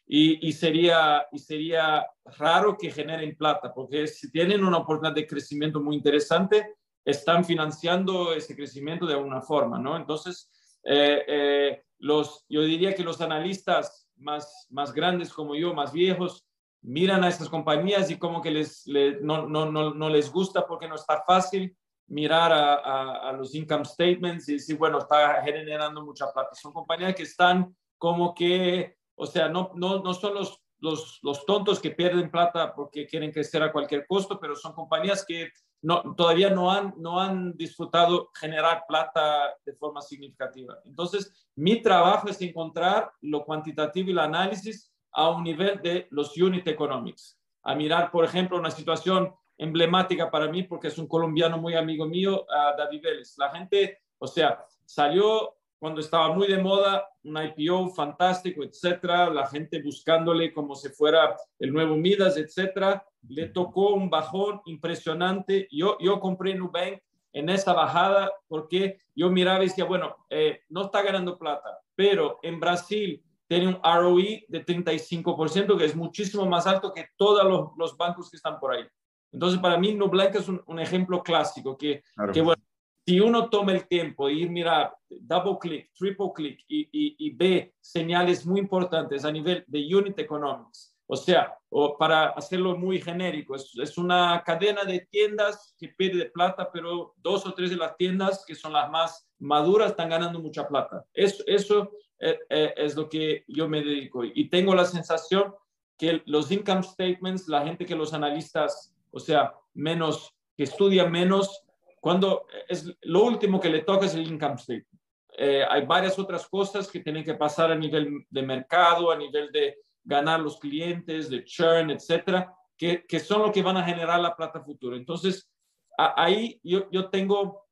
Y, 0.06 0.48
y, 0.48 0.52
sería, 0.52 1.26
y 1.30 1.38
sería 1.38 2.06
raro 2.38 2.78
que 2.78 2.90
generen 2.90 3.36
plata, 3.36 3.74
porque 3.74 4.06
si 4.06 4.30
tienen 4.30 4.64
una 4.64 4.78
oportunidad 4.78 5.14
de 5.14 5.26
crecimiento 5.26 5.80
muy 5.80 5.96
interesante, 5.96 6.76
están 7.04 7.44
financiando 7.44 8.32
ese 8.32 8.56
crecimiento 8.56 9.04
de 9.04 9.12
alguna 9.12 9.42
forma, 9.42 9.78
¿no? 9.78 9.98
Entonces, 9.98 10.50
eh, 10.82 11.24
eh, 11.26 11.82
los, 11.98 12.46
yo 12.48 12.62
diría 12.62 12.94
que 12.94 13.02
los 13.02 13.20
analistas 13.20 14.08
más, 14.16 14.66
más 14.70 14.94
grandes 14.94 15.32
como 15.32 15.54
yo, 15.54 15.74
más 15.74 15.92
viejos, 15.92 16.46
miran 16.84 17.24
a 17.24 17.28
estas 17.28 17.48
compañías 17.48 18.10
y 18.10 18.18
como 18.18 18.42
que 18.42 18.50
les, 18.50 18.86
no, 19.22 19.48
no, 19.48 19.70
no, 19.70 19.94
no, 19.94 20.08
les 20.10 20.30
gusta 20.30 20.66
porque 20.66 20.86
no 20.86 20.96
está 20.96 21.22
fácil 21.26 21.74
mirar 22.08 22.52
a, 22.52 23.28
a, 23.28 23.32
los 23.32 23.54
income 23.54 23.86
statements 23.86 24.48
y 24.48 24.54
decir, 24.54 24.76
bueno, 24.76 24.98
está 24.98 25.42
generando 25.42 26.04
mucha 26.04 26.30
plata. 26.30 26.50
Son 26.54 26.72
compañías 26.72 27.14
que 27.14 27.22
están 27.22 27.74
como 27.96 28.34
que, 28.34 28.96
o 29.14 29.26
sea, 29.26 29.48
no, 29.48 29.70
no, 29.74 30.02
no 30.02 30.12
son 30.12 30.34
los, 30.34 30.60
los, 30.78 31.20
los 31.22 31.46
tontos 31.46 31.80
que 31.80 31.92
pierden 31.92 32.30
plata 32.30 32.74
porque 32.74 33.06
quieren 33.06 33.32
crecer 33.32 33.62
a 33.62 33.72
cualquier 33.72 34.06
costo, 34.06 34.38
pero 34.38 34.54
son 34.54 34.74
compañías 34.74 35.24
que 35.26 35.48
no, 35.80 36.14
todavía 36.14 36.50
no 36.50 36.70
han, 36.70 36.92
no 36.98 37.18
han 37.18 37.56
disfrutado 37.56 38.30
generar 38.38 38.84
plata 38.86 39.54
de 39.64 39.74
forma 39.74 40.02
significativa. 40.02 40.78
Entonces, 40.84 41.48
mi 41.56 41.80
trabajo 41.80 42.28
es 42.28 42.40
encontrar 42.42 43.10
lo 43.22 43.42
cuantitativo 43.42 44.08
y 44.08 44.12
el 44.12 44.18
análisis 44.18 44.93
a 45.14 45.30
un 45.30 45.44
nivel 45.44 45.80
de 45.80 46.06
los 46.10 46.36
unit 46.36 46.66
economics. 46.66 47.38
A 47.62 47.74
mirar, 47.74 48.10
por 48.10 48.24
ejemplo, 48.24 48.58
una 48.58 48.70
situación 48.70 49.32
emblemática 49.56 50.30
para 50.30 50.48
mí, 50.48 50.64
porque 50.64 50.88
es 50.88 50.98
un 50.98 51.06
colombiano 51.06 51.56
muy 51.56 51.74
amigo 51.74 52.06
mío, 52.06 52.44
David 52.76 53.02
Vélez. 53.02 53.34
La 53.38 53.50
gente, 53.50 54.00
o 54.18 54.26
sea, 54.26 54.64
salió 54.84 55.54
cuando 55.78 56.00
estaba 56.00 56.32
muy 56.32 56.46
de 56.48 56.58
moda, 56.58 57.06
un 57.24 57.36
IPO 57.36 57.90
fantástico, 57.90 58.62
etcétera, 58.64 59.28
la 59.30 59.46
gente 59.46 59.82
buscándole 59.82 60.52
como 60.52 60.74
si 60.74 60.88
fuera 60.88 61.36
el 61.58 61.72
nuevo 61.72 61.96
Midas, 61.96 62.36
etcétera, 62.36 63.06
le 63.28 63.48
tocó 63.48 63.94
un 63.94 64.08
bajón 64.08 64.62
impresionante. 64.64 65.68
Yo, 65.70 65.98
yo 66.00 66.20
compré 66.20 66.54
Nubank 66.54 67.02
en 67.32 67.48
esa 67.50 67.74
bajada 67.74 68.32
porque 68.48 69.00
yo 69.14 69.28
miraba 69.30 69.62
y 69.62 69.68
decía, 69.68 69.84
bueno, 69.84 70.16
eh, 70.30 70.60
no 70.70 70.86
está 70.86 71.02
ganando 71.02 71.38
plata, 71.38 71.80
pero 71.94 72.38
en 72.42 72.58
Brasil 72.60 73.22
tiene 73.54 73.68
un 73.68 73.80
ROE 73.82 74.44
de 74.48 74.64
35%, 74.64 75.78
que 75.78 75.84
es 75.84 75.94
muchísimo 75.94 76.46
más 76.46 76.66
alto 76.66 76.92
que 76.92 77.08
todos 77.16 77.44
los, 77.44 77.70
los 77.76 77.96
bancos 77.96 78.30
que 78.30 78.36
están 78.36 78.58
por 78.58 78.74
ahí. 78.74 78.84
Entonces, 79.32 79.60
para 79.60 79.78
mí, 79.78 79.94
Nubank 79.94 80.34
es 80.34 80.48
un, 80.48 80.62
un 80.66 80.78
ejemplo 80.78 81.22
clásico 81.22 81.76
que, 81.76 82.02
que, 82.32 82.40
bueno, 82.40 82.62
si 83.06 83.20
uno 83.20 83.48
toma 83.50 83.72
el 83.72 83.86
tiempo 83.86 84.26
de 84.26 84.34
ir 84.34 84.50
mirar 84.50 84.94
double 85.08 85.58
click, 85.60 85.92
triple 85.94 86.30
click 86.34 86.60
y, 86.68 86.82
y, 86.82 87.16
y, 87.18 87.30
ve 87.30 87.74
señales 87.80 88.46
muy 88.46 88.60
importantes 88.60 89.24
a 89.24 89.30
nivel 89.30 89.64
de 89.66 89.94
unit 89.94 90.18
economics, 90.18 90.96
o 91.06 91.16
sea, 91.16 91.56
o 91.68 91.98
para 91.98 92.28
hacerlo 92.30 92.76
muy 92.76 93.00
genérico, 93.00 93.54
es, 93.54 93.70
es, 93.76 93.98
una 93.98 94.42
cadena 94.44 94.84
de 94.84 95.06
tiendas 95.10 95.74
que 95.78 95.88
pide 95.88 96.30
plata, 96.30 96.70
pero 96.72 97.14
dos 97.18 97.44
o 97.46 97.52
tres 97.52 97.70
de 97.70 97.76
las 97.76 97.96
tiendas 97.96 98.44
que 98.46 98.54
son 98.54 98.72
las 98.72 98.90
más 98.90 99.28
maduras 99.38 99.90
están 99.90 100.08
ganando 100.08 100.40
mucha 100.40 100.66
plata. 100.66 101.04
Eso, 101.12 101.42
eso 101.46 101.90
es 102.24 102.96
lo 102.96 103.08
que 103.08 103.44
yo 103.48 103.68
me 103.68 103.82
dedico. 103.82 104.24
Y 104.24 104.48
tengo 104.48 104.74
la 104.74 104.84
sensación 104.84 105.54
que 105.98 106.22
los 106.26 106.50
income 106.50 106.82
statements, 106.82 107.48
la 107.48 107.64
gente 107.64 107.84
que 107.84 107.94
los 107.94 108.12
analistas, 108.14 108.94
o 109.10 109.20
sea, 109.20 109.54
menos, 109.74 110.34
que 110.56 110.64
estudia 110.64 111.06
menos, 111.06 111.62
cuando 112.00 112.46
es 112.68 112.92
lo 113.02 113.24
último 113.24 113.60
que 113.60 113.70
le 113.70 113.82
toca 113.82 114.06
es 114.06 114.14
el 114.14 114.26
income 114.26 114.58
statement. 114.58 115.00
Eh, 115.36 115.64
hay 115.68 115.84
varias 115.84 116.18
otras 116.18 116.46
cosas 116.48 116.90
que 116.90 117.00
tienen 117.00 117.24
que 117.24 117.34
pasar 117.34 117.72
a 117.72 117.76
nivel 117.76 118.24
de 118.30 118.42
mercado, 118.42 119.10
a 119.10 119.16
nivel 119.16 119.50
de 119.50 119.78
ganar 120.04 120.40
los 120.40 120.58
clientes, 120.58 121.28
de 121.28 121.44
churn, 121.44 121.90
etcétera, 121.90 122.54
que, 122.76 123.04
que 123.06 123.18
son 123.18 123.42
lo 123.42 123.52
que 123.52 123.62
van 123.62 123.76
a 123.76 123.84
generar 123.84 124.20
la 124.20 124.36
plata 124.36 124.60
futura. 124.60 124.96
Entonces, 124.96 125.50
ahí 125.96 126.60
yo, 126.62 126.88
yo 126.90 127.08
tengo 127.08 127.66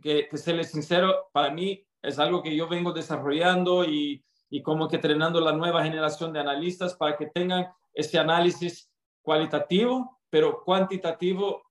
que, 0.00 0.28
que 0.28 0.64
sincero, 0.64 1.28
para 1.32 1.50
mí 1.50 1.86
es 2.02 2.18
algo 2.18 2.42
que 2.42 2.54
yo 2.54 2.68
vengo 2.68 2.92
desarrollando 2.92 3.84
y, 3.84 4.22
y 4.48 4.62
como 4.62 4.88
que 4.88 4.96
entrenando 4.96 5.40
la 5.40 5.52
nueva 5.52 5.82
generación 5.82 6.32
de 6.32 6.40
analistas 6.40 6.94
para 6.94 7.16
que 7.16 7.26
tengan 7.26 7.68
ese 7.92 8.18
análisis 8.18 8.90
cualitativo, 9.22 10.20
pero 10.28 10.62
cuantitativo 10.64 11.62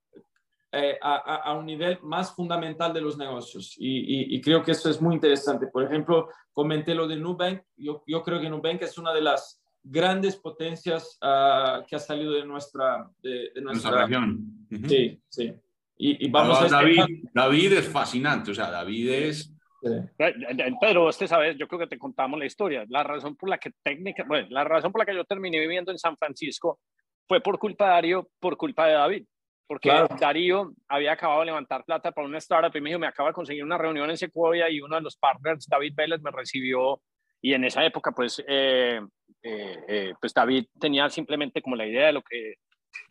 eh, 0.72 0.98
a, 1.02 1.16
a, 1.16 1.54
un 1.58 1.66
nivel 1.66 1.98
más 2.04 2.36
fundamental 2.36 2.94
de 2.94 3.02
los 3.02 3.18
negocios. 3.18 3.74
Y, 3.78 4.36
y, 4.36 4.40
creo 4.40 4.62
que 4.64 4.74
eso 4.74 4.90
es 4.90 5.02
muy 5.02 5.16
interesante. 5.16 5.66
Por 5.66 5.84
ejemplo, 5.84 6.30
comenté 6.54 6.94
lo 6.94 7.08
de 7.08 7.16
Nubank. 7.16 7.64
Yo, 7.76 8.04
yo 8.06 8.22
creo 8.22 8.40
que 8.40 8.50
Nubank 8.50 8.84
es 8.84 8.98
una 9.00 9.12
de 9.12 9.22
las 9.22 9.64
grandes 9.82 10.36
potencias 10.36 11.18
uh, 11.24 11.84
que 11.88 11.96
ha 11.96 12.00
salido 12.00 12.34
de 12.34 12.46
nuestra, 12.46 13.10
de, 13.24 13.50
de 13.56 13.62
nuestra... 13.62 14.06
región. 14.06 14.68
Sí, 14.88 15.20
sí. 15.28 15.54
Y, 15.98 16.28
y 16.28 16.30
vamos 16.30 16.62
a 16.62 16.68
David, 16.68 17.02
David 17.34 17.74
es 17.74 17.90
fascinante, 17.90 18.52
o 18.52 18.54
sea, 18.54 18.70
David 18.70 19.10
es 19.10 19.54
Pedro, 19.82 21.08
usted 21.08 21.28
sabe, 21.28 21.56
yo 21.56 21.68
creo 21.68 21.80
que 21.80 21.88
te 21.88 21.98
contamos 21.98 22.40
la 22.40 22.46
historia. 22.46 22.86
La 22.90 23.04
razón 23.04 23.36
por 23.36 23.50
la 23.50 23.58
que 23.58 23.72
técnica, 23.84 24.24
bueno, 24.28 24.48
la 24.50 24.64
razón 24.64 24.92
por 24.92 25.00
la 25.00 25.06
que 25.06 25.16
yo 25.16 25.24
terminé 25.26 25.60
viviendo 25.60 25.92
en 25.92 25.98
San 25.98 26.18
Francisco 26.18 26.80
fue 27.28 27.42
por 27.42 27.60
culpa 27.60 27.86
de 27.86 27.92
Darío, 27.92 28.30
por 28.40 28.58
culpa 28.58 28.88
de 28.88 28.94
David. 28.94 29.26
Porque 29.68 29.92
Darío 30.20 30.74
había 30.88 31.12
acabado 31.12 31.42
de 31.42 31.48
levantar 31.48 31.86
plata 31.86 32.12
para 32.12 32.28
una 32.28 32.40
startup 32.40 32.76
y 32.76 32.82
me 32.82 32.90
dijo, 32.90 33.00
me 33.00 33.06
acaba 33.06 33.30
de 33.30 33.34
conseguir 33.34 33.64
una 33.64 33.78
reunión 33.78 34.10
en 34.10 34.18
Sequoia 34.18 34.68
y 34.68 34.82
uno 34.82 34.96
de 34.96 35.04
los 35.04 35.16
partners, 35.16 35.68
David 35.68 35.94
Vélez, 35.96 36.22
me 36.22 36.32
recibió. 36.32 37.00
Y 37.40 37.54
en 37.54 37.64
esa 37.64 37.86
época, 37.86 38.12
pues, 38.12 38.44
eh, 38.48 39.00
eh, 39.44 39.78
eh, 39.88 40.14
pues 40.20 40.34
David 40.34 40.66
tenía 40.80 41.08
simplemente 41.10 41.62
como 41.62 41.76
la 41.76 41.86
idea 41.86 42.08
de 42.08 42.14
lo 42.14 42.24
que 42.24 42.56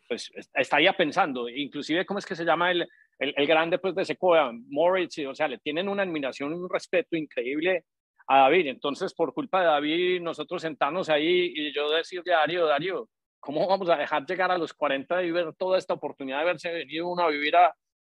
pues, 0.07 0.29
estaría 0.53 0.91
pensando. 0.93 1.47
Inclusive, 1.47 2.05
¿cómo 2.05 2.19
es 2.19 2.25
que 2.25 2.35
se 2.35 2.43
llama 2.43 2.71
el, 2.71 2.85
el, 3.19 3.47
grande 3.47 3.79
pues 3.79 3.93
de 3.95 4.05
Sequoia, 4.05 4.51
Moritz, 4.69 5.19
o 5.27 5.35
sea, 5.35 5.47
le 5.47 5.57
tienen 5.57 5.89
una 5.89 6.03
admiración, 6.03 6.53
un 6.53 6.69
respeto 6.69 7.17
increíble 7.17 7.85
a 8.27 8.39
David. 8.39 8.67
Entonces, 8.67 9.13
por 9.13 9.33
culpa 9.33 9.59
de 9.59 9.67
David, 9.67 10.21
nosotros 10.21 10.61
sentarnos 10.61 11.09
ahí 11.09 11.51
y 11.53 11.73
yo 11.73 11.89
decirle 11.89 12.33
a 12.33 12.39
Darío, 12.39 12.65
Darío, 12.65 13.09
¿cómo 13.39 13.67
vamos 13.67 13.89
a 13.89 13.97
dejar 13.97 14.25
llegar 14.25 14.51
a 14.51 14.57
los 14.57 14.73
40 14.73 15.23
y 15.23 15.31
ver 15.31 15.53
toda 15.55 15.77
esta 15.77 15.93
oportunidad 15.93 16.37
de 16.37 16.43
haberse 16.43 16.71
venido 16.71 17.09
uno 17.09 17.23
a 17.23 17.29
vivir 17.29 17.53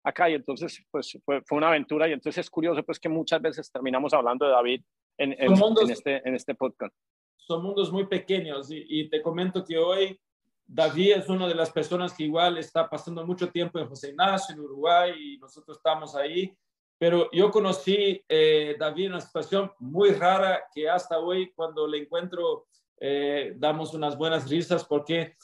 acá? 0.04 0.30
Y 0.30 0.34
entonces, 0.34 0.84
pues 0.92 1.18
fue, 1.24 1.42
fue, 1.46 1.58
una 1.58 1.70
aventura 1.70 2.10
y 2.10 2.12
entonces 2.12 2.46
es 2.46 2.50
curioso 2.50 2.84
pues 2.84 3.00
que 3.00 3.10
muchas 3.10 3.42
veces 3.42 3.72
terminamos 3.72 4.14
hablando 4.14 4.46
de 4.46 4.52
David 4.52 4.82
en, 5.18 5.32
en, 5.34 5.54
en 5.54 5.92
este, 5.92 6.28
en 6.28 6.36
este 6.36 6.56
podcast. 6.56 6.94
Son 7.38 7.64
mundos 7.64 7.92
muy 7.92 8.08
pequeños 8.08 8.70
y, 8.72 8.84
y 8.88 9.10
te 9.10 9.22
comento 9.22 9.64
que 9.64 9.78
hoy 9.78 10.20
David 10.68 11.14
es 11.14 11.30
una 11.30 11.48
de 11.48 11.56
las 11.56 11.72
personas 11.72 12.14
que 12.14 12.24
igual 12.24 12.58
está 12.58 12.90
pasando 12.90 13.26
mucho 13.26 13.50
tiempo 13.50 13.80
en 13.80 13.88
José 13.88 14.10
Ignacio, 14.10 14.54
en 14.54 14.62
Uruguay, 14.62 15.14
y 15.18 15.38
nosotros 15.38 15.78
estamos 15.78 16.16
ahí. 16.16 16.56
Pero 16.98 17.30
yo 17.32 17.52
conocí 17.52 18.24
eh, 18.28 18.76
David 18.80 19.06
en 19.06 19.12
una 19.14 19.22
situación 19.22 19.72
muy 19.80 20.12
rara 20.12 20.64
que 20.74 20.90
hasta 20.90 21.20
hoy 21.20 21.52
cuando 21.54 21.88
le 21.88 22.00
encuentro 22.00 22.68
eh, 23.00 23.54
damos 23.58 23.94
unas 23.94 24.18
buenas 24.18 24.50
risas 24.50 24.86
porque 24.86 25.36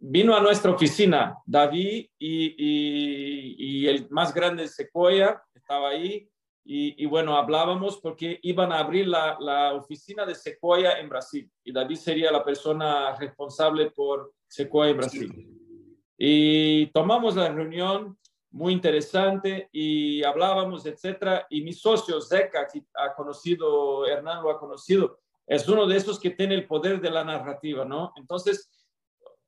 vino 0.00 0.34
a 0.34 0.40
nuestra 0.40 0.72
oficina 0.72 1.36
David 1.46 2.08
y, 2.18 2.54
y, 2.58 3.86
el 3.86 4.08
más 4.10 4.34
grande 4.34 4.66
Sequoia 4.66 5.40
estaba 5.54 5.90
ahí 5.90 6.28
y, 6.64 7.02
y, 7.02 7.06
bueno, 7.06 7.36
hablábamos 7.36 7.98
porque 7.98 8.38
iban 8.42 8.72
a 8.72 8.80
abrir 8.80 9.06
la, 9.06 9.36
la, 9.40 9.74
oficina 9.74 10.26
de 10.26 10.34
Sequoia 10.34 10.98
en 10.98 11.08
Brasil 11.08 11.50
y 11.64 11.72
David 11.72 11.96
sería 11.96 12.30
la 12.30 12.44
persona 12.44 13.14
responsable 13.16 13.90
por 13.90 14.32
Sequoia 14.50 14.90
en 14.90 14.96
Brasil. 14.96 15.48
Y 16.18 16.86
tomamos 16.88 17.36
la 17.36 17.50
reunión 17.50 18.18
muy 18.50 18.72
interesante 18.72 19.68
y 19.72 20.22
hablábamos, 20.24 20.84
etcétera. 20.84 21.46
Y 21.48 21.62
mi 21.62 21.72
socio 21.72 22.20
Zeca, 22.20 22.66
que 22.66 22.82
ha 22.94 23.14
conocido, 23.14 24.06
Hernán 24.06 24.42
lo 24.42 24.50
ha 24.50 24.58
conocido, 24.58 25.20
es 25.46 25.68
uno 25.68 25.86
de 25.86 25.96
esos 25.96 26.18
que 26.18 26.30
tiene 26.30 26.54
el 26.54 26.66
poder 26.66 27.00
de 27.00 27.10
la 27.10 27.24
narrativa, 27.24 27.84
¿no? 27.84 28.12
Entonces, 28.16 28.70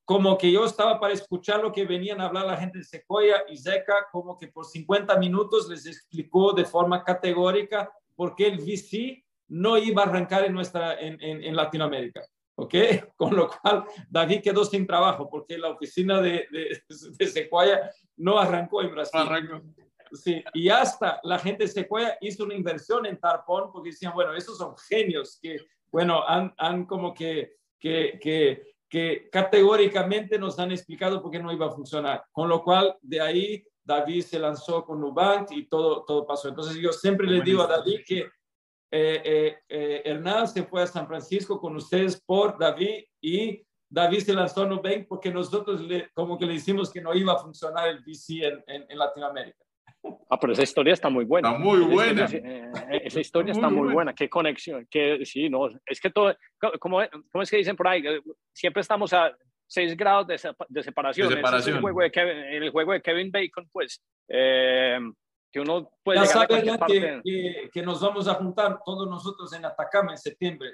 como 0.05 0.39
que 0.39 0.51
yo 0.51 0.65
estaba 0.65 0.99
para 0.99 1.15
escuchar 1.15 1.61
lo 1.61 1.73
que 1.73 1.85
venían 1.85 2.21
a 2.21 2.27
hablar 2.27 2.47
la 2.47 2.57
gente 2.57 2.79
de 2.79 2.85
Sequoia 2.85 3.45
y 3.49 3.57
Zeca, 3.57 4.09
como 4.11 4.39
que 4.39 4.49
por 4.49 4.65
50 4.65 5.17
minutos 5.19 5.69
les 5.69 5.87
explicó 5.87 6.53
de 6.53 6.65
forma 6.65 7.05
categórica 7.05 7.91
por 8.15 8.35
qué 8.35 8.49
el 8.49 8.59
VC 8.59 9.25
no 9.49 9.77
iba 9.79 10.03
a 10.03 10.07
arrancar 10.07 10.45
en, 10.45 10.55
nuestra, 10.55 10.99
en, 11.01 11.21
en, 11.21 11.55
Latinoamérica. 11.55 12.23
¿Ok? 12.63 12.75
Con 13.17 13.37
lo 13.37 13.49
cual 13.49 13.85
David 14.09 14.43
quedó 14.43 14.65
sin 14.65 14.87
trabajo 14.87 15.29
porque 15.29 15.59
la 15.59 15.71
oficina 15.71 16.21
de, 16.21 16.47
de, 16.51 16.83
de 17.19 17.27
Sequoia 17.27 17.91
no 18.17 18.39
arrancó 18.39 18.83
en 18.83 18.93
Brasil. 18.93 19.21
Arrancó. 19.21 19.63
Sí, 20.13 20.45
y 20.53 20.69
hasta 20.69 21.21
la 21.23 21.39
gente 21.39 21.65
de 21.65 21.71
Sequoia 21.71 22.19
hizo 22.21 22.45
una 22.45 22.55
inversión 22.55 23.07
en 23.07 23.19
Tarpon 23.19 23.73
porque 23.73 23.91
decían, 23.91 24.13
bueno, 24.13 24.35
esos 24.35 24.59
son 24.59 24.77
genios 24.77 25.39
que, 25.41 25.57
bueno, 25.91 26.23
han, 26.27 26.53
han 26.59 26.85
como 26.85 27.15
que, 27.15 27.57
que, 27.81 28.19
que 28.21 28.73
que 28.93 29.31
categóricamente 29.33 30.39
nos 30.39 30.59
han 30.59 30.71
explicado 30.71 31.23
por 31.23 31.31
qué 31.31 31.39
no 31.39 31.51
iba 31.51 31.65
a 31.65 31.71
funcionar. 31.71 32.27
Con 32.31 32.47
lo 32.51 32.63
cual, 32.63 32.95
de 33.01 33.23
ahí 33.23 33.65
David 33.83 34.21
se 34.21 34.39
lanzó 34.39 34.85
con 34.85 35.01
Nubank 35.01 35.51
y 35.53 35.67
todo, 35.67 36.05
todo 36.05 36.27
pasó. 36.27 36.51
Entonces, 36.51 36.77
yo 36.77 36.93
siempre 36.93 37.27
le 37.27 37.41
digo 37.41 37.63
a 37.63 37.69
David 37.69 38.01
que 38.07 38.29
eh, 38.95 39.23
eh, 39.25 39.59
eh, 39.71 40.03
Hernán 40.05 40.47
se 40.47 40.65
fue 40.65 40.83
a 40.83 40.87
San 40.87 41.07
Francisco 41.07 41.59
con 41.59 41.75
ustedes 41.77 42.21
por 42.21 42.59
David 42.59 43.05
y 43.23 43.65
David 43.89 44.19
se 44.19 44.35
lanzó 44.35 44.65
a 44.65 44.67
Nubank 44.67 45.07
porque 45.09 45.31
nosotros 45.31 45.81
le, 45.81 46.11
como 46.13 46.39
que 46.39 46.45
le 46.45 46.55
hicimos 46.55 46.93
que 46.93 47.01
no 47.01 47.15
iba 47.15 47.33
a 47.33 47.39
funcionar 47.39 47.89
el 47.89 48.01
VC 48.01 48.43
en, 48.67 48.85
en 48.89 48.99
Latinoamérica. 48.99 49.65
Ah, 50.29 50.39
pero 50.39 50.53
esa 50.53 50.63
historia 50.63 50.93
está 50.93 51.09
muy 51.09 51.25
buena. 51.25 51.53
Está 51.53 51.59
muy 51.59 51.81
buena. 51.81 52.25
esa 52.25 53.21
historia 53.21 53.53
está 53.53 53.71
muy 53.71 53.93
buena. 53.95 54.15
Qué 54.15 54.29
conexión. 54.29 54.87
Qué, 54.91 55.25
sí, 55.25 55.49
no, 55.49 55.69
es 55.87 56.01
que 56.01 56.11
todo, 56.11 56.37
¿cómo, 56.79 57.01
¿cómo 57.31 57.43
es 57.43 57.51
que 57.51 57.57
dicen 57.57 57.77
por 57.77 57.89
ahí? 57.89 58.03
Siempre 58.53 58.83
estamos 58.83 59.15
a 59.15 59.35
6 59.69 59.97
grados 59.97 60.27
de, 60.27 60.35
de 60.69 60.83
separación. 60.83 61.29
De 61.31 61.37
separación. 61.37 61.77
el, 61.77 61.83
juego 61.83 62.03
de 62.03 62.11
Kevin, 62.11 62.37
el 62.37 62.71
juego 62.71 62.93
de 62.93 63.01
Kevin 63.01 63.31
Bacon, 63.31 63.69
pues, 63.73 64.03
eh, 64.29 64.99
que 65.53 65.61
uno 65.61 65.91
puede 66.03 66.25
ya 66.25 66.47
llegar 66.47 66.83
a 66.83 66.87
que, 66.87 67.21
que, 67.23 67.71
que, 67.73 67.83
nos 67.83 68.01
vamos 68.01 68.27
a 68.27 68.35
juntar 68.35 68.81
todos 68.85 69.09
nosotros 69.09 69.53
en 69.53 69.65
Atacama 69.65 70.13
en 70.13 70.19
septiembre. 70.19 70.71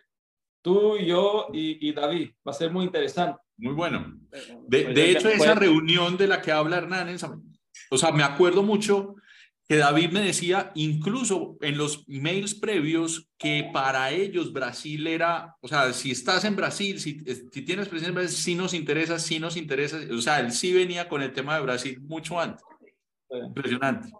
Tú, 0.62 0.96
yo 0.98 1.48
y, 1.52 1.88
y 1.88 1.92
David. 1.92 2.30
Va 2.46 2.52
a 2.52 2.54
ser 2.54 2.70
muy 2.70 2.84
interesante. 2.84 3.40
Muy 3.56 3.74
bueno. 3.74 4.14
De, 4.30 4.84
pues 4.84 4.94
de 4.94 5.10
hecho, 5.10 5.28
esa 5.28 5.54
reunión 5.54 6.16
de 6.16 6.28
la 6.28 6.40
que 6.40 6.52
habla 6.52 6.78
Hernán 6.78 7.08
en 7.08 7.18
o 7.90 7.98
sea, 7.98 8.12
me 8.12 8.22
acuerdo 8.22 8.62
mucho 8.62 9.16
que 9.68 9.76
David 9.76 10.12
me 10.12 10.20
decía, 10.20 10.72
incluso 10.74 11.58
en 11.60 11.76
los 11.76 12.04
emails 12.08 12.54
previos, 12.54 13.28
que 13.36 13.68
para 13.72 14.10
ellos 14.10 14.52
Brasil 14.52 15.06
era, 15.06 15.56
o 15.60 15.68
sea, 15.68 15.92
si 15.92 16.10
estás 16.10 16.44
en 16.44 16.56
Brasil, 16.56 16.98
si, 16.98 17.20
si 17.20 17.62
tienes 17.62 17.88
presencia 17.88 18.08
en 18.08 18.14
Brasil, 18.14 18.36
sí 18.36 18.54
nos 18.54 18.72
interesa, 18.72 19.18
sí 19.18 19.38
nos 19.38 19.58
interesa, 19.58 19.98
o 20.10 20.20
sea, 20.22 20.40
él 20.40 20.52
sí 20.52 20.72
venía 20.72 21.06
con 21.08 21.20
el 21.20 21.32
tema 21.32 21.54
de 21.56 21.62
Brasil 21.62 22.00
mucho 22.00 22.40
antes. 22.40 22.64
Impresionante. 23.30 24.10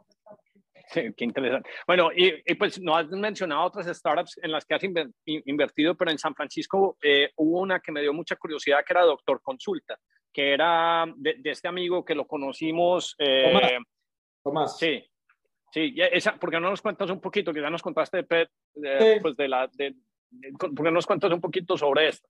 Sí, 0.90 1.02
qué 1.16 1.24
interesante. 1.24 1.70
Bueno, 1.86 2.10
y, 2.14 2.54
pues 2.54 2.80
no 2.80 2.96
has 2.96 3.08
mencionado 3.08 3.62
otras 3.62 3.86
startups 3.96 4.38
en 4.42 4.52
las 4.52 4.64
que 4.64 4.74
has 4.74 4.82
invertido, 5.24 5.94
pero 5.94 6.10
en 6.10 6.18
San 6.18 6.34
Francisco 6.34 6.96
eh, 7.02 7.30
hubo 7.36 7.60
una 7.60 7.80
que 7.80 7.92
me 7.92 8.02
dio 8.02 8.12
mucha 8.12 8.36
curiosidad, 8.36 8.84
que 8.86 8.92
era 8.92 9.04
Doctor 9.04 9.40
Consulta 9.42 9.98
que 10.32 10.52
era 10.52 11.04
de, 11.16 11.40
este 11.44 11.66
amigo 11.68 12.04
que 12.04 12.14
lo 12.14 12.26
conocimos. 12.26 13.16
Eh, 13.18 13.78
Tomás. 14.42 14.78
Sí, 14.78 15.04
sí, 15.72 15.94
esa, 15.96 16.38
porque 16.38 16.60
no 16.60 16.70
nos 16.70 16.80
cuentas 16.80 17.10
un 17.10 17.20
poquito, 17.20 17.52
que 17.52 17.60
ya 17.60 17.70
nos 17.70 17.82
contaste 17.82 18.18
de 18.18 18.22
Pet, 18.24 18.50
pues 19.20 19.36
de 19.36 19.48
la, 19.48 19.68
de, 19.72 19.96
porque 20.60 20.82
no 20.84 20.92
nos 20.92 21.06
cuentas 21.06 21.32
un 21.32 21.40
poquito 21.40 21.76
sobre 21.76 22.08
esto. 22.08 22.28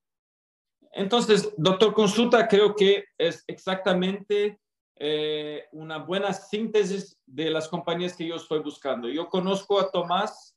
Entonces, 0.93 1.53
doctor 1.59 1.93
Consulta, 1.93 2.49
creo 2.49 2.75
que 2.75 3.05
es 3.19 3.45
exactamente 3.47 4.59
eh, 5.01 5.69
una 5.73 5.99
buena 5.99 6.33
síntesis 6.33 7.21
de 7.25 7.51
las 7.51 7.69
compañías 7.69 8.17
que 8.17 8.27
yo 8.27 8.37
estoy 8.37 8.59
buscando. 8.61 9.09
Yo 9.09 9.29
conozco 9.29 9.79
a 9.79 9.91
Tomás 9.91 10.57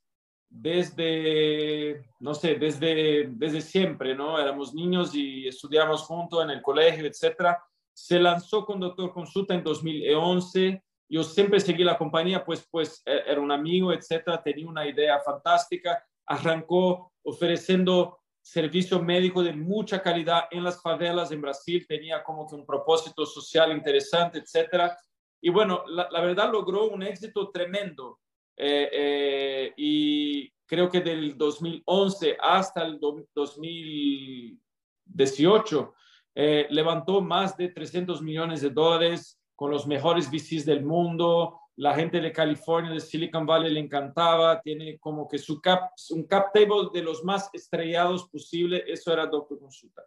desde, 0.49 2.03
no 2.19 2.33
sé, 2.33 2.55
desde, 2.55 3.27
desde 3.29 3.61
siempre, 3.61 4.15
¿no? 4.15 4.39
Éramos 4.39 4.73
niños 4.73 5.13
y 5.13 5.47
estudiamos 5.47 6.01
juntos 6.03 6.43
en 6.43 6.49
el 6.49 6.61
colegio, 6.61 7.05
etcétera. 7.05 7.63
Se 7.93 8.19
lanzó 8.19 8.65
con 8.65 8.79
Doctor 8.79 9.13
Consulta 9.13 9.53
en 9.53 9.63
2011. 9.63 10.83
Yo 11.07 11.23
siempre 11.23 11.59
seguí 11.59 11.83
la 11.83 11.97
compañía, 11.97 12.43
pues, 12.43 12.67
pues 12.69 13.01
e, 13.05 13.23
era 13.27 13.39
un 13.39 13.51
amigo, 13.51 13.93
etcétera. 13.93 14.41
Tenía 14.41 14.67
una 14.67 14.87
idea 14.87 15.19
fantástica. 15.19 16.03
Arrancó 16.25 17.13
ofreciendo 17.23 18.20
servicio 18.41 19.01
médico 19.01 19.43
de 19.43 19.53
mucha 19.53 20.01
calidad 20.01 20.45
en 20.51 20.63
las 20.63 20.81
favelas 20.81 21.31
en 21.31 21.41
Brasil. 21.41 21.85
Tenía 21.87 22.23
como 22.23 22.47
que 22.47 22.55
un 22.55 22.65
propósito 22.65 23.25
social 23.25 23.71
interesante, 23.71 24.39
etcétera. 24.39 24.97
Y 25.41 25.49
bueno, 25.49 25.83
la, 25.87 26.07
la 26.11 26.21
verdad 26.21 26.51
logró 26.51 26.89
un 26.89 27.03
éxito 27.03 27.49
tremendo 27.51 28.19
eh, 28.63 28.89
eh, 28.93 29.73
y 29.75 30.47
creo 30.67 30.87
que 30.89 31.01
del 31.01 31.35
2011 31.37 32.37
hasta 32.39 32.83
el 32.83 32.99
2018 32.99 35.93
eh, 36.35 36.67
levantó 36.69 37.21
más 37.21 37.57
de 37.57 37.69
300 37.69 38.21
millones 38.21 38.61
de 38.61 38.69
dólares 38.69 39.41
con 39.55 39.71
los 39.71 39.87
mejores 39.87 40.29
VCs 40.29 40.63
del 40.65 40.85
mundo. 40.85 41.59
La 41.77 41.95
gente 41.95 42.19
de 42.19 42.31
California, 42.31 42.91
de 42.91 42.99
Silicon 42.99 43.45
Valley 43.45 43.73
le 43.73 43.79
encantaba. 43.79 44.61
Tiene 44.61 44.99
como 44.99 45.27
que 45.27 45.37
su 45.37 45.61
cap, 45.61 45.91
un 46.11 46.27
cap 46.27 46.53
table 46.53 46.89
de 46.93 47.01
los 47.01 47.23
más 47.23 47.49
estrellados 47.53 48.29
posible. 48.29 48.83
Eso 48.87 49.11
era 49.11 49.25
Doctor 49.25 49.59
Consulta. 49.59 50.03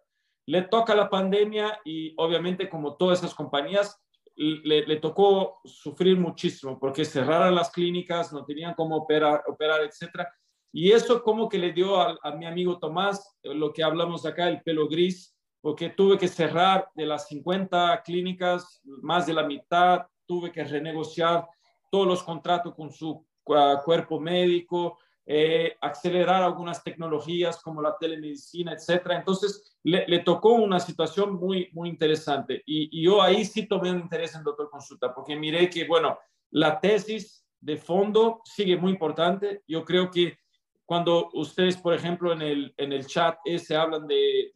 Le 0.47 0.63
toca 0.63 0.95
la 0.95 1.09
pandemia 1.09 1.79
y 1.83 2.13
obviamente 2.17 2.69
como 2.69 2.95
todas 2.95 3.19
esas 3.19 3.33
compañías, 3.33 3.99
le, 4.35 4.97
tocó 4.97 5.61
sufrir 5.63 6.19
muchísimo 6.19 6.77
porque 6.79 7.05
cerraron 7.05 7.55
las 7.55 7.71
clínicas, 7.71 8.33
no 8.33 8.43
tenían 8.45 8.73
cómo 8.73 8.97
operar, 8.97 9.43
operar 9.47 9.81
etc. 9.81 10.27
Y 10.73 10.91
eso 10.91 11.23
como 11.23 11.47
que 11.47 11.57
le 11.57 11.71
dio 11.71 11.99
a, 11.99 12.35
mi 12.35 12.45
amigo 12.45 12.77
Tomás, 12.77 13.37
lo 13.43 13.71
que 13.71 13.83
hablamos 13.83 14.25
acá, 14.25 14.49
el 14.49 14.61
pelo 14.61 14.87
gris, 14.87 15.33
porque 15.61 15.89
tuve 15.89 16.17
que 16.17 16.27
cerrar 16.27 16.89
de 16.95 17.05
las 17.05 17.27
50 17.27 18.01
clínicas, 18.03 18.81
más 18.83 19.25
de 19.25 19.33
la 19.33 19.43
mitad, 19.43 20.05
tuve 20.27 20.51
que 20.51 20.63
renegociar 20.63 21.47
todos 21.95 22.07
los 22.07 22.23
contratos 22.23 22.75
con 22.75 22.91
su 22.91 23.25
cuerpo 23.41 24.19
médico, 24.19 24.97
eh, 25.25 25.77
acelerar 25.79 26.43
algunas 26.43 26.83
tecnologías 26.83 27.61
como 27.61 27.81
la 27.81 27.95
telemedicina, 27.97 28.73
etcétera. 28.73 29.15
Entonces, 29.15 29.77
le, 29.81 30.19
tocó 30.19 30.55
una 30.55 30.81
situación 30.81 31.35
muy, 31.35 31.69
muy 31.71 31.87
interesante. 31.87 32.61
Y, 32.65 33.01
yo 33.01 33.21
ahí 33.21 33.45
sí 33.45 33.65
tomé 33.65 33.91
un 33.91 34.01
interés 34.01 34.35
en 34.35 34.43
Doctor 34.43 34.69
Consulta, 34.69 35.15
porque 35.15 35.37
miré 35.37 35.69
que, 35.69 35.87
bueno, 35.87 36.19
la 36.51 36.81
tesis 36.81 37.47
de 37.61 37.77
fondo 37.77 38.41
sigue 38.43 38.75
muy 38.75 38.91
importante. 38.91 39.63
Yo 39.65 39.85
creo 39.85 40.11
que 40.11 40.37
cuando 40.83 41.29
ustedes, 41.31 41.77
por 41.77 41.93
ejemplo, 41.93 42.33
en 42.33 42.41
el, 42.41 42.73
en 42.75 42.91
el 42.91 43.07
chat 43.07 43.37
se 43.57 43.73
hablan 43.73 44.05
de, 44.05 44.51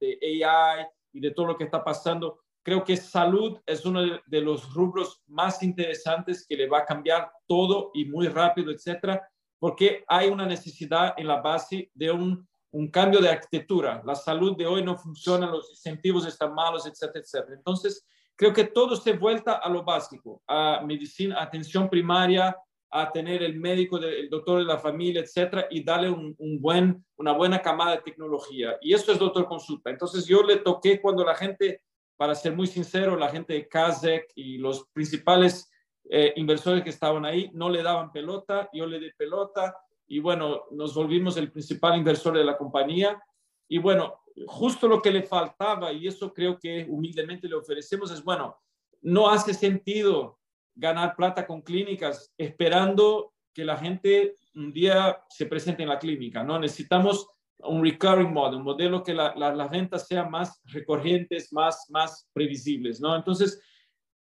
de, 0.00 0.44
AI 0.44 0.86
y 1.12 1.18
de 1.18 1.32
todo 1.32 1.46
lo 1.46 1.56
que 1.56 1.64
está 1.64 1.82
pasando, 1.82 2.43
creo 2.64 2.82
que 2.82 2.96
salud 2.96 3.60
es 3.66 3.84
uno 3.84 4.00
de, 4.26 4.40
los 4.40 4.74
rubros 4.74 5.22
más 5.28 5.62
interesantes 5.62 6.44
que 6.48 6.56
le 6.56 6.68
va 6.68 6.78
a 6.78 6.84
cambiar 6.84 7.30
todo 7.46 7.92
y 7.94 8.04
muy 8.06 8.26
rápido, 8.26 8.72
etcétera 8.72 9.22
porque 9.64 10.04
hay 10.08 10.28
una 10.28 10.44
necesidad 10.44 11.14
en 11.16 11.26
la 11.26 11.40
base 11.40 11.90
de 11.94 12.10
un, 12.10 12.46
un 12.70 12.90
cambio 12.90 13.18
de 13.20 13.30
arquitectura. 13.30 14.02
La 14.04 14.14
salud 14.14 14.54
de 14.58 14.66
hoy 14.66 14.84
no 14.84 14.94
funciona, 14.98 15.46
los 15.46 15.70
incentivos 15.70 16.26
están 16.26 16.54
malos, 16.54 16.86
etcétera, 16.86 17.20
etcétera. 17.20 17.56
Entonces, 17.56 18.06
creo 18.36 18.52
que 18.52 18.64
todo 18.64 18.94
se 18.94 19.14
vuelta 19.14 19.54
a 19.54 19.70
lo 19.70 19.82
básico, 19.82 20.42
a 20.46 20.82
medicina, 20.84 21.40
atención 21.40 21.88
primaria, 21.88 22.54
a 22.90 23.10
tener 23.10 23.42
el 23.42 23.56
médico, 23.56 23.96
el 23.96 24.28
doctor 24.28 24.58
de 24.58 24.66
la 24.66 24.76
familia, 24.76 25.22
etcétera, 25.22 25.66
y 25.70 25.82
darle 25.82 26.10
un, 26.10 26.34
un, 26.38 26.60
buen, 26.60 27.02
una 27.16 27.32
buena 27.32 27.62
camada 27.62 27.92
de 27.92 28.02
tecnología. 28.02 28.76
Y 28.82 28.92
esto 28.92 29.12
es 29.12 29.18
doctor 29.18 29.46
consulta. 29.46 29.88
Entonces, 29.88 30.26
yo 30.26 30.42
le 30.42 30.58
toqué 30.58 31.00
cuando 31.00 31.24
la 31.24 31.34
gente, 31.34 31.82
para 32.16 32.34
ser 32.34 32.54
muy 32.54 32.66
sincero, 32.66 33.16
la 33.16 33.28
gente 33.28 33.52
de 33.54 33.68
Kazek 33.68 34.32
y 34.34 34.58
los 34.58 34.86
principales 34.92 35.70
eh, 36.08 36.32
inversores 36.36 36.82
que 36.82 36.90
estaban 36.90 37.24
ahí 37.24 37.50
no 37.54 37.70
le 37.70 37.82
daban 37.82 38.12
pelota, 38.12 38.68
yo 38.72 38.86
le 38.86 39.00
di 39.00 39.10
pelota 39.16 39.76
y 40.06 40.18
bueno, 40.18 40.64
nos 40.70 40.94
volvimos 40.94 41.36
el 41.36 41.50
principal 41.50 41.96
inversor 41.96 42.36
de 42.36 42.44
la 42.44 42.56
compañía 42.56 43.22
y 43.68 43.78
bueno, 43.78 44.20
justo 44.46 44.86
lo 44.86 45.00
que 45.00 45.10
le 45.10 45.22
faltaba 45.22 45.92
y 45.92 46.06
eso 46.06 46.32
creo 46.32 46.58
que 46.58 46.86
humildemente 46.88 47.48
le 47.48 47.56
ofrecemos 47.56 48.10
es 48.10 48.22
bueno, 48.22 48.58
no 49.00 49.28
hace 49.30 49.54
sentido 49.54 50.38
ganar 50.74 51.16
plata 51.16 51.46
con 51.46 51.62
clínicas 51.62 52.32
esperando 52.36 53.32
que 53.52 53.64
la 53.64 53.76
gente 53.76 54.34
un 54.54 54.72
día 54.72 55.22
se 55.28 55.46
presente 55.46 55.82
en 55.82 55.88
la 55.88 55.98
clínica, 55.98 56.42
¿no? 56.42 56.58
Necesitamos 56.58 57.28
un 57.58 57.82
recurring 57.82 58.32
model, 58.32 58.58
un 58.58 58.64
modelo 58.64 59.02
que 59.02 59.14
las 59.14 59.70
ventas 59.70 60.06
sean 60.06 60.30
más 60.30 60.60
recurrentes, 60.64 61.52
más, 61.52 61.86
más 61.90 62.28
previsibles, 62.32 63.00
¿no? 63.00 63.14
Entonces, 63.16 63.60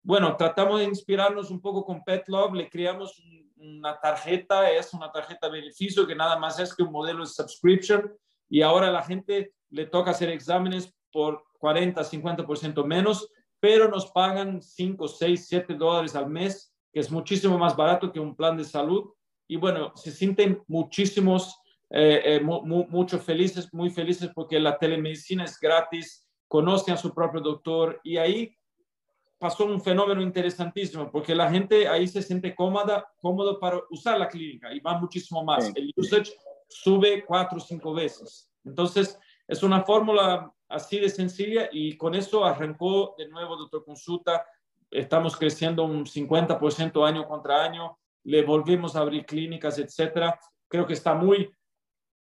bueno, 0.03 0.37
tratamos 0.37 0.81
de 0.81 0.87
inspirarnos 0.87 1.51
un 1.51 1.61
poco 1.61 1.85
con 1.85 2.03
Pet 2.05 2.25
Love, 2.29 2.55
le 2.55 2.69
creamos 2.69 3.23
una 3.57 3.99
tarjeta, 4.01 4.71
es 4.71 4.93
una 4.93 5.11
tarjeta 5.13 5.49
de 5.49 5.61
beneficio 5.61 6.07
que 6.07 6.17
nada 6.17 6.37
más 6.39 6.59
es 6.59 6.75
que 6.75 6.83
un 6.83 6.93
modelo 6.93 7.21
de 7.21 7.31
subscription 7.31 8.13
y 8.49 8.63
ahora 8.63 8.89
a 8.89 8.93
la 8.93 9.03
gente 9.03 9.55
le 9.71 9.87
toca 9.87 10.11
hacer 10.11 10.29
exámenes 10.29 10.93
por 11.13 11.45
40, 11.59 12.03
50% 12.03 12.85
menos, 12.85 13.29
pero 13.61 13.89
nos 13.89 14.11
pagan 14.11 14.61
5, 14.61 15.07
6, 15.07 15.47
7 15.49 15.75
dólares 15.75 16.17
al 16.17 16.29
mes, 16.29 16.75
que 16.93 17.01
es 17.01 17.11
muchísimo 17.11 17.57
más 17.57 17.77
barato 17.77 18.13
que 18.13 18.19
un 18.21 18.35
plan 18.35 18.57
de 18.57 18.65
salud. 18.65 19.13
Y 19.47 19.57
bueno, 19.57 19.93
se 19.95 20.11
sienten 20.11 20.63
muchísimos, 20.67 21.57
eh, 21.93 22.41
eh 22.43 23.19
felices, 23.19 23.73
muy 23.73 23.91
felices 23.91 24.31
porque 24.35 24.59
la 24.59 24.79
telemedicina 24.79 25.45
es 25.45 25.59
gratis, 25.59 26.27
conocen 26.49 26.95
a 26.95 26.97
su 26.97 27.13
propio 27.15 27.41
doctor 27.41 28.01
y 28.03 28.17
ahí 28.17 28.57
pasó 29.39 29.65
un 29.65 29.81
fenómeno 29.81 30.23
interesantísimo, 30.23 31.11
porque 31.11 31.35
la 31.35 31.51
gente 31.51 31.89
ahí 31.89 32.07
se 32.07 32.23
siente 32.23 32.55
cómoda, 32.55 33.05
cómodo 33.21 33.59
para 33.59 33.81
usar 33.91 34.17
la 34.17 34.29
clínica 34.29 34.73
y 34.73 34.79
va 34.79 34.97
muchísimo 34.99 35.43
más. 35.43 35.73
El 35.75 35.93
usage 35.97 36.33
sube 36.69 37.25
cuatro 37.25 37.59
o 37.59 37.61
cinco 37.61 37.93
veces. 37.93 38.49
Entonces, 38.65 39.19
es 39.49 39.63
una 39.65 39.83
fórmula 39.83 40.53
así 40.69 41.01
de 41.01 41.09
sencilla 41.09 41.69
y 41.73 41.97
con 41.97 42.15
eso 42.15 42.45
arrancó 42.45 43.15
de 43.19 43.29
nuevo 43.29 43.57
Doctor 43.57 43.85
Consulta. 43.85 44.47
Estamos 44.91 45.37
creciendo 45.37 45.85
un 45.85 46.07
50% 46.07 47.05
año 47.05 47.27
contra 47.27 47.65
año. 47.65 47.99
Le 48.23 48.43
volvimos 48.43 48.95
a 48.95 49.01
abrir 49.01 49.27
clínicas, 49.27 49.79
etcétera. 49.79 50.39
Creo 50.69 50.87
que 50.87 50.93
está 50.93 51.15
muy, 51.15 51.51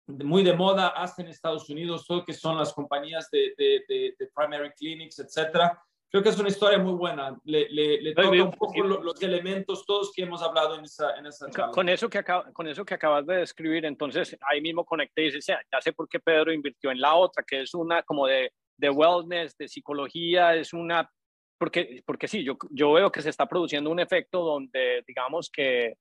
muy 0.07 0.43
de 0.43 0.55
moda 0.55 0.89
hasta 0.89 1.23
en 1.23 1.29
Estados 1.29 1.69
Unidos, 1.69 2.07
todo 2.07 2.25
que 2.25 2.33
son 2.33 2.59
las 2.59 2.73
compañías 2.73 3.31
de, 3.31 3.55
de, 3.57 3.85
de, 3.89 4.15
de 4.19 4.31
primary 4.35 4.71
clinics, 4.73 5.19
etcétera 5.19 5.81
creo 6.13 6.23
que 6.23 6.29
es 6.29 6.39
una 6.39 6.51
historia 6.51 6.79
muy 6.79 6.93
buena. 6.93 7.35
Le, 7.45 7.69
le, 7.71 8.15
toca 8.15 8.29
un 8.29 8.53
poco 8.53 8.83
los 8.85 9.21
elementos 9.23 9.87
todos 9.87 10.13
que 10.15 10.23
hemos 10.23 10.43
hablado 10.43 10.77
en 10.77 10.85
esa, 10.85 11.17
en 11.17 11.25
esa 11.25 11.51
charla. 11.51 11.73
Con 11.73 11.89
eso, 11.89 12.11
que 12.11 12.19
acaba, 12.19 12.53
con 12.53 12.69
eso 12.69 12.85
que 12.85 12.95
acabas 12.95 13.27
de 13.27 13.37
describir, 13.37 13.87
entonces 13.87 14.37
ahí 14.43 14.61
mismo 14.61 14.85
conecté 14.85 15.23
y 15.23 15.31
dice, 15.33 15.57
ya 15.73 15.81
sé 15.81 15.95
por 15.95 16.09
qué 16.09 16.21
Pedro 16.21 16.53
invirtió 16.53 16.91
en 16.91 17.01
la 17.01 17.15
otra, 17.15 17.43
que 17.43 17.63
es 17.63 17.73
una 17.73 18.03
como 18.03 18.27
de, 18.27 18.53
de 18.77 18.91
wellness, 18.91 19.57
de 19.57 19.69
psicología, 19.69 20.55
es 20.55 20.75
una... 20.75 21.11
Porque, 21.59 22.03
porque 22.05 22.29
sí, 22.29 22.45
yo, 22.45 22.59
yo 22.71 22.93
veo 22.93 23.11
que 23.11 23.23
se 23.23 23.31
está 23.31 23.47
produciendo 23.47 23.89
un 23.89 24.01
efecto 24.01 24.43
donde, 24.43 25.03
digamos 25.07 25.49
que 25.51 25.95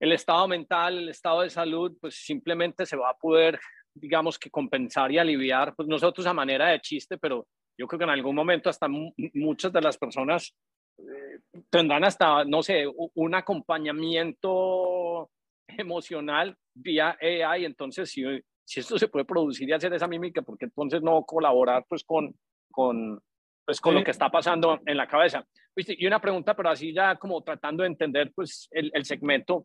el 0.00 0.12
estado 0.12 0.48
mental, 0.48 0.98
el 0.98 1.08
estado 1.10 1.42
de 1.42 1.50
salud, 1.50 1.96
pues 2.00 2.14
simplemente 2.14 2.86
se 2.86 2.96
va 2.96 3.10
a 3.10 3.16
poder, 3.16 3.60
digamos 3.94 4.38
que 4.38 4.50
compensar 4.50 5.12
y 5.12 5.18
aliviar, 5.18 5.74
pues 5.76 5.88
nosotros 5.88 6.26
a 6.26 6.32
manera 6.32 6.68
de 6.68 6.80
chiste, 6.80 7.18
pero 7.18 7.46
yo 7.78 7.86
creo 7.86 7.98
que 7.98 8.04
en 8.04 8.10
algún 8.10 8.34
momento 8.34 8.70
hasta 8.70 8.88
muchas 8.88 9.72
de 9.72 9.80
las 9.80 9.96
personas 9.96 10.54
eh, 10.98 11.38
tendrán 11.70 12.04
hasta, 12.04 12.44
no 12.44 12.62
sé, 12.62 12.84
un 13.14 13.34
acompañamiento 13.34 15.30
emocional 15.66 16.56
vía 16.74 17.16
AI. 17.20 17.64
Entonces, 17.64 18.10
si, 18.10 18.22
si 18.64 18.80
esto 18.80 18.98
se 18.98 19.08
puede 19.08 19.24
producir 19.24 19.68
y 19.68 19.72
hacer 19.72 19.92
esa 19.94 20.08
mímica, 20.08 20.42
porque 20.42 20.66
entonces 20.66 21.02
no 21.02 21.24
colaborar 21.24 21.84
pues 21.88 22.04
con, 22.04 22.34
con, 22.70 23.20
pues, 23.64 23.80
con 23.80 23.94
lo 23.94 24.04
que 24.04 24.10
está 24.10 24.30
pasando 24.30 24.80
en 24.84 24.96
la 24.96 25.08
cabeza? 25.08 25.46
Y 25.76 26.06
una 26.06 26.20
pregunta, 26.20 26.54
pero 26.54 26.70
así 26.70 26.92
ya 26.92 27.16
como 27.16 27.42
tratando 27.42 27.82
de 27.82 27.88
entender 27.88 28.32
pues 28.34 28.68
el, 28.72 28.90
el 28.92 29.04
segmento. 29.04 29.62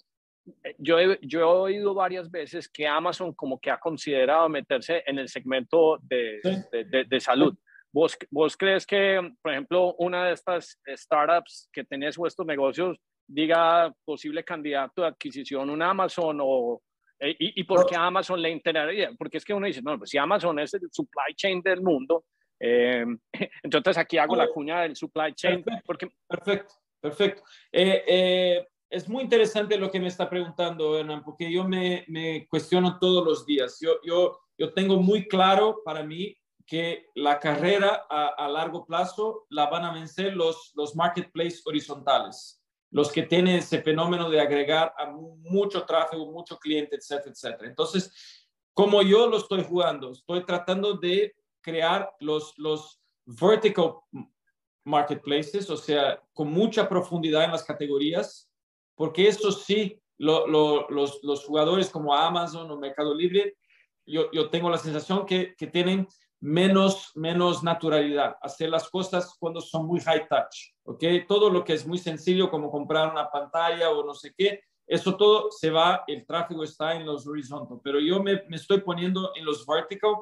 Yo 0.78 1.00
he, 1.00 1.20
yo 1.22 1.40
he 1.40 1.44
oído 1.44 1.94
varias 1.94 2.30
veces 2.30 2.70
que 2.70 2.88
Amazon 2.88 3.34
como 3.34 3.60
que 3.60 3.72
ha 3.72 3.80
considerado 3.80 4.48
meterse 4.48 5.04
en 5.06 5.20
el 5.20 5.28
segmento 5.28 5.98
de, 6.02 6.40
de, 6.72 7.06
de 7.06 7.20
salud. 7.20 7.56
¿Vos, 7.92 8.18
¿Vos 8.30 8.58
crees 8.58 8.86
que, 8.86 9.22
por 9.42 9.54
ejemplo, 9.54 9.96
una 10.00 10.26
de 10.26 10.34
estas 10.34 10.80
startups 10.86 11.70
que 11.72 11.84
tenés 11.84 12.18
vuestros 12.18 12.46
negocios 12.46 12.98
diga 13.28 13.92
posible 14.04 14.44
candidato 14.44 15.02
de 15.02 15.08
adquisición 15.08 15.70
un 15.70 15.82
Amazon 15.82 16.40
o 16.42 16.82
eh, 17.20 17.36
y, 17.40 17.62
y, 17.62 17.64
por 17.64 17.88
qué 17.88 17.96
Amazon 17.96 18.42
le 18.42 18.50
interesaría? 18.50 19.12
Porque 19.18 19.38
es 19.38 19.46
que 19.46 19.54
uno 19.54 19.68
dice, 19.68 19.82
no, 19.82 19.98
pues 19.98 20.10
si 20.10 20.18
Amazon 20.18 20.60
es 20.60 20.74
el 20.74 20.90
supply 20.92 21.34
chain 21.36 21.62
del 21.62 21.82
mundo, 21.82 22.26
eh, 22.60 23.06
entonces 23.64 23.98
aquí 23.98 24.18
hago 24.18 24.36
la 24.36 24.50
cuña 24.50 24.82
del 24.82 24.96
supply 24.96 25.34
chain. 25.34 25.64
Perfecto, 25.64 25.84
porque... 25.86 26.08
perfecto. 26.28 26.74
perfecto. 27.00 27.44
Eh, 27.72 28.68
es 28.96 29.10
muy 29.10 29.24
interesante 29.24 29.78
lo 29.78 29.92
que 29.92 30.00
me 30.00 30.08
está 30.08 30.30
preguntando, 30.30 30.98
Hernán, 30.98 31.22
porque 31.22 31.52
yo 31.52 31.66
me, 31.66 32.06
me 32.08 32.48
cuestiono 32.48 32.98
todos 32.98 33.26
los 33.26 33.46
días. 33.46 33.78
Yo, 33.82 33.96
yo, 34.06 34.40
yo 34.58 34.74
tengo 34.74 34.96
muy 34.98 35.28
claro 35.28 35.82
para 35.84 36.02
mí 36.02 36.34
que 36.66 37.10
la 37.14 37.38
carrera 37.38 38.06
a, 38.10 38.48
largo 38.48 38.86
plazo 38.86 39.46
la 39.50 39.68
van 39.68 39.84
a 39.84 39.94
vencer 39.94 40.34
los, 40.34 40.72
los 40.76 40.96
marketplaces 40.96 41.62
horizontales, 41.68 42.64
los 42.90 43.12
que 43.12 43.24
tienen 43.24 43.58
ese 43.58 43.82
fenómeno 43.82 44.30
de 44.30 44.40
agregar 44.40 44.94
a 44.98 45.12
mucho 45.12 45.86
tráfico, 45.86 46.26
mucho 46.32 46.58
cliente, 46.58 46.96
etcétera, 46.96 47.32
etcétera. 47.32 47.70
Entonces, 47.70 48.48
como 48.74 49.02
yo 49.02 49.28
lo 49.28 49.38
estoy 49.38 49.64
jugando, 49.64 50.12
estoy 50.12 50.46
tratando 50.46 50.94
de 50.94 51.36
crear 51.60 52.10
los, 52.22 52.54
los 52.58 53.02
vertical 53.26 53.96
marketplaces, 54.86 55.70
o 55.70 55.76
sea, 55.76 56.24
con 56.34 56.50
mucha 56.50 56.88
profundidad 56.88 57.44
en 57.44 57.52
las 57.52 57.64
categorías, 57.64 58.50
porque 58.96 59.28
eso 59.28 59.52
sí, 59.52 60.02
los, 60.18 60.48
los, 60.90 61.46
jugadores 61.46 61.90
como 61.90 62.14
Amazon 62.14 62.70
o 62.72 62.78
Mercado 62.78 63.14
Libre, 63.14 63.58
yo, 64.06 64.32
yo 64.32 64.50
tengo 64.50 64.70
la 64.70 64.78
sensación 64.78 65.26
que, 65.26 65.56
que 65.56 65.68
tienen 65.68 66.08
menos, 66.40 67.12
menos 67.16 67.64
naturalidad, 67.64 68.38
hacer 68.42 68.70
las 68.70 68.90
cosas 68.90 69.36
cuando 69.40 69.62
son 69.62 69.88
muy 69.88 70.00
high 70.02 70.28
touch, 70.28 70.74
¿ok? 70.84 71.04
Todo 71.28 71.50
lo 71.50 71.64
que 71.64 71.74
es 71.74 71.86
muy 71.86 71.98
sencillo, 71.98 72.50
como 72.50 72.72
comprar 72.72 73.12
una 73.12 73.30
pantalla 73.30 73.90
o 73.90 74.06
no 74.06 74.14
sé 74.14 74.34
qué, 74.38 74.62
eso 74.88 75.18
todo 75.18 75.52
se 75.52 75.72
va, 75.72 76.04
el 76.08 76.26
tráfico 76.26 76.64
está 76.64 76.94
en 76.94 77.06
los 77.06 77.26
horizontales, 77.26 77.82
pero 77.84 78.00
yo 78.00 78.22
me, 78.22 78.44
me 78.48 78.58
estoy 78.58 78.82
poniendo 78.82 79.32
en 79.36 79.44
los 79.44 79.66
vertical 79.66 80.14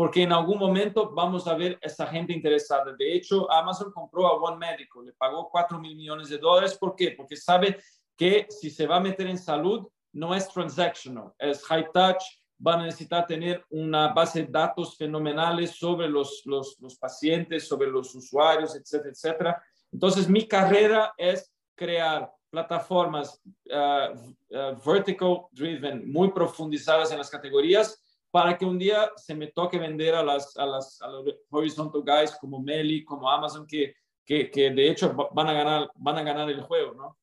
porque 0.00 0.22
en 0.22 0.32
algún 0.32 0.58
momento 0.58 1.10
vamos 1.10 1.46
a 1.46 1.54
ver 1.54 1.78
esa 1.82 2.06
gente 2.06 2.32
interesada. 2.32 2.94
De 2.98 3.14
hecho, 3.14 3.50
Amazon 3.52 3.92
compró 3.92 4.26
a 4.26 4.34
One 4.34 4.56
Medical, 4.56 5.04
le 5.04 5.12
pagó 5.12 5.50
4 5.50 5.78
mil 5.78 5.94
millones 5.94 6.30
de 6.30 6.38
dólares. 6.38 6.78
¿Por 6.78 6.96
qué? 6.96 7.10
Porque 7.10 7.36
sabe 7.36 7.78
que 8.20 8.46
si 8.50 8.68
se 8.68 8.86
va 8.86 8.96
a 8.96 9.00
meter 9.00 9.26
en 9.28 9.38
salud, 9.38 9.88
no 10.12 10.34
es 10.34 10.46
transactional, 10.46 11.32
es 11.38 11.64
high 11.64 11.86
touch, 11.90 12.22
van 12.58 12.80
a 12.80 12.84
necesitar 12.84 13.26
tener 13.26 13.64
una 13.70 14.12
base 14.12 14.42
de 14.42 14.52
datos 14.52 14.94
fenomenales 14.98 15.70
sobre 15.70 16.06
los, 16.06 16.42
los, 16.44 16.76
los 16.80 16.96
pacientes, 16.96 17.66
sobre 17.66 17.88
los 17.88 18.14
usuarios, 18.14 18.76
etcétera, 18.76 19.10
etcétera. 19.10 19.62
Entonces, 19.90 20.28
mi 20.28 20.46
carrera 20.46 21.14
es 21.16 21.50
crear 21.74 22.30
plataformas 22.50 23.40
uh, 23.70 24.12
uh, 24.54 24.76
vertical 24.84 25.46
driven, 25.52 26.12
muy 26.12 26.30
profundizadas 26.30 27.10
en 27.12 27.18
las 27.18 27.30
categorías, 27.30 28.04
para 28.30 28.58
que 28.58 28.66
un 28.66 28.78
día 28.78 29.10
se 29.16 29.34
me 29.34 29.46
toque 29.46 29.78
vender 29.78 30.14
a, 30.14 30.22
las, 30.22 30.54
a, 30.58 30.66
las, 30.66 31.00
a 31.00 31.08
los 31.08 31.24
horizontal 31.48 32.02
guys 32.04 32.36
como 32.38 32.60
Meli, 32.60 33.02
como 33.02 33.30
Amazon, 33.30 33.66
que, 33.66 33.94
que, 34.26 34.50
que 34.50 34.70
de 34.70 34.90
hecho 34.90 35.14
van 35.32 35.48
a, 35.48 35.54
ganar, 35.54 35.90
van 35.94 36.18
a 36.18 36.22
ganar 36.22 36.50
el 36.50 36.60
juego, 36.60 36.92
¿no? 36.92 37.16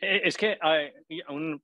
Eh, 0.00 0.20
es 0.24 0.36
que 0.36 0.58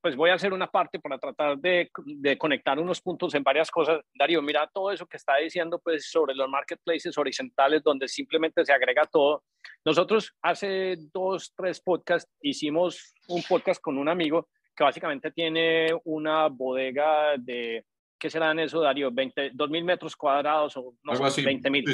pues 0.00 0.16
voy 0.16 0.30
a 0.30 0.34
hacer 0.34 0.52
una 0.52 0.66
parte 0.66 0.98
para 0.98 1.18
tratar 1.18 1.56
de, 1.58 1.88
de, 2.04 2.36
conectar 2.36 2.78
unos 2.80 3.00
puntos 3.00 3.32
en 3.34 3.44
varias 3.44 3.70
cosas. 3.70 4.00
Darío, 4.14 4.42
mira 4.42 4.68
todo 4.72 4.90
eso 4.90 5.06
que 5.06 5.16
está 5.16 5.36
diciendo 5.36 5.80
pues, 5.82 6.10
sobre 6.10 6.34
los 6.34 6.48
marketplaces 6.48 7.16
horizontales 7.16 7.82
donde 7.82 8.08
simplemente 8.08 8.64
se 8.64 8.72
agrega 8.72 9.04
todo. 9.06 9.44
Nosotros 9.84 10.34
hace 10.42 10.96
dos, 11.12 11.52
tres 11.56 11.80
podcasts 11.80 12.30
hicimos 12.40 13.14
un 13.28 13.42
podcast 13.42 13.80
con 13.80 13.98
un 13.98 14.08
amigo 14.08 14.48
que 14.74 14.82
básicamente 14.82 15.30
tiene 15.30 15.90
una 16.02 16.48
bodega 16.48 17.36
de, 17.38 17.84
¿qué 18.18 18.28
serán 18.28 18.58
eso, 18.58 18.80
Darío? 18.80 19.12
20, 19.12 19.52
2.000 19.52 19.84
metros 19.84 20.16
cuadrados 20.16 20.76
o 20.76 20.94
no 21.04 21.30
sé, 21.30 21.42
20 21.42 21.70
mil. 21.70 21.84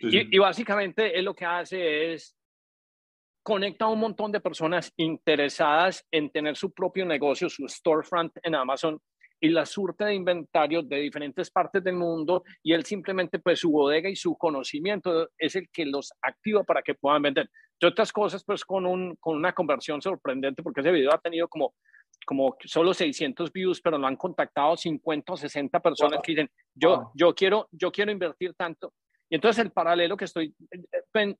y, 0.00 0.36
y 0.36 0.38
básicamente 0.38 1.18
él 1.18 1.24
lo 1.24 1.34
que 1.34 1.44
hace 1.44 2.12
es 2.12 2.36
conecta 3.42 3.86
a 3.86 3.88
un 3.88 4.00
montón 4.00 4.32
de 4.32 4.40
personas 4.40 4.92
interesadas 4.96 6.06
en 6.10 6.30
tener 6.30 6.56
su 6.56 6.72
propio 6.72 7.04
negocio, 7.06 7.48
su 7.48 7.66
storefront 7.68 8.36
en 8.42 8.54
Amazon 8.54 9.00
y 9.40 9.48
la 9.48 9.64
surte 9.64 10.04
de 10.04 10.14
inventarios 10.14 10.86
de 10.88 10.98
diferentes 10.98 11.50
partes 11.50 11.82
del 11.82 11.96
mundo 11.96 12.44
y 12.62 12.74
él 12.74 12.84
simplemente 12.84 13.38
pues 13.38 13.60
su 13.60 13.70
bodega 13.70 14.08
y 14.10 14.16
su 14.16 14.36
conocimiento 14.36 15.30
es 15.38 15.56
el 15.56 15.68
que 15.70 15.86
los 15.86 16.12
activa 16.20 16.62
para 16.62 16.82
que 16.82 16.94
puedan 16.94 17.22
vender. 17.22 17.48
De 17.80 17.86
otras 17.86 18.12
cosas 18.12 18.44
pues 18.44 18.64
con, 18.64 18.84
un, 18.84 19.16
con 19.16 19.36
una 19.36 19.54
conversión 19.54 20.02
sorprendente 20.02 20.62
porque 20.62 20.80
ese 20.80 20.90
video 20.90 21.14
ha 21.14 21.18
tenido 21.18 21.48
como 21.48 21.74
como 22.26 22.56
solo 22.64 22.92
600 22.94 23.52
views, 23.52 23.80
pero 23.80 23.98
lo 23.98 24.06
han 24.06 24.16
contactado 24.16 24.76
50 24.76 25.32
o 25.32 25.36
60 25.36 25.80
personas 25.80 26.20
que 26.22 26.32
dicen, 26.32 26.50
yo, 26.74 27.10
yo, 27.14 27.34
quiero, 27.34 27.68
yo 27.72 27.90
quiero 27.90 28.12
invertir 28.12 28.54
tanto. 28.54 28.92
Y 29.28 29.36
entonces 29.36 29.64
el 29.64 29.72
paralelo 29.72 30.16
que 30.16 30.26
estoy 30.26 30.54
eh, 30.70 31.34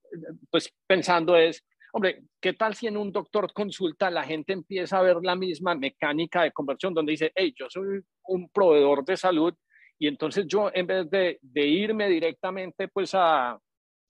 pues, 0.50 0.72
pensando 0.86 1.36
es, 1.36 1.64
Hombre, 1.92 2.22
¿qué 2.40 2.52
tal 2.52 2.74
si 2.74 2.86
en 2.86 2.96
un 2.96 3.10
doctor 3.10 3.52
consulta 3.52 4.10
la 4.10 4.22
gente 4.22 4.52
empieza 4.52 4.98
a 4.98 5.02
ver 5.02 5.16
la 5.22 5.34
misma 5.34 5.74
mecánica 5.74 6.42
de 6.42 6.52
conversión 6.52 6.94
donde 6.94 7.12
dice, 7.12 7.32
hey, 7.34 7.52
yo 7.58 7.66
soy 7.68 8.00
un 8.24 8.48
proveedor 8.50 9.04
de 9.04 9.16
salud 9.16 9.54
y 9.98 10.06
entonces 10.06 10.46
yo 10.46 10.70
en 10.72 10.86
vez 10.86 11.10
de, 11.10 11.38
de 11.42 11.66
irme 11.66 12.08
directamente 12.08 12.88
pues 12.88 13.10
a, 13.14 13.58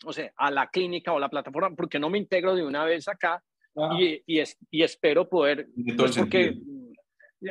o 0.05 0.13
sea, 0.13 0.31
a 0.37 0.51
la 0.51 0.69
clínica 0.69 1.13
o 1.13 1.19
la 1.19 1.29
plataforma, 1.29 1.75
porque 1.75 1.99
no 1.99 2.11
me 2.11 2.19
integro 2.19 2.55
de 2.55 2.65
una 2.65 2.85
vez 2.85 3.09
acá 3.09 3.43
y, 3.99 4.23
y, 4.27 4.41
es, 4.41 4.57
y, 4.71 4.83
espero 4.83 5.29
poder, 5.29 5.69
pues 5.97 6.17
porque, 6.17 6.55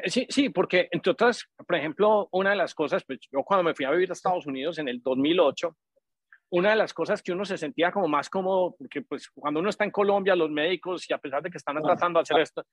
sí, 0.06 0.28
sí, 0.30 0.50
porque 0.50 0.90
entre 0.92 1.12
otras, 1.12 1.46
por 1.66 1.76
ejemplo, 1.76 2.28
una 2.32 2.52
de 2.52 2.56
las 2.58 2.76
cosas, 2.76 3.04
pues 3.06 3.20
yo 3.32 3.42
cuando 3.44 3.64
me 3.64 3.74
fui 3.74 3.86
a 3.86 3.92
vivir 3.92 4.10
a 4.10 4.14
Estados 4.14 4.46
Unidos 4.46 4.78
en 4.80 4.90
el 4.90 5.02
2008, 5.02 5.76
una 6.52 6.72
de 6.72 6.76
las 6.76 6.94
cosas 6.94 7.22
que 7.22 7.32
uno 7.32 7.46
se 7.46 7.58
sentía 7.58 7.92
como 7.92 8.08
más 8.08 8.30
cómodo, 8.30 8.76
porque 8.78 9.02
pues 9.02 9.30
cuando 9.30 9.60
uno 9.60 9.70
está 9.70 9.84
en 9.84 9.92
Colombia, 9.92 10.36
los 10.36 10.50
médicos, 10.50 11.10
y 11.10 11.14
a 11.14 11.18
pesar 11.18 11.44
de 11.44 11.52
que 11.52 11.58
están 11.58 11.82
tratando 11.82 12.20
de 12.20 12.22
hacer 12.24 12.40
esto, 12.40 12.66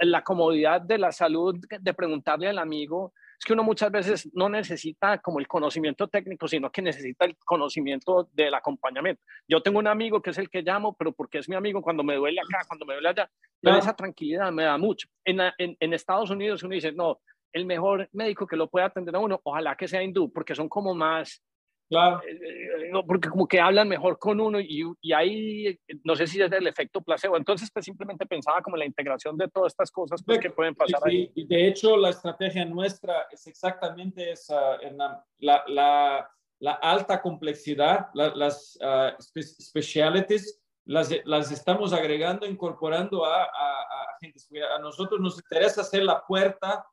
la 0.00 0.22
comodidad 0.22 0.80
de 0.80 0.98
la 0.98 1.12
salud, 1.12 1.56
de 1.80 1.94
preguntarle 1.94 2.48
al 2.48 2.58
amigo, 2.58 3.12
es 3.38 3.44
que 3.44 3.52
uno 3.52 3.62
muchas 3.62 3.90
veces 3.90 4.30
no 4.34 4.48
necesita 4.48 5.18
como 5.18 5.38
el 5.38 5.46
conocimiento 5.48 6.08
técnico, 6.08 6.48
sino 6.48 6.70
que 6.70 6.82
necesita 6.82 7.24
el 7.26 7.36
conocimiento 7.38 8.28
del 8.32 8.54
acompañamiento. 8.54 9.22
Yo 9.46 9.62
tengo 9.62 9.78
un 9.78 9.86
amigo 9.86 10.22
que 10.22 10.30
es 10.30 10.38
el 10.38 10.48
que 10.48 10.62
llamo, 10.62 10.94
pero 10.94 11.12
porque 11.12 11.38
es 11.38 11.48
mi 11.48 11.54
amigo 11.54 11.82
cuando 11.82 12.02
me 12.02 12.16
duele 12.16 12.40
acá, 12.40 12.64
cuando 12.66 12.86
me 12.86 12.94
duele 12.94 13.10
allá, 13.10 13.30
pero 13.60 13.76
esa 13.76 13.94
tranquilidad 13.94 14.50
me 14.52 14.64
da 14.64 14.78
mucho. 14.78 15.08
En, 15.24 15.40
en, 15.58 15.76
en 15.78 15.92
Estados 15.92 16.30
Unidos 16.30 16.62
uno 16.62 16.74
dice, 16.74 16.92
no, 16.92 17.20
el 17.52 17.66
mejor 17.66 18.08
médico 18.12 18.46
que 18.46 18.56
lo 18.56 18.68
pueda 18.68 18.86
atender 18.86 19.14
a 19.16 19.18
uno, 19.18 19.40
ojalá 19.42 19.76
que 19.76 19.88
sea 19.88 20.02
hindú, 20.02 20.32
porque 20.32 20.54
son 20.54 20.68
como 20.68 20.94
más 20.94 21.42
Claro. 21.88 22.20
Eh, 22.26 22.88
eh, 22.88 23.02
porque 23.06 23.28
como 23.28 23.46
que 23.46 23.60
hablan 23.60 23.88
mejor 23.88 24.18
con 24.18 24.40
uno 24.40 24.58
y, 24.58 24.82
y, 25.00 25.12
ahí 25.12 25.78
no 26.02 26.16
sé 26.16 26.26
si 26.26 26.40
es 26.40 26.50
el 26.50 26.66
efecto 26.66 27.00
placebo. 27.00 27.36
Entonces, 27.36 27.70
pues 27.72 27.84
simplemente 27.84 28.26
pensaba 28.26 28.60
como 28.60 28.76
la 28.76 28.84
integración 28.84 29.36
de 29.36 29.48
todas 29.48 29.72
estas 29.72 29.92
cosas 29.92 30.22
pues, 30.24 30.40
que 30.40 30.50
pueden 30.50 30.74
pasar 30.74 31.00
ahí. 31.04 31.30
Y 31.34 31.46
de 31.46 31.68
hecho, 31.68 31.96
la 31.96 32.10
estrategia 32.10 32.64
nuestra 32.64 33.26
es 33.30 33.46
exactamente 33.46 34.32
esa, 34.32 34.78
la, 35.38 35.64
la, 35.68 36.28
la, 36.58 36.72
alta 36.72 37.22
complejidad, 37.22 38.08
las 38.14 38.78
uh, 38.82 39.22
specialities, 39.22 40.60
las, 40.86 41.14
las 41.24 41.52
estamos 41.52 41.92
agregando, 41.92 42.46
incorporando 42.46 43.24
a, 43.24 43.44
a, 43.44 43.44
a 43.44 44.18
gente. 44.20 44.40
A 44.74 44.80
nosotros 44.80 45.20
nos 45.20 45.38
interesa 45.38 45.82
hacer 45.82 46.02
la 46.02 46.24
puerta 46.26 46.84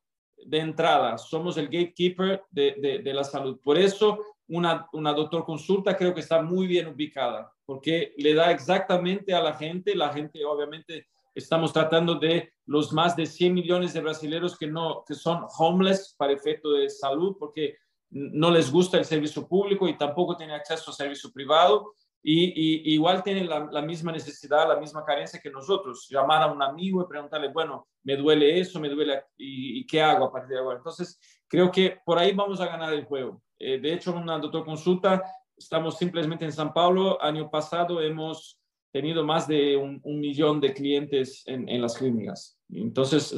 de 0.45 0.59
entrada, 0.59 1.17
somos 1.17 1.57
el 1.57 1.65
gatekeeper 1.65 2.43
de, 2.51 2.75
de, 2.79 2.99
de 2.99 3.13
la 3.13 3.23
salud. 3.23 3.59
Por 3.63 3.77
eso 3.77 4.32
una, 4.47 4.87
una 4.93 5.13
doctor 5.13 5.45
consulta 5.45 5.95
creo 5.95 6.13
que 6.13 6.19
está 6.19 6.41
muy 6.41 6.67
bien 6.67 6.87
ubicada, 6.87 7.51
porque 7.65 8.13
le 8.17 8.33
da 8.33 8.51
exactamente 8.51 9.33
a 9.33 9.41
la 9.41 9.53
gente, 9.53 9.95
la 9.95 10.11
gente 10.13 10.43
obviamente 10.45 11.07
estamos 11.35 11.73
tratando 11.73 12.15
de 12.15 12.53
los 12.65 12.93
más 12.93 13.15
de 13.15 13.25
100 13.25 13.53
millones 13.53 13.93
de 13.93 14.01
brasileños 14.01 14.57
que, 14.57 14.67
no, 14.67 15.03
que 15.07 15.15
son 15.15 15.45
homeless 15.57 16.15
para 16.17 16.33
efecto 16.33 16.73
de 16.73 16.89
salud, 16.89 17.35
porque 17.39 17.77
no 18.09 18.51
les 18.51 18.71
gusta 18.71 18.97
el 18.97 19.05
servicio 19.05 19.47
público 19.47 19.87
y 19.87 19.97
tampoco 19.97 20.37
tienen 20.37 20.55
acceso 20.55 20.91
al 20.91 20.95
servicio 20.95 21.31
privado. 21.31 21.93
Y, 22.25 22.93
igual 22.93 23.21
tienen 23.21 23.49
la, 23.49 23.81
misma 23.81 24.13
necesidad, 24.13 24.65
la 24.69 24.79
misma 24.79 25.03
carencia 25.03 25.41
que 25.41 25.49
nosotros. 25.49 26.07
Llamar 26.09 26.43
a 26.43 26.51
un 26.51 26.61
amigo 26.61 27.01
y 27.01 27.07
preguntarle, 27.07 27.49
bueno, 27.49 27.87
me 28.03 28.15
duele 28.15 28.61
eso, 28.61 28.79
me 28.79 28.87
duele, 28.87 29.25
y, 29.35 29.79
y 29.79 29.85
qué 29.85 30.01
hago 30.01 30.25
a 30.25 30.31
partir 30.31 30.51
de 30.51 30.59
ahora. 30.59 30.77
Entonces, 30.77 31.19
creo 31.49 31.69
que 31.69 31.99
por 32.05 32.17
ahí 32.17 32.31
vamos 32.33 32.61
a 32.61 32.67
ganar 32.67 32.93
el 32.93 33.03
juego. 33.03 33.41
Eh, 33.65 33.79
de 33.79 33.93
hecho, 33.93 34.11
en 34.11 34.23
una 34.23 34.37
doctor 34.39 34.65
consulta, 34.65 35.23
estamos 35.57 35.97
simplemente 35.97 36.43
en 36.43 36.51
San 36.51 36.73
Paulo. 36.73 37.21
Año 37.21 37.49
pasado 37.49 38.01
hemos 38.01 38.59
tenido 38.91 39.23
más 39.23 39.47
de 39.47 39.77
un, 39.77 40.01
millón 40.19 40.59
de 40.59 40.73
clientes 40.73 41.43
en, 41.47 41.81
las 41.81 41.97
clínicas. 41.97 42.59
Entonces, 42.69 43.31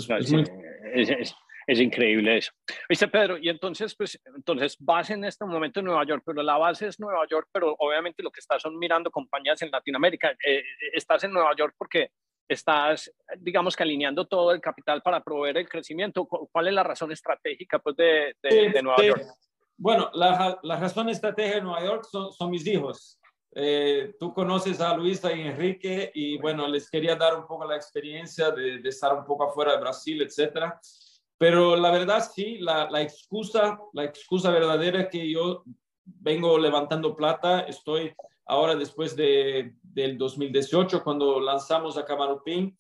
es, 1.68 1.80
increíble 1.80 2.38
eso. 2.38 2.52
Viste, 2.90 3.08
Pedro, 3.08 3.38
y 3.38 3.50
entonces, 3.50 3.96
pues, 3.96 4.20
entonces, 4.36 4.76
base 4.80 5.14
en 5.14 5.26
este 5.26 5.46
momento 5.46 5.80
en 5.80 5.86
Nueva 5.86 6.06
York, 6.06 6.24
pero 6.26 6.42
la 6.42 6.58
base 6.58 6.88
es 6.88 7.00
Nueva 7.00 7.26
York, 7.30 7.48
pero 7.52 7.76
obviamente 7.78 8.24
lo 8.24 8.32
que 8.32 8.40
estás 8.40 8.64
son 8.64 8.78
mirando 8.78 9.12
compañías 9.12 9.62
en 9.62 9.72
Latinoamérica. 9.72 10.36
Eh, 10.46 10.64
estás 10.94 11.24
en 11.24 11.34
Nueva 11.34 11.56
York 11.56 11.76
porque 11.78 12.10
estás, 12.48 13.14
digamos 13.38 13.76
que 13.76 13.84
alineando 13.84 14.26
todo 14.26 14.52
el 14.52 14.60
capital 14.60 15.02
para 15.04 15.24
proveer 15.24 15.58
el 15.58 15.70
crecimiento. 15.70 16.26
¿Cuál 16.26 16.68
es 16.68 16.74
la 16.74 16.84
razón 16.84 17.12
estratégica 17.12 17.78
pues, 17.80 17.96
de, 17.96 18.36
de 18.42 18.82
Nueva 18.82 19.04
York? 19.04 19.24
Bueno, 19.78 20.10
la, 20.14 20.58
la 20.64 20.80
razón 20.80 21.10
estratégica 21.10 21.58
de 21.58 21.62
Nueva 21.62 21.84
York 21.84 22.06
son, 22.10 22.50
mis 22.50 22.66
hijos. 22.66 23.20
Eh, 23.54 24.14
tú 24.20 24.34
conoces 24.34 24.82
a 24.82 24.96
Luisa 24.96 25.34
y 25.34 25.42
Enrique 25.42 26.12
y 26.14 26.38
bueno, 26.38 26.68
les 26.68 26.90
quería 26.90 27.16
dar 27.16 27.38
un 27.38 27.46
poco 27.46 27.66
la 27.66 27.76
experiencia 27.76 28.52
de, 28.52 28.80
de 28.80 28.90
estar 28.90 29.14
un 29.14 29.26
poco 29.26 29.46
afuera 29.46 29.74
de 29.74 29.80
Brasil, 29.80 30.22
etcétera. 30.22 30.80
Pero 31.38 31.76
la 31.76 31.92
verdad 31.92 32.26
sí, 32.34 32.58
la, 32.60 32.90
la, 32.90 33.02
excusa, 33.02 33.78
la 33.94 34.06
excusa 34.06 34.50
verdadera 34.52 35.02
es 35.02 35.10
que 35.10 35.30
yo 35.30 35.64
vengo 36.06 36.58
levantando 36.58 37.16
plata, 37.16 37.62
estoy 37.62 38.14
ahora 38.46 38.76
después 38.76 39.16
de, 39.16 39.76
del 39.82 40.18
2018 40.18 41.04
cuando 41.04 41.40
lanzamos 41.40 41.98
a 41.98 42.06
Camarupín, 42.06 42.76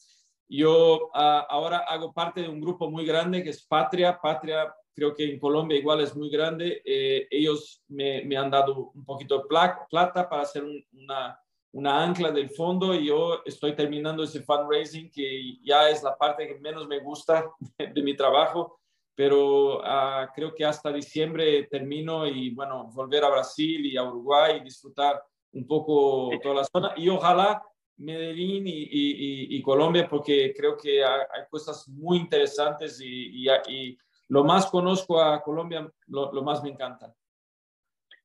yo 0.48 1.10
ah, 1.14 1.46
ahora 1.50 1.80
hago 1.80 2.14
parte 2.14 2.42
de 2.42 2.50
un 2.50 2.62
grupo 2.62 2.90
muy 2.90 3.06
grande 3.06 3.44
que 3.44 3.50
es 3.50 3.66
Patria. 3.66 4.20
Patria 4.22 4.74
creo 4.96 5.14
que 5.14 5.30
en 5.30 5.40
Colombia 5.40 5.78
igual 5.78 6.02
es 6.02 6.16
muy 6.16 6.30
grande. 6.30 6.82
Eh, 6.86 7.28
ellos 7.30 7.84
me, 7.90 8.24
me, 8.24 8.38
han 8.38 8.50
dado 8.50 8.92
un 8.96 9.04
poquito 9.04 9.40
de 9.40 9.46
plata 9.90 10.30
para 10.30 10.42
hacer 10.42 10.64
una, 10.94 11.38
una, 11.74 12.04
ancla 12.04 12.32
del 12.32 12.50
fondo 12.50 12.96
y 12.96 13.08
yo 13.08 13.42
estoy 13.46 13.76
terminando 13.76 14.24
ese 14.24 14.42
fundraising 14.42 15.12
que 15.12 15.58
ya 15.62 15.90
es 15.90 16.02
la 16.02 16.18
parte 16.18 16.48
que 16.48 16.60
menos 16.60 16.88
me 16.88 17.00
gusta 17.00 17.46
de, 17.78 18.02
mi 18.02 18.16
trabajo, 18.16 18.80
pero 19.14 19.80
uh, 19.80 20.28
creo 20.34 20.56
que 20.56 20.64
hasta 20.64 20.92
diciembre 20.92 21.68
termino 21.70 22.26
y 22.26 22.52
bueno, 22.52 22.90
volver 22.94 23.26
a 23.26 23.30
Brasil 23.30 23.86
y 23.86 23.98
a 23.98 24.04
Uruguay 24.04 24.58
y 24.58 24.64
disfrutar 24.64 25.22
un 25.52 25.68
poco 25.68 26.32
toda 26.42 26.56
la 26.56 26.64
zona 26.64 26.94
y 26.98 27.10
ojalá 27.10 27.62
Medellín 27.98 28.68
y, 28.68 28.72
y, 28.72 29.56
y, 29.56 29.62
Colombia 29.62 30.06
porque 30.10 30.54
creo 30.54 30.76
que 30.76 31.02
hay, 31.02 31.22
hay 31.34 31.44
cosas 31.50 31.88
muy 31.88 32.18
interesantes 32.18 33.00
y, 33.00 33.48
y 33.70 33.98
lo 34.30 34.44
más 34.44 34.68
conozco 34.68 35.22
a 35.22 35.42
Colombia, 35.42 35.90
lo, 36.08 36.32
más 36.44 36.64
me 36.64 36.70
encanta. 36.70 37.14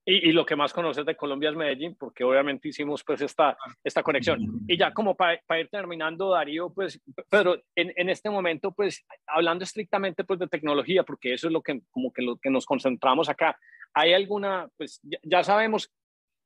Y, 0.04 0.32
lo 0.32 0.46
que 0.46 0.56
más 0.56 0.72
conoces 0.72 1.04
de 1.04 1.14
Colombia 1.14 1.50
es 1.50 1.56
Medellín, 1.56 1.94
porque 1.94 2.24
obviamente 2.24 2.68
hicimos 2.68 3.04
pues 3.04 3.20
esta, 3.20 3.56
esta 3.84 4.02
conexión. 4.02 4.40
Y 4.66 4.76
ya 4.76 4.92
como 4.92 5.14
para 5.14 5.38
ir 5.60 5.68
terminando, 5.68 6.30
Darío, 6.30 6.72
pues, 6.72 7.00
Pedro, 7.28 7.60
en, 7.76 7.92
en, 7.94 8.08
este 8.08 8.30
momento, 8.30 8.72
pues, 8.72 9.04
hablando 9.26 9.62
estrictamente 9.62 10.24
pues 10.24 10.40
de 10.40 10.48
tecnología, 10.48 11.04
porque 11.04 11.34
eso 11.34 11.46
es 11.46 11.52
lo 11.52 11.62
que, 11.62 11.82
como 11.90 12.12
que 12.12 12.22
lo 12.22 12.36
que 12.38 12.50
nos 12.50 12.64
concentramos 12.64 13.28
acá, 13.28 13.56
¿hay 13.92 14.14
alguna, 14.14 14.68
pues, 14.76 15.00
ya, 15.22 15.44
sabemos 15.44 15.92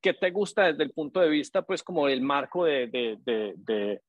qué 0.03 0.13
te 0.13 0.31
gusta 0.31 0.67
desde 0.67 0.83
el 0.83 0.91
punto 0.91 1.21
de 1.21 1.31
vista, 1.31 1.63
pues, 1.63 1.83
como 1.83 2.09
el 2.09 2.21
marco 2.21 2.65
de, 2.65 2.89
de, 2.89 3.55
de 3.57 4.03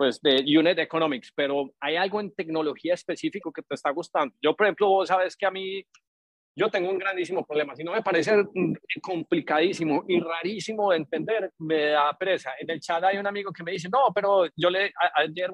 pues 0.00 0.18
de 0.22 0.42
unit 0.58 0.78
economics, 0.78 1.30
pero 1.36 1.74
hay 1.78 1.96
algo 1.96 2.20
en 2.20 2.34
tecnología 2.34 2.94
específico 2.94 3.52
que 3.52 3.60
te 3.60 3.74
está 3.74 3.90
gustando. 3.90 4.34
Yo, 4.40 4.56
por 4.56 4.64
ejemplo, 4.64 4.88
vos 4.88 5.08
sabes 5.08 5.36
que 5.36 5.44
a 5.44 5.50
mí, 5.50 5.84
yo 6.56 6.70
tengo 6.70 6.88
un 6.88 6.96
grandísimo 6.96 7.44
problema, 7.44 7.76
si 7.76 7.84
no 7.84 7.92
me 7.92 8.00
parece 8.00 8.32
complicadísimo 9.02 10.02
y 10.08 10.18
rarísimo 10.18 10.90
de 10.90 10.96
entender, 10.96 11.52
me 11.58 11.88
da 11.88 12.16
presa. 12.18 12.52
En 12.58 12.70
el 12.70 12.80
chat 12.80 13.04
hay 13.04 13.18
un 13.18 13.26
amigo 13.26 13.52
que 13.52 13.62
me 13.62 13.72
dice, 13.72 13.90
no, 13.92 14.10
pero 14.14 14.46
yo 14.56 14.70
le, 14.70 14.90
ayer 15.16 15.50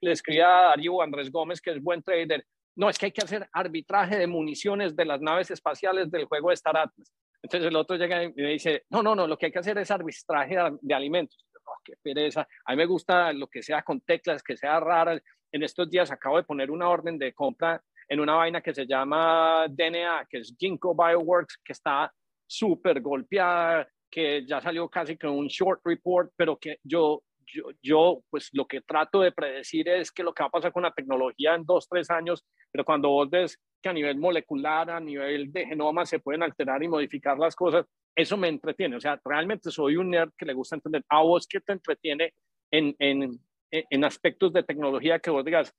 le 0.00 0.12
escribí 0.12 0.40
a 0.40 0.48
Darío 0.48 1.02
Andrés 1.02 1.30
Gómez, 1.30 1.60
que 1.60 1.72
es 1.72 1.82
buen 1.82 2.02
trader, 2.02 2.42
no, 2.76 2.88
es 2.88 2.98
que 2.98 3.06
hay 3.06 3.12
que 3.12 3.22
hacer 3.22 3.46
arbitraje 3.52 4.16
de 4.16 4.26
municiones 4.26 4.96
de 4.96 5.04
las 5.04 5.20
naves 5.20 5.50
espaciales 5.50 6.10
del 6.10 6.24
juego 6.24 6.48
de 6.48 6.54
Star 6.54 6.78
Atlas. 6.78 7.12
Entonces 7.42 7.68
el 7.68 7.76
otro 7.76 7.96
llega 7.96 8.24
y 8.24 8.32
me 8.32 8.52
dice, 8.52 8.84
no, 8.88 9.02
no, 9.02 9.14
no, 9.14 9.26
lo 9.26 9.36
que 9.36 9.46
hay 9.46 9.52
que 9.52 9.58
hacer 9.58 9.76
es 9.76 9.90
arbitraje 9.90 10.56
de 10.80 10.94
alimentos. 10.94 11.46
Oh, 11.70 11.80
qué 11.84 11.94
pereza. 12.02 12.46
A 12.64 12.72
mí 12.72 12.76
me 12.76 12.86
gusta 12.86 13.32
lo 13.32 13.46
que 13.46 13.62
sea 13.62 13.82
con 13.82 14.00
teclas, 14.00 14.42
que 14.42 14.56
sea 14.56 14.80
rara. 14.80 15.20
En 15.52 15.62
estos 15.62 15.88
días 15.88 16.10
acabo 16.10 16.36
de 16.36 16.42
poner 16.42 16.70
una 16.70 16.88
orden 16.88 17.16
de 17.18 17.32
compra 17.32 17.80
en 18.08 18.18
una 18.18 18.34
vaina 18.34 18.60
que 18.60 18.74
se 18.74 18.86
llama 18.86 19.66
DNA, 19.68 20.26
que 20.28 20.38
es 20.38 20.54
Ginkgo 20.58 20.94
Bioworks, 20.94 21.60
que 21.64 21.72
está 21.72 22.12
súper 22.44 23.00
golpeada, 23.00 23.88
que 24.10 24.44
ya 24.44 24.60
salió 24.60 24.88
casi 24.88 25.16
con 25.16 25.30
un 25.30 25.46
short 25.46 25.80
report, 25.84 26.32
pero 26.36 26.58
que 26.58 26.78
yo, 26.82 27.22
yo, 27.46 27.70
yo, 27.80 28.24
pues 28.28 28.50
lo 28.52 28.66
que 28.66 28.80
trato 28.80 29.20
de 29.20 29.30
predecir 29.30 29.88
es 29.88 30.10
que 30.10 30.24
lo 30.24 30.34
que 30.34 30.42
va 30.42 30.48
a 30.48 30.50
pasar 30.50 30.72
con 30.72 30.82
la 30.82 30.92
tecnología 30.92 31.54
en 31.54 31.64
dos, 31.64 31.86
tres 31.88 32.10
años, 32.10 32.44
pero 32.72 32.84
cuando 32.84 33.10
vos 33.10 33.30
ves 33.30 33.56
que 33.80 33.88
a 33.88 33.92
nivel 33.92 34.18
molecular, 34.18 34.90
a 34.90 34.98
nivel 34.98 35.52
de 35.52 35.66
genoma 35.66 36.04
se 36.04 36.18
pueden 36.18 36.42
alterar 36.42 36.82
y 36.82 36.88
modificar 36.88 37.38
las 37.38 37.54
cosas, 37.54 37.86
eso 38.14 38.36
me 38.36 38.48
entretiene. 38.48 38.96
O 38.96 39.00
sea, 39.00 39.20
realmente 39.24 39.70
soy 39.70 39.96
un 39.96 40.10
nerd 40.10 40.30
que 40.36 40.46
le 40.46 40.54
gusta 40.54 40.76
entender. 40.76 41.04
¿A 41.08 41.22
vos 41.22 41.46
qué 41.46 41.60
te 41.60 41.72
entretiene 41.72 42.34
en, 42.70 42.94
en, 42.98 43.40
en 43.70 44.04
aspectos 44.04 44.52
de 44.52 44.62
tecnología 44.62 45.18
que 45.18 45.30
vos 45.30 45.44
digas, 45.44 45.74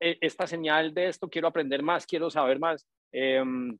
e, 0.00 0.18
esta 0.20 0.46
señal 0.46 0.92
de 0.92 1.08
esto, 1.08 1.28
quiero 1.28 1.48
aprender 1.48 1.82
más, 1.82 2.06
quiero 2.06 2.30
saber 2.30 2.58
más? 2.58 2.86
Em, 3.12 3.78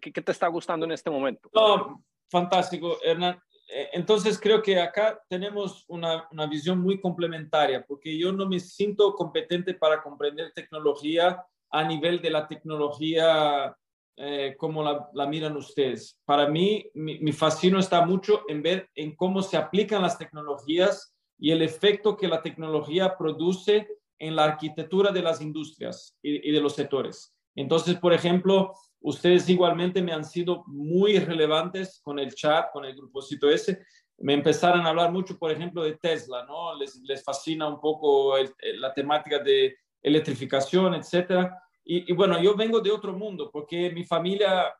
¿qué, 0.00 0.12
¿qué, 0.12 0.22
te 0.22 0.32
está 0.32 0.46
gustando 0.48 0.86
en 0.86 0.92
este 0.92 1.10
momento? 1.10 1.50
No, 1.52 2.04
fantástico, 2.30 2.98
Hernán. 3.02 3.40
E, 3.68 3.90
entonces 3.92 4.38
creo 4.38 4.62
que 4.62 4.78
acá 4.78 5.20
tenemos 5.28 5.84
una, 5.88 6.28
una 6.30 6.46
visión 6.46 6.80
muy 6.80 7.00
complementaria, 7.00 7.84
porque 7.86 8.18
yo 8.18 8.32
no 8.32 8.46
me 8.46 8.60
siento 8.60 9.14
competente 9.14 9.74
para 9.74 10.02
comprender 10.02 10.52
tecnología 10.52 11.44
a 11.70 11.84
nivel 11.84 12.20
de 12.20 12.30
la 12.30 12.48
tecnología 12.48 13.76
eh, 14.22 14.54
como 14.58 14.82
la, 14.82 15.26
miran 15.26 15.56
ustedes. 15.56 16.20
Para 16.26 16.46
mí, 16.46 16.84
mi, 16.92 17.32
fascino 17.32 17.78
está 17.78 18.04
mucho 18.04 18.42
en 18.48 18.60
ver 18.60 18.90
en 18.94 19.16
cómo 19.16 19.40
se 19.40 19.56
aplican 19.56 20.02
las 20.02 20.18
tecnologías 20.18 21.14
y 21.38 21.52
el 21.52 21.62
efecto 21.62 22.18
que 22.18 22.28
la 22.28 22.42
tecnología 22.42 23.16
produce 23.16 23.88
en 24.18 24.36
la 24.36 24.44
arquitectura 24.44 25.10
de 25.10 25.22
las 25.22 25.40
industrias 25.40 26.18
y, 26.20 26.52
de 26.52 26.60
los 26.60 26.74
sectores. 26.74 27.34
Entonces, 27.54 27.96
por 27.96 28.12
ejemplo, 28.12 28.74
ustedes 29.00 29.48
igualmente 29.48 30.02
me 30.02 30.12
han 30.12 30.26
sido 30.26 30.64
muy 30.66 31.18
relevantes 31.18 32.02
con 32.04 32.18
el 32.18 32.34
chat, 32.34 32.66
con 32.74 32.84
el 32.84 32.94
grupocito 32.94 33.48
ese. 33.48 33.80
Me 34.18 34.34
empezaron 34.34 34.82
a 34.84 34.90
hablar 34.90 35.12
mucho, 35.12 35.38
por 35.38 35.50
ejemplo, 35.50 35.82
de 35.82 35.96
Tesla, 35.96 36.44
¿no? 36.44 36.74
Les, 36.74 36.96
les 37.04 37.24
fascina 37.24 37.66
un 37.66 37.80
poco 37.80 38.34
la 38.36 38.92
temática 38.92 39.38
de 39.38 39.78
electrificación, 40.02 40.92
etcétera. 40.94 41.58
Y, 41.84 42.10
y, 42.10 42.14
bueno, 42.14 42.40
yo 42.40 42.54
vengo 42.54 42.80
de 42.80 42.90
otro 42.90 43.12
mundo 43.12 43.50
porque 43.52 43.90
mi 43.90 44.04
familia, 44.04 44.72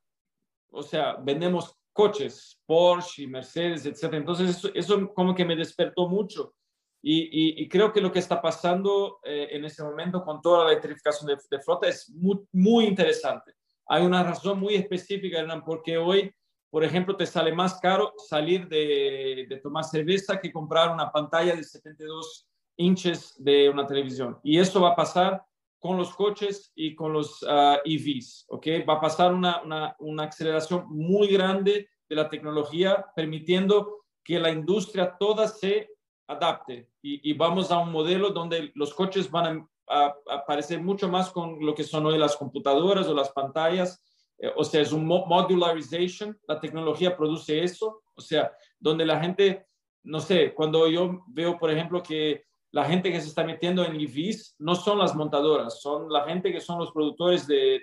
o 0.70 0.82
sea, 0.82 1.14
vendemos 1.14 1.76
coches, 1.92 2.60
Porsche 2.66 3.22
y 3.22 3.26
Mercedes, 3.26 3.84
etcétera. 3.86 4.18
Entonces, 4.18 4.50
eso, 4.50 4.70
eso 4.74 5.12
como 5.14 5.34
que 5.34 5.44
me 5.44 5.56
despertó 5.56 6.08
mucho. 6.08 6.54
Y, 7.02 7.62
y, 7.62 7.68
creo 7.68 7.92
que 7.92 8.00
lo 8.00 8.12
que 8.12 8.18
está 8.18 8.42
pasando 8.42 9.20
eh, 9.24 9.48
en 9.52 9.64
este 9.64 9.82
momento 9.82 10.22
con 10.22 10.42
toda 10.42 10.64
la 10.64 10.72
electrificación 10.72 11.28
de, 11.28 11.38
de, 11.50 11.62
flota 11.62 11.88
es 11.88 12.10
muy, 12.10 12.40
muy 12.52 12.84
interesante. 12.84 13.54
Hay 13.86 14.04
una 14.04 14.22
razón 14.22 14.60
muy 14.60 14.74
específica, 14.74 15.38
Hernán, 15.38 15.64
porque 15.64 15.96
hoy, 15.96 16.30
por 16.68 16.84
ejemplo, 16.84 17.16
te 17.16 17.24
sale 17.24 17.54
más 17.54 17.80
caro 17.80 18.12
salir 18.28 18.68
de, 18.68 19.46
de 19.48 19.56
tomar 19.62 19.84
cerveza 19.84 20.38
que 20.38 20.52
comprar 20.52 20.90
una 20.90 21.10
pantalla 21.10 21.56
de 21.56 21.64
72 21.64 22.46
inches 22.76 23.34
de 23.38 23.70
una 23.70 23.86
televisión. 23.86 24.38
Y 24.42 24.58
eso 24.58 24.82
va 24.82 24.90
a 24.90 24.96
pasar 24.96 25.42
con 25.80 25.96
los 25.96 26.14
coches 26.14 26.70
y 26.74 26.94
con 26.94 27.12
los 27.12 27.42
uh, 27.42 27.78
EVs, 27.84 28.44
¿ok? 28.48 28.66
Va 28.88 28.94
a 28.94 29.00
pasar 29.00 29.32
una, 29.32 29.62
una, 29.62 29.96
una, 29.98 30.24
aceleración 30.24 30.84
muy 30.88 31.28
grande 31.28 31.88
de 32.08 32.16
la 32.16 32.28
tecnología, 32.28 33.06
permitiendo 33.16 34.04
que 34.22 34.38
la 34.38 34.50
industria 34.50 35.16
toda 35.18 35.48
se 35.48 35.88
adapte. 36.28 36.90
Y, 37.02 37.30
y 37.30 37.32
vamos 37.32 37.72
a 37.72 37.78
un 37.78 37.90
modelo 37.90 38.30
donde 38.30 38.70
los 38.74 38.92
coches 38.92 39.30
van 39.30 39.66
a, 39.88 40.14
aparecer 40.28 40.80
mucho 40.80 41.08
más 41.08 41.30
con 41.30 41.58
lo 41.64 41.74
que 41.74 41.82
son 41.82 42.06
hoy 42.06 42.18
las 42.18 42.36
computadoras 42.36 43.08
o 43.08 43.14
las 43.14 43.30
pantallas, 43.30 44.04
eh, 44.38 44.52
o 44.54 44.62
sea, 44.62 44.82
es 44.82 44.92
un 44.92 45.06
modularization, 45.06 46.38
la 46.46 46.60
tecnología 46.60 47.16
produce 47.16 47.64
eso, 47.64 48.02
o 48.14 48.20
sea, 48.20 48.52
donde 48.78 49.04
la 49.04 49.18
gente, 49.18 49.66
no 50.04 50.20
sé, 50.20 50.54
cuando 50.54 50.86
yo 50.88 51.24
veo, 51.26 51.58
por 51.58 51.70
ejemplo, 51.70 52.02
que 52.02 52.44
la 52.72 52.84
gente 52.84 53.10
que 53.10 53.20
se 53.20 53.28
está 53.28 53.44
metiendo 53.44 53.84
en 53.84 53.96
EVs 53.96 54.56
no 54.58 54.74
son 54.74 54.98
las 54.98 55.14
montadoras, 55.14 55.80
son 55.80 56.10
la 56.10 56.24
gente 56.24 56.52
que 56.52 56.60
son 56.60 56.78
los 56.78 56.92
productores 56.92 57.46
de, 57.46 57.82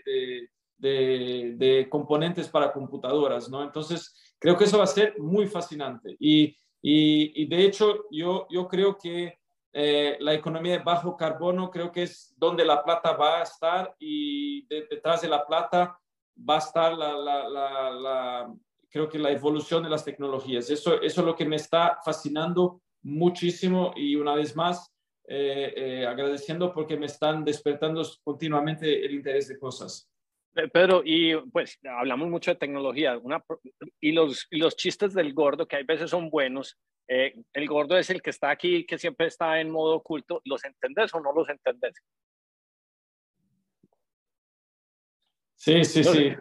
de, 0.77 1.55
de, 1.57 1.89
componentes 1.89 2.47
para 2.47 2.71
computadoras, 2.71 3.49
¿no? 3.49 3.63
Entonces, 3.63 4.35
creo 4.39 4.57
que 4.57 4.63
eso 4.63 4.77
va 4.77 4.85
a 4.85 4.87
ser 4.87 5.19
muy 5.19 5.47
fascinante. 5.47 6.15
Y, 6.19 6.55
y, 6.81 7.43
y 7.43 7.45
de 7.47 7.65
hecho, 7.65 8.05
yo, 8.11 8.47
yo 8.49 8.67
creo 8.67 8.97
que 8.97 9.37
eh, 9.73 10.17
la 10.21 10.33
economía 10.33 10.77
de 10.77 10.83
bajo 10.83 11.17
carbono 11.17 11.69
creo 11.69 11.91
que 11.91 12.03
es 12.03 12.33
donde 12.37 12.65
la 12.65 12.83
plata 12.83 13.11
va 13.13 13.39
a 13.39 13.43
estar 13.43 13.95
y 13.99 14.65
detrás 14.67 15.21
de 15.21 15.27
la 15.27 15.45
plata 15.45 15.99
va 16.49 16.55
a 16.55 16.59
estar 16.59 16.93
la, 16.97 17.13
la, 17.13 17.49
la, 17.49 17.91
la, 17.91 18.55
creo 18.89 19.09
que 19.09 19.19
la 19.19 19.31
evolución 19.31 19.83
de 19.83 19.89
las 19.89 20.05
tecnologías. 20.05 20.69
Eso, 20.69 21.01
eso 21.01 21.21
es 21.21 21.27
lo 21.27 21.35
que 21.35 21.45
me 21.45 21.57
está 21.57 21.99
fascinando 22.03 22.81
muchísimo 23.07 23.93
y 23.95 24.15
una 24.15 24.35
vez 24.35 24.55
más 24.55 24.93
eh, 25.27 25.73
eh, 25.75 26.05
agradeciendo 26.05 26.73
porque 26.73 26.97
me 26.97 27.05
están 27.05 27.45
despertando 27.45 28.03
continuamente 28.23 29.05
el 29.05 29.13
interés 29.13 29.47
de 29.47 29.57
cosas. 29.57 30.09
Pedro, 30.73 31.03
y 31.05 31.35
pues 31.51 31.77
hablamos 31.83 32.29
mucho 32.29 32.51
de 32.51 32.57
tecnología 32.57 33.17
una, 33.17 33.43
y, 34.01 34.11
los, 34.11 34.47
los 34.49 34.75
chistes 34.75 35.13
del 35.13 35.33
gordo, 35.33 35.67
que 35.67 35.75
hay 35.75 35.83
veces 35.83 36.09
son 36.09 36.29
buenos. 36.29 36.77
Eh, 37.07 37.35
el 37.53 37.67
gordo 37.67 37.97
es 37.97 38.09
el 38.09 38.21
que 38.21 38.31
está 38.31 38.49
aquí, 38.49 38.85
que 38.85 38.97
siempre 38.97 39.27
está 39.27 39.61
en 39.61 39.69
modo 39.69 39.95
oculto. 39.95 40.41
¿Los 40.43 40.65
entendés 40.65 41.13
o 41.13 41.21
no 41.21 41.31
los 41.31 41.47
entendés? 41.47 41.95
Sí, 45.55 45.83
sí, 45.83 46.03
sí. 46.03 46.35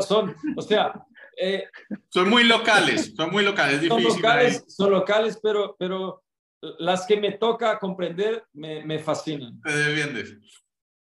Son, 0.00 0.34
o 0.56 0.62
sea, 0.62 1.06
eh, 1.40 1.68
son 2.08 2.28
muy 2.28 2.44
locales, 2.44 3.14
son 3.16 3.30
muy 3.30 3.44
locales, 3.44 3.86
son 3.86 4.02
Locales, 4.02 4.64
son 4.66 4.90
locales, 4.90 5.38
pero, 5.42 5.76
pero 5.78 6.24
las 6.78 7.06
que 7.06 7.16
me 7.16 7.32
toca 7.32 7.78
comprender 7.78 8.44
me, 8.52 8.84
me 8.84 8.98
fascinan. 8.98 9.60
Te 9.60 9.76
defiendes. 9.76 10.36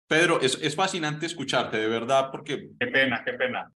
Pedro, 0.08 0.42
es, 0.42 0.60
es, 0.62 0.76
fascinante 0.76 1.26
escucharte, 1.26 1.78
de 1.78 1.88
verdad, 1.88 2.30
porque... 2.32 2.70
Qué 2.80 2.88
pena, 2.88 3.24
qué 3.26 3.34
pena. 3.34 3.72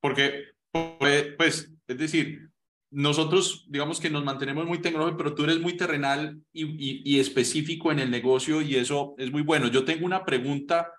Porque, 0.00 0.44
pues, 0.70 1.34
pues, 1.36 1.72
es 1.88 1.98
decir, 1.98 2.48
nosotros, 2.90 3.66
digamos 3.68 4.00
que 4.00 4.08
nos 4.08 4.24
mantenemos 4.24 4.66
muy 4.66 4.80
tecnológicos, 4.80 5.18
pero 5.18 5.34
tú 5.34 5.44
eres 5.44 5.58
muy 5.58 5.76
terrenal 5.76 6.40
y, 6.52 6.64
y, 6.64 7.02
y 7.04 7.18
específico 7.18 7.90
en 7.90 7.98
el 7.98 8.10
negocio 8.10 8.62
y 8.62 8.76
eso 8.76 9.16
es 9.18 9.32
muy 9.32 9.42
bueno. 9.42 9.66
Yo 9.66 9.84
tengo 9.84 10.06
una 10.06 10.24
pregunta 10.24 10.92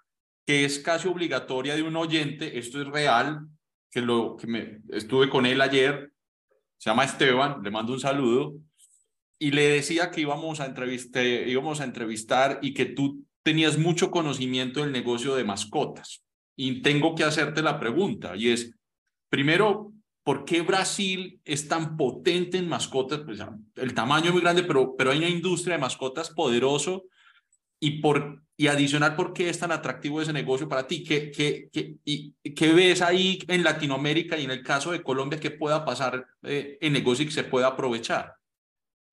que 0.45 0.65
es 0.65 0.79
casi 0.79 1.07
obligatoria 1.07 1.75
de 1.75 1.83
un 1.83 1.95
oyente, 1.95 2.59
esto 2.59 2.81
es 2.81 2.87
real, 2.87 3.47
que, 3.95 4.01
lo, 4.01 4.35
que 4.35 4.45
me, 4.45 4.81
estuve 4.89 5.29
con 5.29 5.45
él 5.45 5.61
ayer, 5.61 6.11
se 6.77 6.89
llama 6.89 7.05
Esteban, 7.05 7.63
le 7.63 7.71
mando 7.71 7.93
un 7.93 7.99
saludo, 8.01 8.55
y 9.39 9.51
le 9.51 9.69
decía 9.69 10.11
que 10.11 10.19
íbamos 10.19 10.59
a, 10.59 10.73
íbamos 11.47 11.79
a 11.79 11.85
entrevistar 11.85 12.59
y 12.61 12.73
que 12.73 12.87
tú 12.87 13.23
tenías 13.41 13.77
mucho 13.77 14.11
conocimiento 14.11 14.81
del 14.81 14.91
negocio 14.91 15.33
de 15.35 15.45
mascotas. 15.45 16.25
Y 16.57 16.81
tengo 16.81 17.15
que 17.15 17.23
hacerte 17.23 17.61
la 17.61 17.79
pregunta, 17.79 18.35
y 18.35 18.49
es, 18.49 18.75
primero, 19.29 19.93
¿por 20.23 20.43
qué 20.43 20.61
Brasil 20.61 21.39
es 21.45 21.69
tan 21.69 21.95
potente 21.95 22.57
en 22.57 22.67
mascotas? 22.67 23.21
Pues 23.21 23.39
el 23.77 23.93
tamaño 23.93 24.25
es 24.25 24.33
muy 24.33 24.41
grande, 24.41 24.63
pero, 24.63 24.97
pero 24.97 25.11
hay 25.11 25.19
una 25.19 25.29
industria 25.29 25.75
de 25.75 25.81
mascotas 25.81 26.31
poderoso 26.31 27.05
y, 27.79 28.01
por, 28.01 28.43
y 28.57 28.67
adicional, 28.67 29.15
¿por 29.15 29.33
qué 29.33 29.49
es 29.49 29.59
tan 29.59 29.71
atractivo 29.71 30.21
ese 30.21 30.31
negocio 30.33 30.69
para 30.69 30.87
ti? 30.87 31.03
¿Qué, 31.03 31.31
qué, 31.31 31.69
qué, 31.71 31.97
y, 32.05 32.33
qué 32.53 32.73
ves 32.73 33.01
ahí 33.01 33.39
en 33.47 33.63
Latinoamérica 33.63 34.37
y 34.37 34.45
en 34.45 34.51
el 34.51 34.63
caso 34.63 34.91
de 34.91 35.03
Colombia 35.03 35.39
que 35.39 35.51
pueda 35.51 35.83
pasar 35.83 36.25
eh, 36.43 36.77
en 36.79 36.93
negocio 36.93 37.23
y 37.23 37.27
que 37.27 37.33
se 37.33 37.43
pueda 37.43 37.67
aprovechar? 37.67 38.35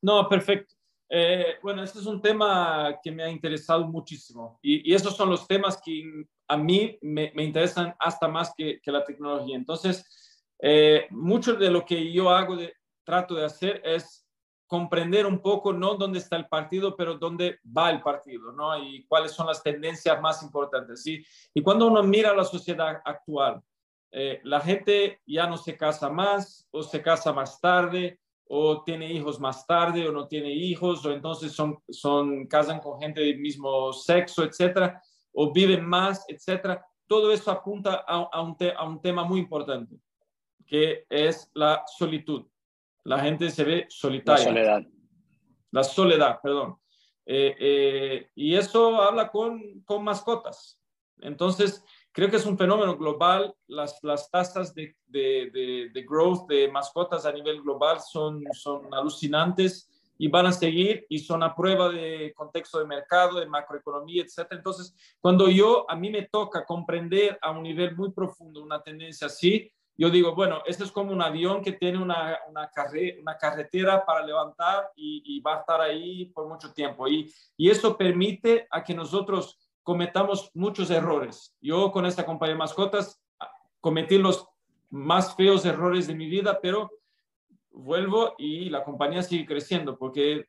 No, 0.01 0.29
perfecto. 0.29 0.75
Eh, 1.09 1.57
bueno, 1.63 1.83
este 1.83 1.99
es 1.99 2.07
un 2.07 2.23
tema 2.23 2.99
que 3.03 3.11
me 3.11 3.23
ha 3.23 3.31
interesado 3.31 3.87
muchísimo 3.87 4.59
y, 4.63 4.91
y 4.91 4.95
estos 4.95 5.17
son 5.17 5.29
los 5.29 5.47
temas 5.47 5.81
que 5.85 6.25
a 6.53 6.57
mí 6.57 6.99
me, 7.01 7.33
interesan 7.37 7.95
hasta 7.99 8.29
más 8.29 8.53
que, 8.57 8.81
la 8.85 9.05
tecnología. 9.05 9.57
Entonces, 9.57 10.45
eh, 10.59 11.07
mucho 11.11 11.55
de 11.55 11.71
lo 11.71 11.85
que 11.85 12.13
yo 12.13 12.29
hago, 12.29 12.59
trato 13.05 13.35
de 13.35 13.47
hacer 13.47 13.81
es 13.85 14.22
comprender 14.73 15.27
un 15.27 15.41
poco 15.41 15.71
no 15.75 15.97
dónde 15.97 16.19
está 16.19 16.37
el 16.37 16.47
partido, 16.47 16.97
pero 16.97 17.19
dónde 17.19 17.61
va 17.77 17.91
el 17.91 18.01
partido, 18.01 18.53
¿no? 18.53 18.83
Y 18.83 19.05
cuáles 19.05 19.33
son 19.33 19.47
las 19.47 19.63
tendencias 19.63 20.19
más 20.19 20.43
importantes, 20.43 21.03
¿sí? 21.03 21.23
Y 21.53 21.61
cuando 21.61 21.89
uno 21.89 22.03
mira 22.03 22.35
la 22.35 22.43
sociedad 22.43 23.03
actual, 23.05 23.61
eh, 24.11 24.41
la 24.45 24.63
gente 24.63 25.21
ya 25.27 25.47
no 25.47 25.59
se 25.59 25.77
casa 25.77 26.09
más 26.09 26.67
o 26.71 26.83
se 26.83 27.03
casa 27.03 27.35
más 27.35 27.61
tarde 27.61 28.19
o 28.49 28.83
tiene 28.83 29.13
hijos 29.13 29.39
más 29.39 29.67
tarde 29.67 30.09
o 30.09 30.13
no 30.13 30.27
tiene 30.27 30.51
hijos 30.51 31.05
o 31.05 31.13
entonces 31.13 31.53
son, 31.53 31.79
son 31.91 32.47
casan 32.47 32.81
con 32.81 32.99
gente 32.99 33.21
del 33.21 33.41
mismo 33.41 33.93
sexo, 33.93 34.43
etcétera, 34.43 35.03
o 35.35 35.53
viven 35.53 35.85
más, 35.85 36.25
etcétera. 36.29 36.83
Todo 37.07 37.31
eso 37.31 37.51
apunta 37.51 38.07
a, 38.09 38.27
a, 38.33 38.41
un, 38.41 38.57
te, 38.57 38.73
a 38.73 38.85
un 38.85 39.03
tema 39.03 39.23
muy 39.23 39.39
importante, 39.39 39.97
que 40.67 41.05
es 41.11 41.51
la 41.53 41.85
solitud 41.87 42.47
la 43.05 43.19
gente 43.21 43.51
se 43.51 43.65
ve 43.65 43.87
solitaria. 43.89 44.45
La 44.45 44.51
soledad. 44.51 44.83
La 45.71 45.85
soledad, 45.85 46.41
perdón. 46.43 46.77
Eh, 47.25 47.55
eh, 47.59 48.31
y 48.35 48.55
eso 48.55 49.01
habla 49.01 49.31
con, 49.31 49.81
con 49.85 50.05
mascotas. 50.05 50.81
Entonces, 51.21 51.85
creo 52.13 52.31
que 52.31 52.37
es 52.37 52.47
un 52.47 52.59
fenómeno 52.59 52.97
global. 52.97 53.55
Las, 53.67 53.99
las 54.03 54.31
tasas 54.31 54.75
de, 54.75 54.97
de, 55.07 55.91
de, 55.93 56.03
growth 56.03 56.49
de 56.49 56.69
mascotas 56.69 57.25
a 57.27 57.33
nivel 57.33 57.63
global 57.63 58.01
son, 58.01 58.43
son 58.53 58.93
alucinantes 58.93 59.89
y 60.19 60.29
van 60.29 60.47
a 60.47 60.53
seguir 60.53 61.07
y 61.09 61.19
son 61.19 61.43
a 61.43 61.55
prueba 61.55 61.89
de 61.89 62.33
contexto 62.37 62.79
de 62.79 62.87
mercado, 62.87 63.41
de 63.41 63.47
macroeconomía, 63.47 64.23
etc. 64.23 64.47
Entonces, 64.51 64.95
cuando 65.21 65.49
yo, 65.49 65.91
a 65.91 65.97
mí 65.97 66.11
me 66.11 66.29
toca 66.29 66.65
comprender 66.65 67.39
a 67.41 67.51
un 67.51 67.63
nivel 67.63 67.97
muy 67.97 68.13
profundo 68.13 68.63
una 68.63 68.83
tendencia 68.83 69.27
así, 69.27 69.73
yo 69.97 70.11
digo, 70.11 70.35
bueno, 70.35 70.63
esto 70.67 70.85
es 70.85 70.91
como 70.91 71.13
un 71.13 71.23
avión 71.23 71.63
que 71.63 71.73
tiene 71.73 71.99
una, 71.99 72.39
una, 72.49 72.71
una 73.21 73.37
carretera 73.39 74.05
para 74.05 74.25
levantar 74.25 74.91
y, 74.97 75.41
va 75.41 75.57
a 75.57 75.61
estar 75.61 75.81
ahí 75.81 76.27
por 76.27 76.49
mucho 76.49 76.73
tiempo. 76.73 77.07
Y, 77.09 77.33
y 77.57 77.71
eso 77.71 77.97
permite 77.97 78.67
a 78.71 78.83
que 78.83 78.95
nosotros 78.95 79.59
cometamos 79.83 80.51
muchos 80.55 80.91
errores. 80.91 81.55
Yo 81.61 81.91
con 81.93 82.07
esta 82.07 82.25
compañía 82.25 82.55
de 82.55 82.59
mascotas 82.59 83.21
ah, 83.39 83.51
cometí 83.81 84.19
los 84.19 84.49
más 84.91 85.35
feos 85.35 85.65
errores 85.65 86.07
de 86.07 86.15
mi 86.15 86.27
vida, 86.27 86.59
pero 86.61 86.91
vuelvo 87.71 88.35
y 88.39 88.71
la 88.71 88.85
compañía 88.85 89.23
sigue 89.23 89.47
creciendo 89.47 89.99
porque 89.99 90.47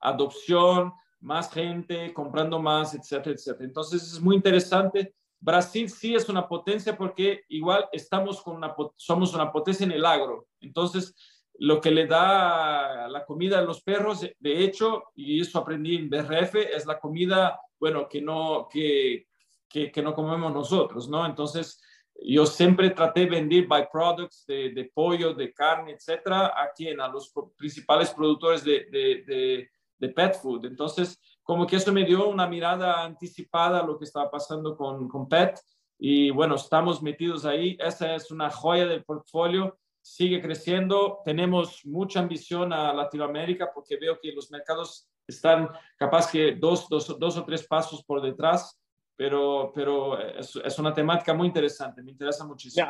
adopción, 0.00 0.92
más 1.20 1.50
gente, 1.50 2.12
comprando 2.12 2.60
más, 2.60 2.94
etcétera, 2.94 3.34
etcétera. 3.34 3.64
Entonces 3.64 4.02
es 4.02 4.20
muy 4.20 4.36
interesante 4.36 5.14
Brasil 5.40 5.88
sí 5.88 6.14
es 6.14 6.28
una 6.28 6.48
potencia 6.48 6.96
porque 6.96 7.42
igual 7.48 7.88
estamos 7.92 8.42
con 8.42 8.56
una, 8.56 8.74
somos 8.96 9.34
una 9.34 9.52
potencia 9.52 9.84
en 9.84 9.92
el 9.92 10.04
agro. 10.04 10.48
Entonces, 10.60 11.14
lo 11.58 11.80
que 11.80 11.90
le 11.90 12.06
da 12.06 13.08
la 13.08 13.24
comida 13.24 13.58
a 13.58 13.62
los 13.62 13.82
perros, 13.82 14.20
de 14.20 14.64
hecho, 14.64 15.04
y 15.14 15.40
eso 15.40 15.58
aprendí 15.58 15.96
en 15.96 16.08
BRF, 16.08 16.54
es 16.54 16.86
la 16.86 16.98
comida, 16.98 17.60
bueno, 17.80 18.08
que 18.08 18.20
no, 18.20 18.68
que, 18.70 19.26
que, 19.68 19.90
que 19.90 20.02
no 20.02 20.14
comemos 20.14 20.52
nosotros, 20.52 21.08
¿no? 21.08 21.26
Entonces, 21.26 21.80
yo 22.20 22.46
siempre 22.46 22.90
traté 22.90 23.20
de 23.20 23.30
vender 23.30 23.66
byproducts 23.66 24.44
de, 24.46 24.70
de 24.70 24.90
pollo, 24.92 25.34
de 25.34 25.52
carne, 25.52 25.92
etcétera, 25.92 26.52
aquí 26.56 26.88
en 26.88 27.00
a 27.00 27.08
los 27.08 27.32
principales 27.56 28.10
productores 28.10 28.64
de, 28.64 28.86
de, 28.90 29.68
de, 29.98 30.08
pet 30.10 30.34
food. 30.40 30.64
Entonces, 30.66 31.20
como 31.48 31.66
que 31.66 31.76
eso 31.76 31.94
me 31.94 32.04
dio 32.04 32.28
una 32.28 32.46
mirada 32.46 33.02
anticipada 33.02 33.80
a 33.80 33.82
lo 33.82 33.98
que 33.98 34.04
estaba 34.04 34.30
pasando 34.30 34.76
con, 34.76 35.08
con 35.08 35.26
pet. 35.26 35.58
Y 35.98 36.28
bueno, 36.28 36.56
estamos 36.56 37.02
metidos 37.02 37.46
ahí. 37.46 37.74
Esa 37.80 38.14
es 38.14 38.30
una 38.30 38.50
joya 38.50 38.86
del 38.86 39.02
portfolio. 39.02 39.78
Sigue 40.02 40.42
creciendo. 40.42 41.22
Tenemos 41.24 41.86
mucha 41.86 42.20
ambición 42.20 42.70
a 42.74 42.92
Latinoamérica 42.92 43.70
porque 43.72 43.96
veo 43.96 44.18
que 44.20 44.30
los 44.32 44.50
mercados 44.50 45.08
están 45.26 45.70
capaz 45.96 46.30
que 46.30 46.54
dos, 46.54 46.86
dos, 46.90 47.18
dos 47.18 47.38
o 47.38 47.44
tres 47.46 47.66
pasos 47.66 48.04
por 48.04 48.20
detrás 48.20 48.78
pero, 49.18 49.72
pero 49.74 50.16
es, 50.16 50.54
es, 50.54 50.78
una 50.78 50.94
temática 50.94 51.34
muy 51.34 51.48
interesante, 51.48 52.04
me 52.04 52.12
interesa 52.12 52.46
muchísimo. 52.46 52.86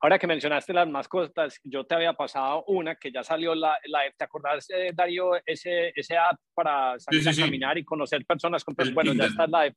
ahora 0.00 0.16
que 0.16 0.28
mencionaste 0.28 0.72
las 0.72 0.88
mascotas, 0.88 1.58
yo 1.64 1.84
te 1.84 1.96
había 1.96 2.12
pasado 2.12 2.62
una 2.68 2.94
que 2.94 3.10
ya 3.10 3.24
salió 3.24 3.52
la, 3.52 3.76
la 3.86 4.02
¿te 4.16 4.24
acordás, 4.24 4.70
eh, 4.70 4.92
Darío, 4.94 5.32
ese, 5.44 5.92
ese 5.96 6.16
app 6.16 6.38
para 6.54 6.96
salir 7.00 7.28
a 7.28 7.34
caminar 7.34 7.76
y 7.78 7.84
conocer 7.84 8.24
personas 8.24 8.62
con 8.62 8.76
pues, 8.76 8.94
Bueno, 8.94 9.12
ya 9.12 9.24
está 9.24 9.48
la 9.48 9.66
y, 9.66 9.74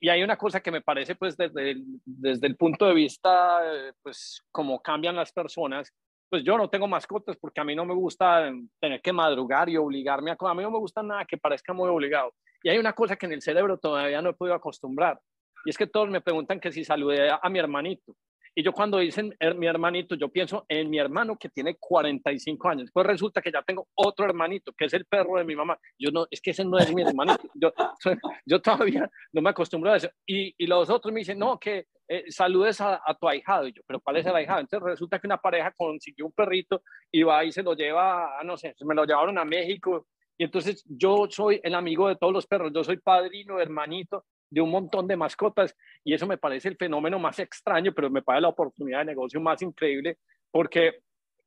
y, 0.00 0.08
hay 0.08 0.22
una 0.22 0.38
cosa 0.38 0.60
que 0.60 0.70
me 0.70 0.80
parece, 0.80 1.16
pues, 1.16 1.36
desde 1.36 1.72
el, 1.72 1.84
desde 2.06 2.46
el 2.46 2.56
punto 2.56 2.86
de 2.86 2.94
vista, 2.94 3.60
eh, 3.62 3.92
pues, 4.02 4.42
cómo 4.50 4.80
cambian 4.80 5.16
las 5.16 5.32
personas, 5.32 5.92
pues 6.30 6.42
yo 6.44 6.56
no 6.56 6.70
tengo 6.70 6.88
mascotas 6.88 7.36
porque 7.36 7.60
a 7.60 7.64
mí 7.64 7.74
no 7.74 7.84
me 7.84 7.92
gusta 7.92 8.50
tener 8.80 9.02
que 9.02 9.12
madrugar 9.12 9.68
y 9.68 9.76
obligarme 9.76 10.30
a... 10.30 10.36
A 10.40 10.54
mí 10.54 10.62
no 10.62 10.70
me 10.70 10.78
gusta 10.78 11.02
nada 11.02 11.26
que 11.26 11.36
parezca 11.36 11.74
muy 11.74 11.90
obligado. 11.90 12.32
Y 12.62 12.68
hay 12.68 12.78
una 12.78 12.92
cosa 12.92 13.16
que 13.16 13.26
en 13.26 13.32
el 13.32 13.42
cerebro 13.42 13.78
todavía 13.78 14.20
no 14.22 14.30
he 14.30 14.34
podido 14.34 14.54
acostumbrar, 14.54 15.20
y 15.64 15.70
es 15.70 15.78
que 15.78 15.86
todos 15.86 16.08
me 16.08 16.20
preguntan 16.20 16.60
que 16.60 16.72
si 16.72 16.84
saludé 16.84 17.30
a, 17.30 17.48
mi 17.48 17.58
hermanito. 17.58 18.14
Y 18.54 18.64
yo 18.64 18.72
cuando 18.72 18.98
dicen 18.98 19.34
mi 19.56 19.66
hermanito, 19.66 20.16
yo 20.16 20.28
pienso 20.28 20.64
en 20.68 20.90
mi 20.90 20.98
hermano 20.98 21.36
que 21.36 21.48
tiene 21.48 21.76
45 21.78 22.68
años. 22.68 22.90
Pues 22.92 23.06
resulta 23.06 23.40
que 23.40 23.52
ya 23.52 23.62
tengo 23.62 23.86
otro 23.94 24.24
hermanito, 24.24 24.72
que 24.72 24.86
es 24.86 24.94
el 24.94 25.04
perro 25.04 25.38
de 25.38 25.44
mi 25.44 25.54
mamá. 25.54 25.78
Yo 25.98 26.10
no, 26.10 26.26
es 26.30 26.40
que 26.40 26.50
ese 26.50 26.64
no 26.64 26.78
es 26.78 26.92
mi 26.92 27.02
hermanito. 27.02 27.48
Yo, 27.54 27.72
yo 28.46 28.60
todavía 28.60 29.08
no 29.32 29.40
me 29.40 29.50
acostumbro 29.50 29.92
a 29.92 29.96
eso. 29.96 30.08
Y, 30.26 30.54
y 30.58 30.66
los 30.66 30.90
otros 30.90 31.12
me 31.12 31.20
dicen, 31.20 31.38
no, 31.38 31.58
que 31.60 31.86
eh, 32.08 32.24
saludes 32.28 32.80
a, 32.80 33.00
a, 33.06 33.14
tu 33.14 33.28
ahijado. 33.28 33.68
Y 33.68 33.72
yo, 33.72 33.82
pero 33.86 34.00
¿cuál 34.00 34.16
es 34.16 34.26
el 34.26 34.34
ahijado? 34.34 34.60
Entonces 34.60 34.84
resulta 34.84 35.20
que 35.20 35.28
una 35.28 35.38
pareja 35.38 35.72
consiguió 35.76 36.26
un 36.26 36.32
perrito 36.32 36.82
y 37.12 37.22
va 37.22 37.44
y 37.44 37.52
se 37.52 37.62
lo 37.62 37.74
lleva, 37.74 38.42
no 38.44 38.56
sé, 38.56 38.74
me 38.80 38.96
lo 38.96 39.04
llevaron 39.04 39.38
a 39.38 39.44
México 39.44 40.08
y 40.40 40.44
entonces 40.44 40.82
yo 40.88 41.26
soy 41.28 41.60
el 41.62 41.74
amigo 41.74 42.08
de 42.08 42.16
todos 42.16 42.32
los 42.32 42.46
perros, 42.46 42.72
yo 42.74 42.82
soy 42.82 42.96
padrino, 42.96 43.60
hermanito 43.60 44.24
de 44.48 44.62
un 44.62 44.70
montón 44.70 45.06
de 45.06 45.14
mascotas 45.14 45.76
y 46.02 46.14
eso 46.14 46.26
me 46.26 46.38
parece 46.38 46.68
el 46.68 46.78
fenómeno 46.78 47.18
más 47.18 47.38
extraño, 47.40 47.92
pero 47.94 48.08
me 48.08 48.22
parece 48.22 48.40
la 48.40 48.48
oportunidad 48.48 49.00
de 49.00 49.04
negocio 49.04 49.38
más 49.38 49.60
increíble 49.60 50.16
porque 50.50 51.00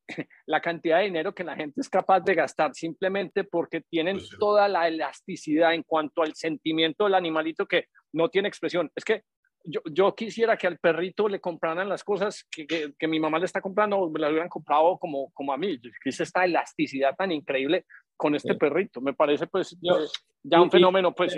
la 0.46 0.60
cantidad 0.60 0.98
de 0.98 1.06
dinero 1.06 1.34
que 1.34 1.42
la 1.42 1.56
gente 1.56 1.80
es 1.80 1.88
capaz 1.88 2.20
de 2.20 2.36
gastar 2.36 2.72
simplemente 2.72 3.42
porque 3.42 3.80
tienen 3.80 4.18
pues 4.18 4.30
toda 4.38 4.68
la 4.68 4.86
elasticidad 4.86 5.74
en 5.74 5.82
cuanto 5.82 6.22
al 6.22 6.36
sentimiento 6.36 7.02
del 7.02 7.14
animalito 7.14 7.66
que 7.66 7.86
no 8.12 8.28
tiene 8.28 8.46
expresión. 8.46 8.92
Es 8.94 9.04
que 9.04 9.22
yo, 9.64 9.80
yo 9.90 10.14
quisiera 10.14 10.56
que 10.56 10.68
al 10.68 10.78
perrito 10.78 11.26
le 11.26 11.40
compraran 11.40 11.88
las 11.88 12.04
cosas 12.04 12.46
que, 12.48 12.92
que, 12.96 13.08
mi 13.08 13.18
mamá 13.18 13.38
le 13.38 13.46
está 13.46 13.60
comprando 13.60 13.96
o 13.96 14.10
me 14.10 14.20
las 14.20 14.30
hubieran 14.30 14.50
comprado 14.50 14.98
como, 14.98 15.30
como 15.32 15.52
a 15.52 15.56
mí. 15.56 15.80
Es 16.04 16.20
esta 16.20 16.44
elasticidad 16.44 17.16
tan 17.16 17.32
increíble 17.32 17.86
con 18.16 18.34
este 18.34 18.54
perrito. 18.54 19.00
Me 19.00 19.14
parece 19.14 19.46
pues 19.46 19.72
eh, 19.72 20.06
ya 20.42 20.60
un 20.60 20.70
fenómeno 20.70 21.14
pues. 21.14 21.36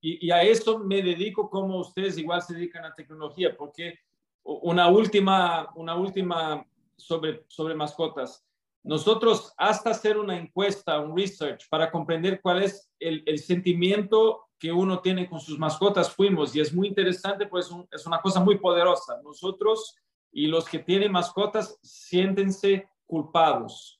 Y, 0.00 0.30
a 0.30 0.42
esto 0.42 0.78
me 0.78 1.02
dedico 1.02 1.50
como 1.50 1.80
ustedes 1.80 2.18
igual 2.18 2.42
se 2.42 2.54
dedican 2.54 2.84
a 2.84 2.94
tecnología, 2.94 3.56
porque 3.56 3.98
una 4.44 4.88
última, 4.88 5.70
una 5.74 5.96
última 5.96 6.64
sobre, 6.96 7.44
sobre 7.48 7.74
mascotas. 7.74 8.44
Nosotros 8.84 9.52
hasta 9.56 9.90
hacer 9.90 10.16
una 10.16 10.38
encuesta, 10.38 11.00
un 11.00 11.16
research 11.16 11.68
para 11.68 11.90
comprender 11.90 12.40
cuál 12.40 12.62
es 12.62 12.92
el, 13.00 13.24
el 13.26 13.38
sentimiento 13.40 14.46
que 14.58 14.70
uno 14.70 15.00
tiene 15.00 15.28
con 15.28 15.40
sus 15.40 15.58
mascotas, 15.58 16.14
fuimos 16.14 16.54
y 16.54 16.60
es 16.60 16.72
muy 16.72 16.88
interesante, 16.88 17.46
pues 17.46 17.68
es 17.90 18.06
una 18.06 18.20
cosa 18.20 18.38
muy 18.40 18.58
poderosa. 18.58 19.20
Nosotros 19.24 19.96
y 20.30 20.46
los 20.46 20.68
que 20.68 20.78
tienen 20.78 21.12
mascotas 21.12 21.78
siéntense 21.82 22.88
culpados 23.06 23.95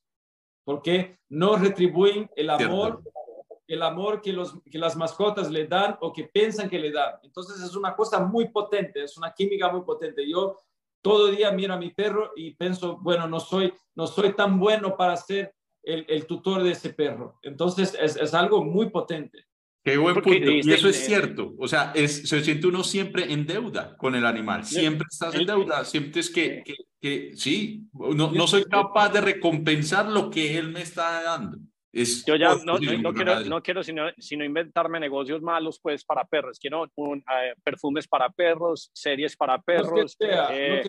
porque 0.67 1.21
no 1.29 1.55
retribuyen 1.55 2.29
el 2.35 2.51
amor, 2.51 3.01
el 3.69 3.83
amor 3.83 4.21
que, 4.21 4.33
los, 4.33 4.53
que 4.69 4.79
las 4.79 4.97
mascotas 4.97 5.49
le 5.49 5.69
dan 5.69 5.97
o 6.01 6.13
que 6.13 6.25
piensan 6.25 6.69
que 6.69 6.81
le 6.81 6.91
dan. 6.91 7.15
Entonces 7.23 7.63
es 7.63 7.77
una 7.77 7.95
cosa 7.95 8.19
muy 8.19 8.49
potente, 8.49 9.05
es 9.05 9.17
una 9.17 9.33
química 9.33 9.71
muy 9.71 9.83
potente. 9.83 10.29
Yo 10.29 10.59
todo 11.01 11.29
día 11.29 11.53
miro 11.53 11.75
a 11.75 11.79
mi 11.79 11.91
perro 11.91 12.33
y 12.35 12.57
pienso, 12.57 12.97
bueno, 12.97 13.29
no 13.29 13.39
soy, 13.39 13.73
no 13.95 14.09
soy 14.09 14.33
tan 14.33 14.59
bueno 14.59 14.97
para 14.97 15.17
ser 15.17 15.55
el, 15.85 16.05
el 16.09 16.27
tutor 16.27 16.65
de 16.65 16.73
ese 16.73 16.93
perro. 16.93 17.39
Entonces 17.43 17.97
es, 18.01 18.17
es 18.17 18.35
algo 18.35 18.65
muy 18.65 18.91
potente. 18.91 19.47
Qué 19.87 19.97
buen 19.99 20.17
punto. 20.17 20.51
Y 20.51 20.73
eso 20.73 20.89
es 20.89 21.07
cierto. 21.07 21.55
O 21.59 21.69
sea, 21.69 21.93
es, 21.95 22.29
se 22.29 22.43
siente 22.43 22.67
uno 22.67 22.83
siempre 22.83 23.33
en 23.33 23.47
deuda 23.47 23.97
con 23.97 24.17
el 24.17 24.27
animal. 24.27 24.65
Siempre 24.65 25.07
estás 25.09 25.37
en 25.37 25.47
deuda. 25.47 25.85
Siempre 25.85 26.23
es 26.23 26.29
que, 26.29 26.65
que, 26.65 26.75
que 27.01 27.37
sí, 27.37 27.85
no, 27.93 28.33
no, 28.33 28.47
soy 28.49 28.65
capaz 28.65 29.11
de 29.11 29.21
recompensar 29.21 30.09
lo 30.09 30.29
que 30.29 30.59
él 30.59 30.73
me 30.73 30.83
está 30.83 31.23
dando. 31.23 31.59
Es 31.93 32.25
Yo 32.27 32.35
ya 32.35 32.57
no, 32.65 32.81
no, 32.81 33.13
quiero, 33.15 33.41
no 33.45 33.63
quiero 33.63 33.85
sino, 33.85 34.09
sino, 34.19 34.45
inventarme 34.45 34.99
negocios 34.99 35.41
malos 35.41 35.79
pues 35.81 36.05
para 36.05 36.25
perros. 36.25 36.59
Quiero 36.59 36.91
un, 36.97 37.19
eh, 37.19 37.55
perfumes 37.63 38.09
para 38.09 38.29
perros, 38.29 38.91
series 38.93 39.37
para 39.37 39.63
perros. 39.63 40.17
Lo 40.19 40.27
que 40.27 40.27
sea. 40.27 40.49
Eh, 40.51 40.83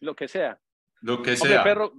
lo 0.00 0.16
que 0.16 0.26
sea. 0.26 0.58
Lo 1.02 1.20
que 1.20 1.36
sea. 1.36 1.64
perro, 1.64 1.92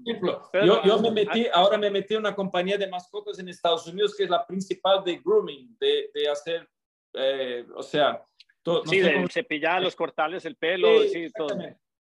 yo, 0.65 0.81
yo, 0.83 0.99
me 0.99 1.11
metí, 1.11 1.45
ahora 1.53 1.77
me 1.77 1.91
metí 1.91 2.13
en 2.13 2.21
una 2.21 2.33
compañía 2.33 2.77
de 2.77 2.87
mascotas 2.87 3.37
en 3.37 3.49
Estados 3.49 3.85
Unidos 3.87 4.15
que 4.15 4.23
es 4.23 4.29
la 4.29 4.45
principal 4.45 5.03
de 5.03 5.17
grooming, 5.17 5.77
de, 5.77 6.09
de 6.13 6.29
hacer, 6.29 6.67
eh, 7.13 7.65
o 7.75 7.83
sea... 7.83 8.23
Todo, 8.61 8.85
sí, 8.85 8.99
de 9.01 9.27
cepillar 9.29 9.81
los 9.81 9.93
cortales, 9.93 10.45
el 10.45 10.55
pelo, 10.55 11.03
sí, 11.03 11.27
todo. 11.35 11.49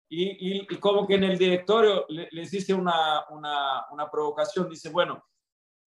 Y, 0.09 0.61
y, 0.61 0.67
como 0.79 1.05
que 1.05 1.15
en 1.15 1.25
el 1.25 1.37
directorio 1.37 2.07
les 2.09 2.55
hice 2.55 2.73
una, 2.73 3.25
una, 3.31 3.87
una 3.91 4.09
provocación, 4.09 4.71
dice, 4.71 4.89
bueno, 4.89 5.21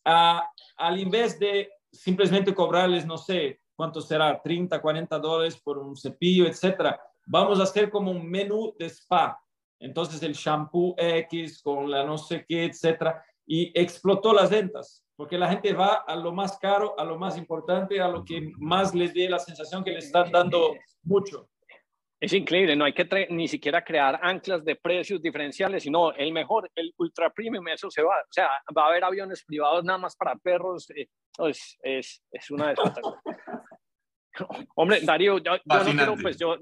a, 0.04 0.46
al 0.76 1.00
invés 1.00 1.40
de 1.40 1.72
simplemente 1.90 2.54
cobrarles, 2.54 3.06
no 3.06 3.18
sé, 3.18 3.62
cuánto 3.78 4.02
será, 4.02 4.42
30, 4.42 4.82
40 4.82 5.20
dólares 5.20 5.56
por 5.56 5.78
un 5.78 5.96
cepillo, 5.96 6.46
etcétera, 6.46 7.00
vamos 7.26 7.62
a 7.62 7.64
hacer 7.64 7.90
como 7.90 8.12
un 8.12 8.30
menú 8.30 8.76
de 8.78 8.88
spa 8.88 9.40
entonces 9.80 10.22
el 10.24 10.34
shampoo 10.34 10.96
X 10.98 11.62
con 11.62 11.90
la 11.90 12.06
no 12.06 12.18
sé 12.18 12.46
qué, 12.48 12.66
etcétera, 12.66 13.24
y 13.46 13.72
explotó 13.80 14.34
las 14.34 14.50
ventas, 14.50 15.06
porque 15.16 15.38
la 15.38 15.50
gente 15.50 15.74
va 15.74 16.04
a 16.08 16.16
lo 16.16 16.34
más 16.34 16.58
caro, 16.58 17.00
a 17.00 17.06
lo 17.06 17.18
más 17.18 17.38
importante, 17.38 18.02
a 18.02 18.08
lo 18.08 18.26
que 18.26 18.52
más 18.58 18.94
les 18.94 19.14
dé 19.14 19.30
la 19.30 19.40
sensación 19.40 19.84
que 19.84 19.92
le 19.92 20.00
están 20.00 20.32
dando 20.32 20.76
mucho. 21.04 21.50
Es 22.20 22.34
increíble, 22.34 22.76
no 22.76 22.86
hay 22.86 22.94
que 22.94 23.28
ni 23.30 23.48
siquiera 23.48 23.84
crear 23.84 24.20
anclas 24.24 24.66
de 24.66 24.76
precios 24.76 25.22
diferenciales, 25.22 25.84
sino 25.84 26.12
el 26.14 26.34
mejor, 26.34 26.70
el 26.74 26.92
ultra 26.98 27.30
premium, 27.30 27.68
eso 27.68 27.92
se 27.92 28.02
va. 28.02 28.16
O 28.16 28.32
sea, 28.32 28.50
va 28.76 28.86
a 28.86 28.88
haber 28.88 29.04
aviones 29.04 29.44
privados 29.46 29.84
nada 29.84 30.00
más 30.00 30.16
para 30.16 30.36
perros. 30.36 30.90
Eh, 30.90 31.08
es, 31.48 31.78
es, 31.84 32.24
es 32.32 32.50
una 32.50 32.68
de 32.68 32.74
esas 32.74 32.98
Hombre, 34.76 35.02
Darío, 35.02 35.38
yo, 35.40 35.54
no 35.66 35.84
quiero, 35.84 36.16
pues 36.22 36.38
yo 36.38 36.58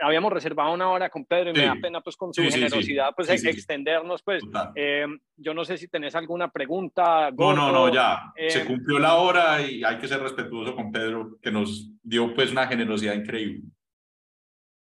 habíamos 0.00 0.32
reservado 0.32 0.72
una 0.72 0.90
hora 0.90 1.08
con 1.08 1.24
Pedro 1.24 1.50
y 1.50 1.52
me 1.54 1.66
da 1.66 1.76
pena 1.80 2.00
pues 2.00 2.16
con 2.16 2.32
su 2.32 2.42
generosidad 2.42 3.10
pues 3.16 3.28
extendernos 3.28 4.22
pues. 4.22 4.42
Eh, 4.74 5.06
yo 5.36 5.54
no 5.54 5.64
sé 5.64 5.76
si 5.76 5.88
tenés 5.88 6.14
alguna 6.14 6.50
pregunta. 6.50 7.30
no, 7.36 7.52
no, 7.52 7.72
no, 7.72 7.92
ya. 7.92 8.32
Se 8.48 8.62
eh, 8.62 8.64
cumplió 8.64 8.98
la 8.98 9.14
hora 9.14 9.60
y 9.60 9.82
hay 9.82 9.98
que 9.98 10.08
ser 10.08 10.20
respetuoso 10.20 10.74
con 10.74 10.90
Pedro 10.92 11.38
que 11.40 11.50
nos 11.50 11.90
dio 12.02 12.34
pues 12.34 12.50
una 12.52 12.66
generosidad 12.66 13.14
increíble. 13.14 13.62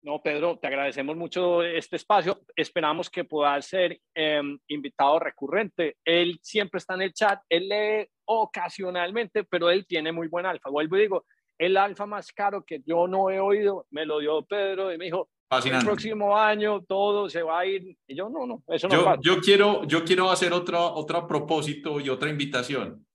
No, 0.02 0.22
Pedro, 0.22 0.58
te 0.58 0.68
agradecemos 0.68 1.18
mucho 1.18 1.62
este 1.62 1.98
espacio. 1.98 2.40
Esperamos 2.56 3.10
que 3.10 3.26
pueda 3.26 3.62
ser 3.62 4.00
em, 4.14 4.58
invitado 4.68 5.20
recurrente. 5.20 5.98
Él 6.06 6.40
siempre 6.42 6.78
está 6.78 6.94
en 6.94 7.02
el 7.02 7.14
chat, 7.14 7.42
él 7.50 7.68
lee 7.68 8.08
ocasionalmente, 8.26 9.44
pero 9.44 9.70
él 9.70 9.86
tiene 9.86 10.14
muy 10.14 10.28
buen 10.28 10.46
alfa. 10.46 10.70
Vuelvo 10.70 10.96
y 10.96 11.02
digo, 11.02 11.26
el 11.60 11.78
alfa 11.78 12.06
más 12.06 12.32
caro 12.32 12.64
que 12.64 12.82
yo 12.86 13.08
no 13.08 13.30
he 13.30 13.40
oído, 13.40 13.86
me 13.92 14.06
lo 14.06 14.20
dio 14.20 14.42
Pedro 14.44 14.92
y 14.92 14.98
me 14.98 15.06
dijo, 15.06 15.30
el 15.66 15.84
próximo 15.84 16.38
año 16.38 16.82
todo 16.84 17.30
se 17.30 17.44
va 17.44 17.60
a 17.60 17.66
ir. 17.66 17.98
Y 18.08 18.16
yo, 18.16 18.30
no, 18.30 18.48
no, 18.48 18.64
eso 18.68 18.88
no 18.88 18.94
yo, 18.96 19.22
yo 19.22 19.42
quiero, 19.42 19.84
yo 19.84 20.04
quiero 20.06 20.32
hacer 20.32 20.54
otro, 20.54 20.94
otro 20.94 21.28
propósito 21.28 22.00
y 22.00 22.10
otra 22.10 22.30
invitación. 22.30 23.06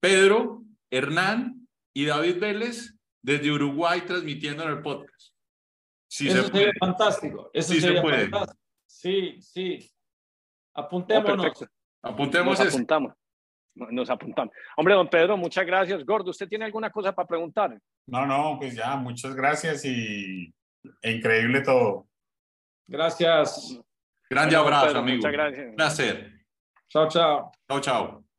Pedro, 0.00 0.62
Hernán 0.90 1.68
y 1.94 2.06
David 2.06 2.40
Vélez 2.40 2.94
desde 3.22 3.50
Uruguay 3.50 4.02
transmitiendo 4.02 4.64
en 4.64 4.70
el 4.70 4.82
podcast. 4.82 5.32
eso 6.08 6.46
sería 6.46 6.72
fantástico. 6.78 7.50
Eso 7.52 7.72
sí 7.72 7.80
sería 7.80 7.98
se 7.98 8.02
puede. 8.02 8.28
fantástico. 8.28 8.62
Sí, 8.86 9.40
sí. 9.40 9.92
Apuntémonos. 10.74 11.64
Apuntemos 12.02 12.58
eso. 12.60 12.78
Nos 13.90 14.10
apuntamos. 14.10 14.54
Hombre, 14.76 14.94
don 14.94 15.08
Pedro, 15.08 15.36
muchas 15.36 15.66
gracias. 15.66 16.04
Gordo, 16.04 16.30
¿usted 16.30 16.48
tiene 16.48 16.64
alguna 16.64 16.90
cosa 16.90 17.12
para 17.14 17.28
preguntar? 17.28 17.78
No, 18.06 18.26
no, 18.26 18.56
pues 18.58 18.74
ya, 18.74 18.96
muchas 18.96 19.34
gracias 19.34 19.84
y 19.84 20.52
increíble 21.02 21.62
todo. 21.62 22.06
Gracias. 22.86 23.80
Grande 24.30 24.56
abrazo, 24.56 24.98
amigo. 24.98 25.16
Muchas 25.16 25.32
gracias. 25.32 25.66
Un 25.68 25.76
placer. 25.76 26.32
Chao, 26.88 27.08
chao. 27.08 27.52
Chao, 27.68 27.80
chao. 27.80 28.27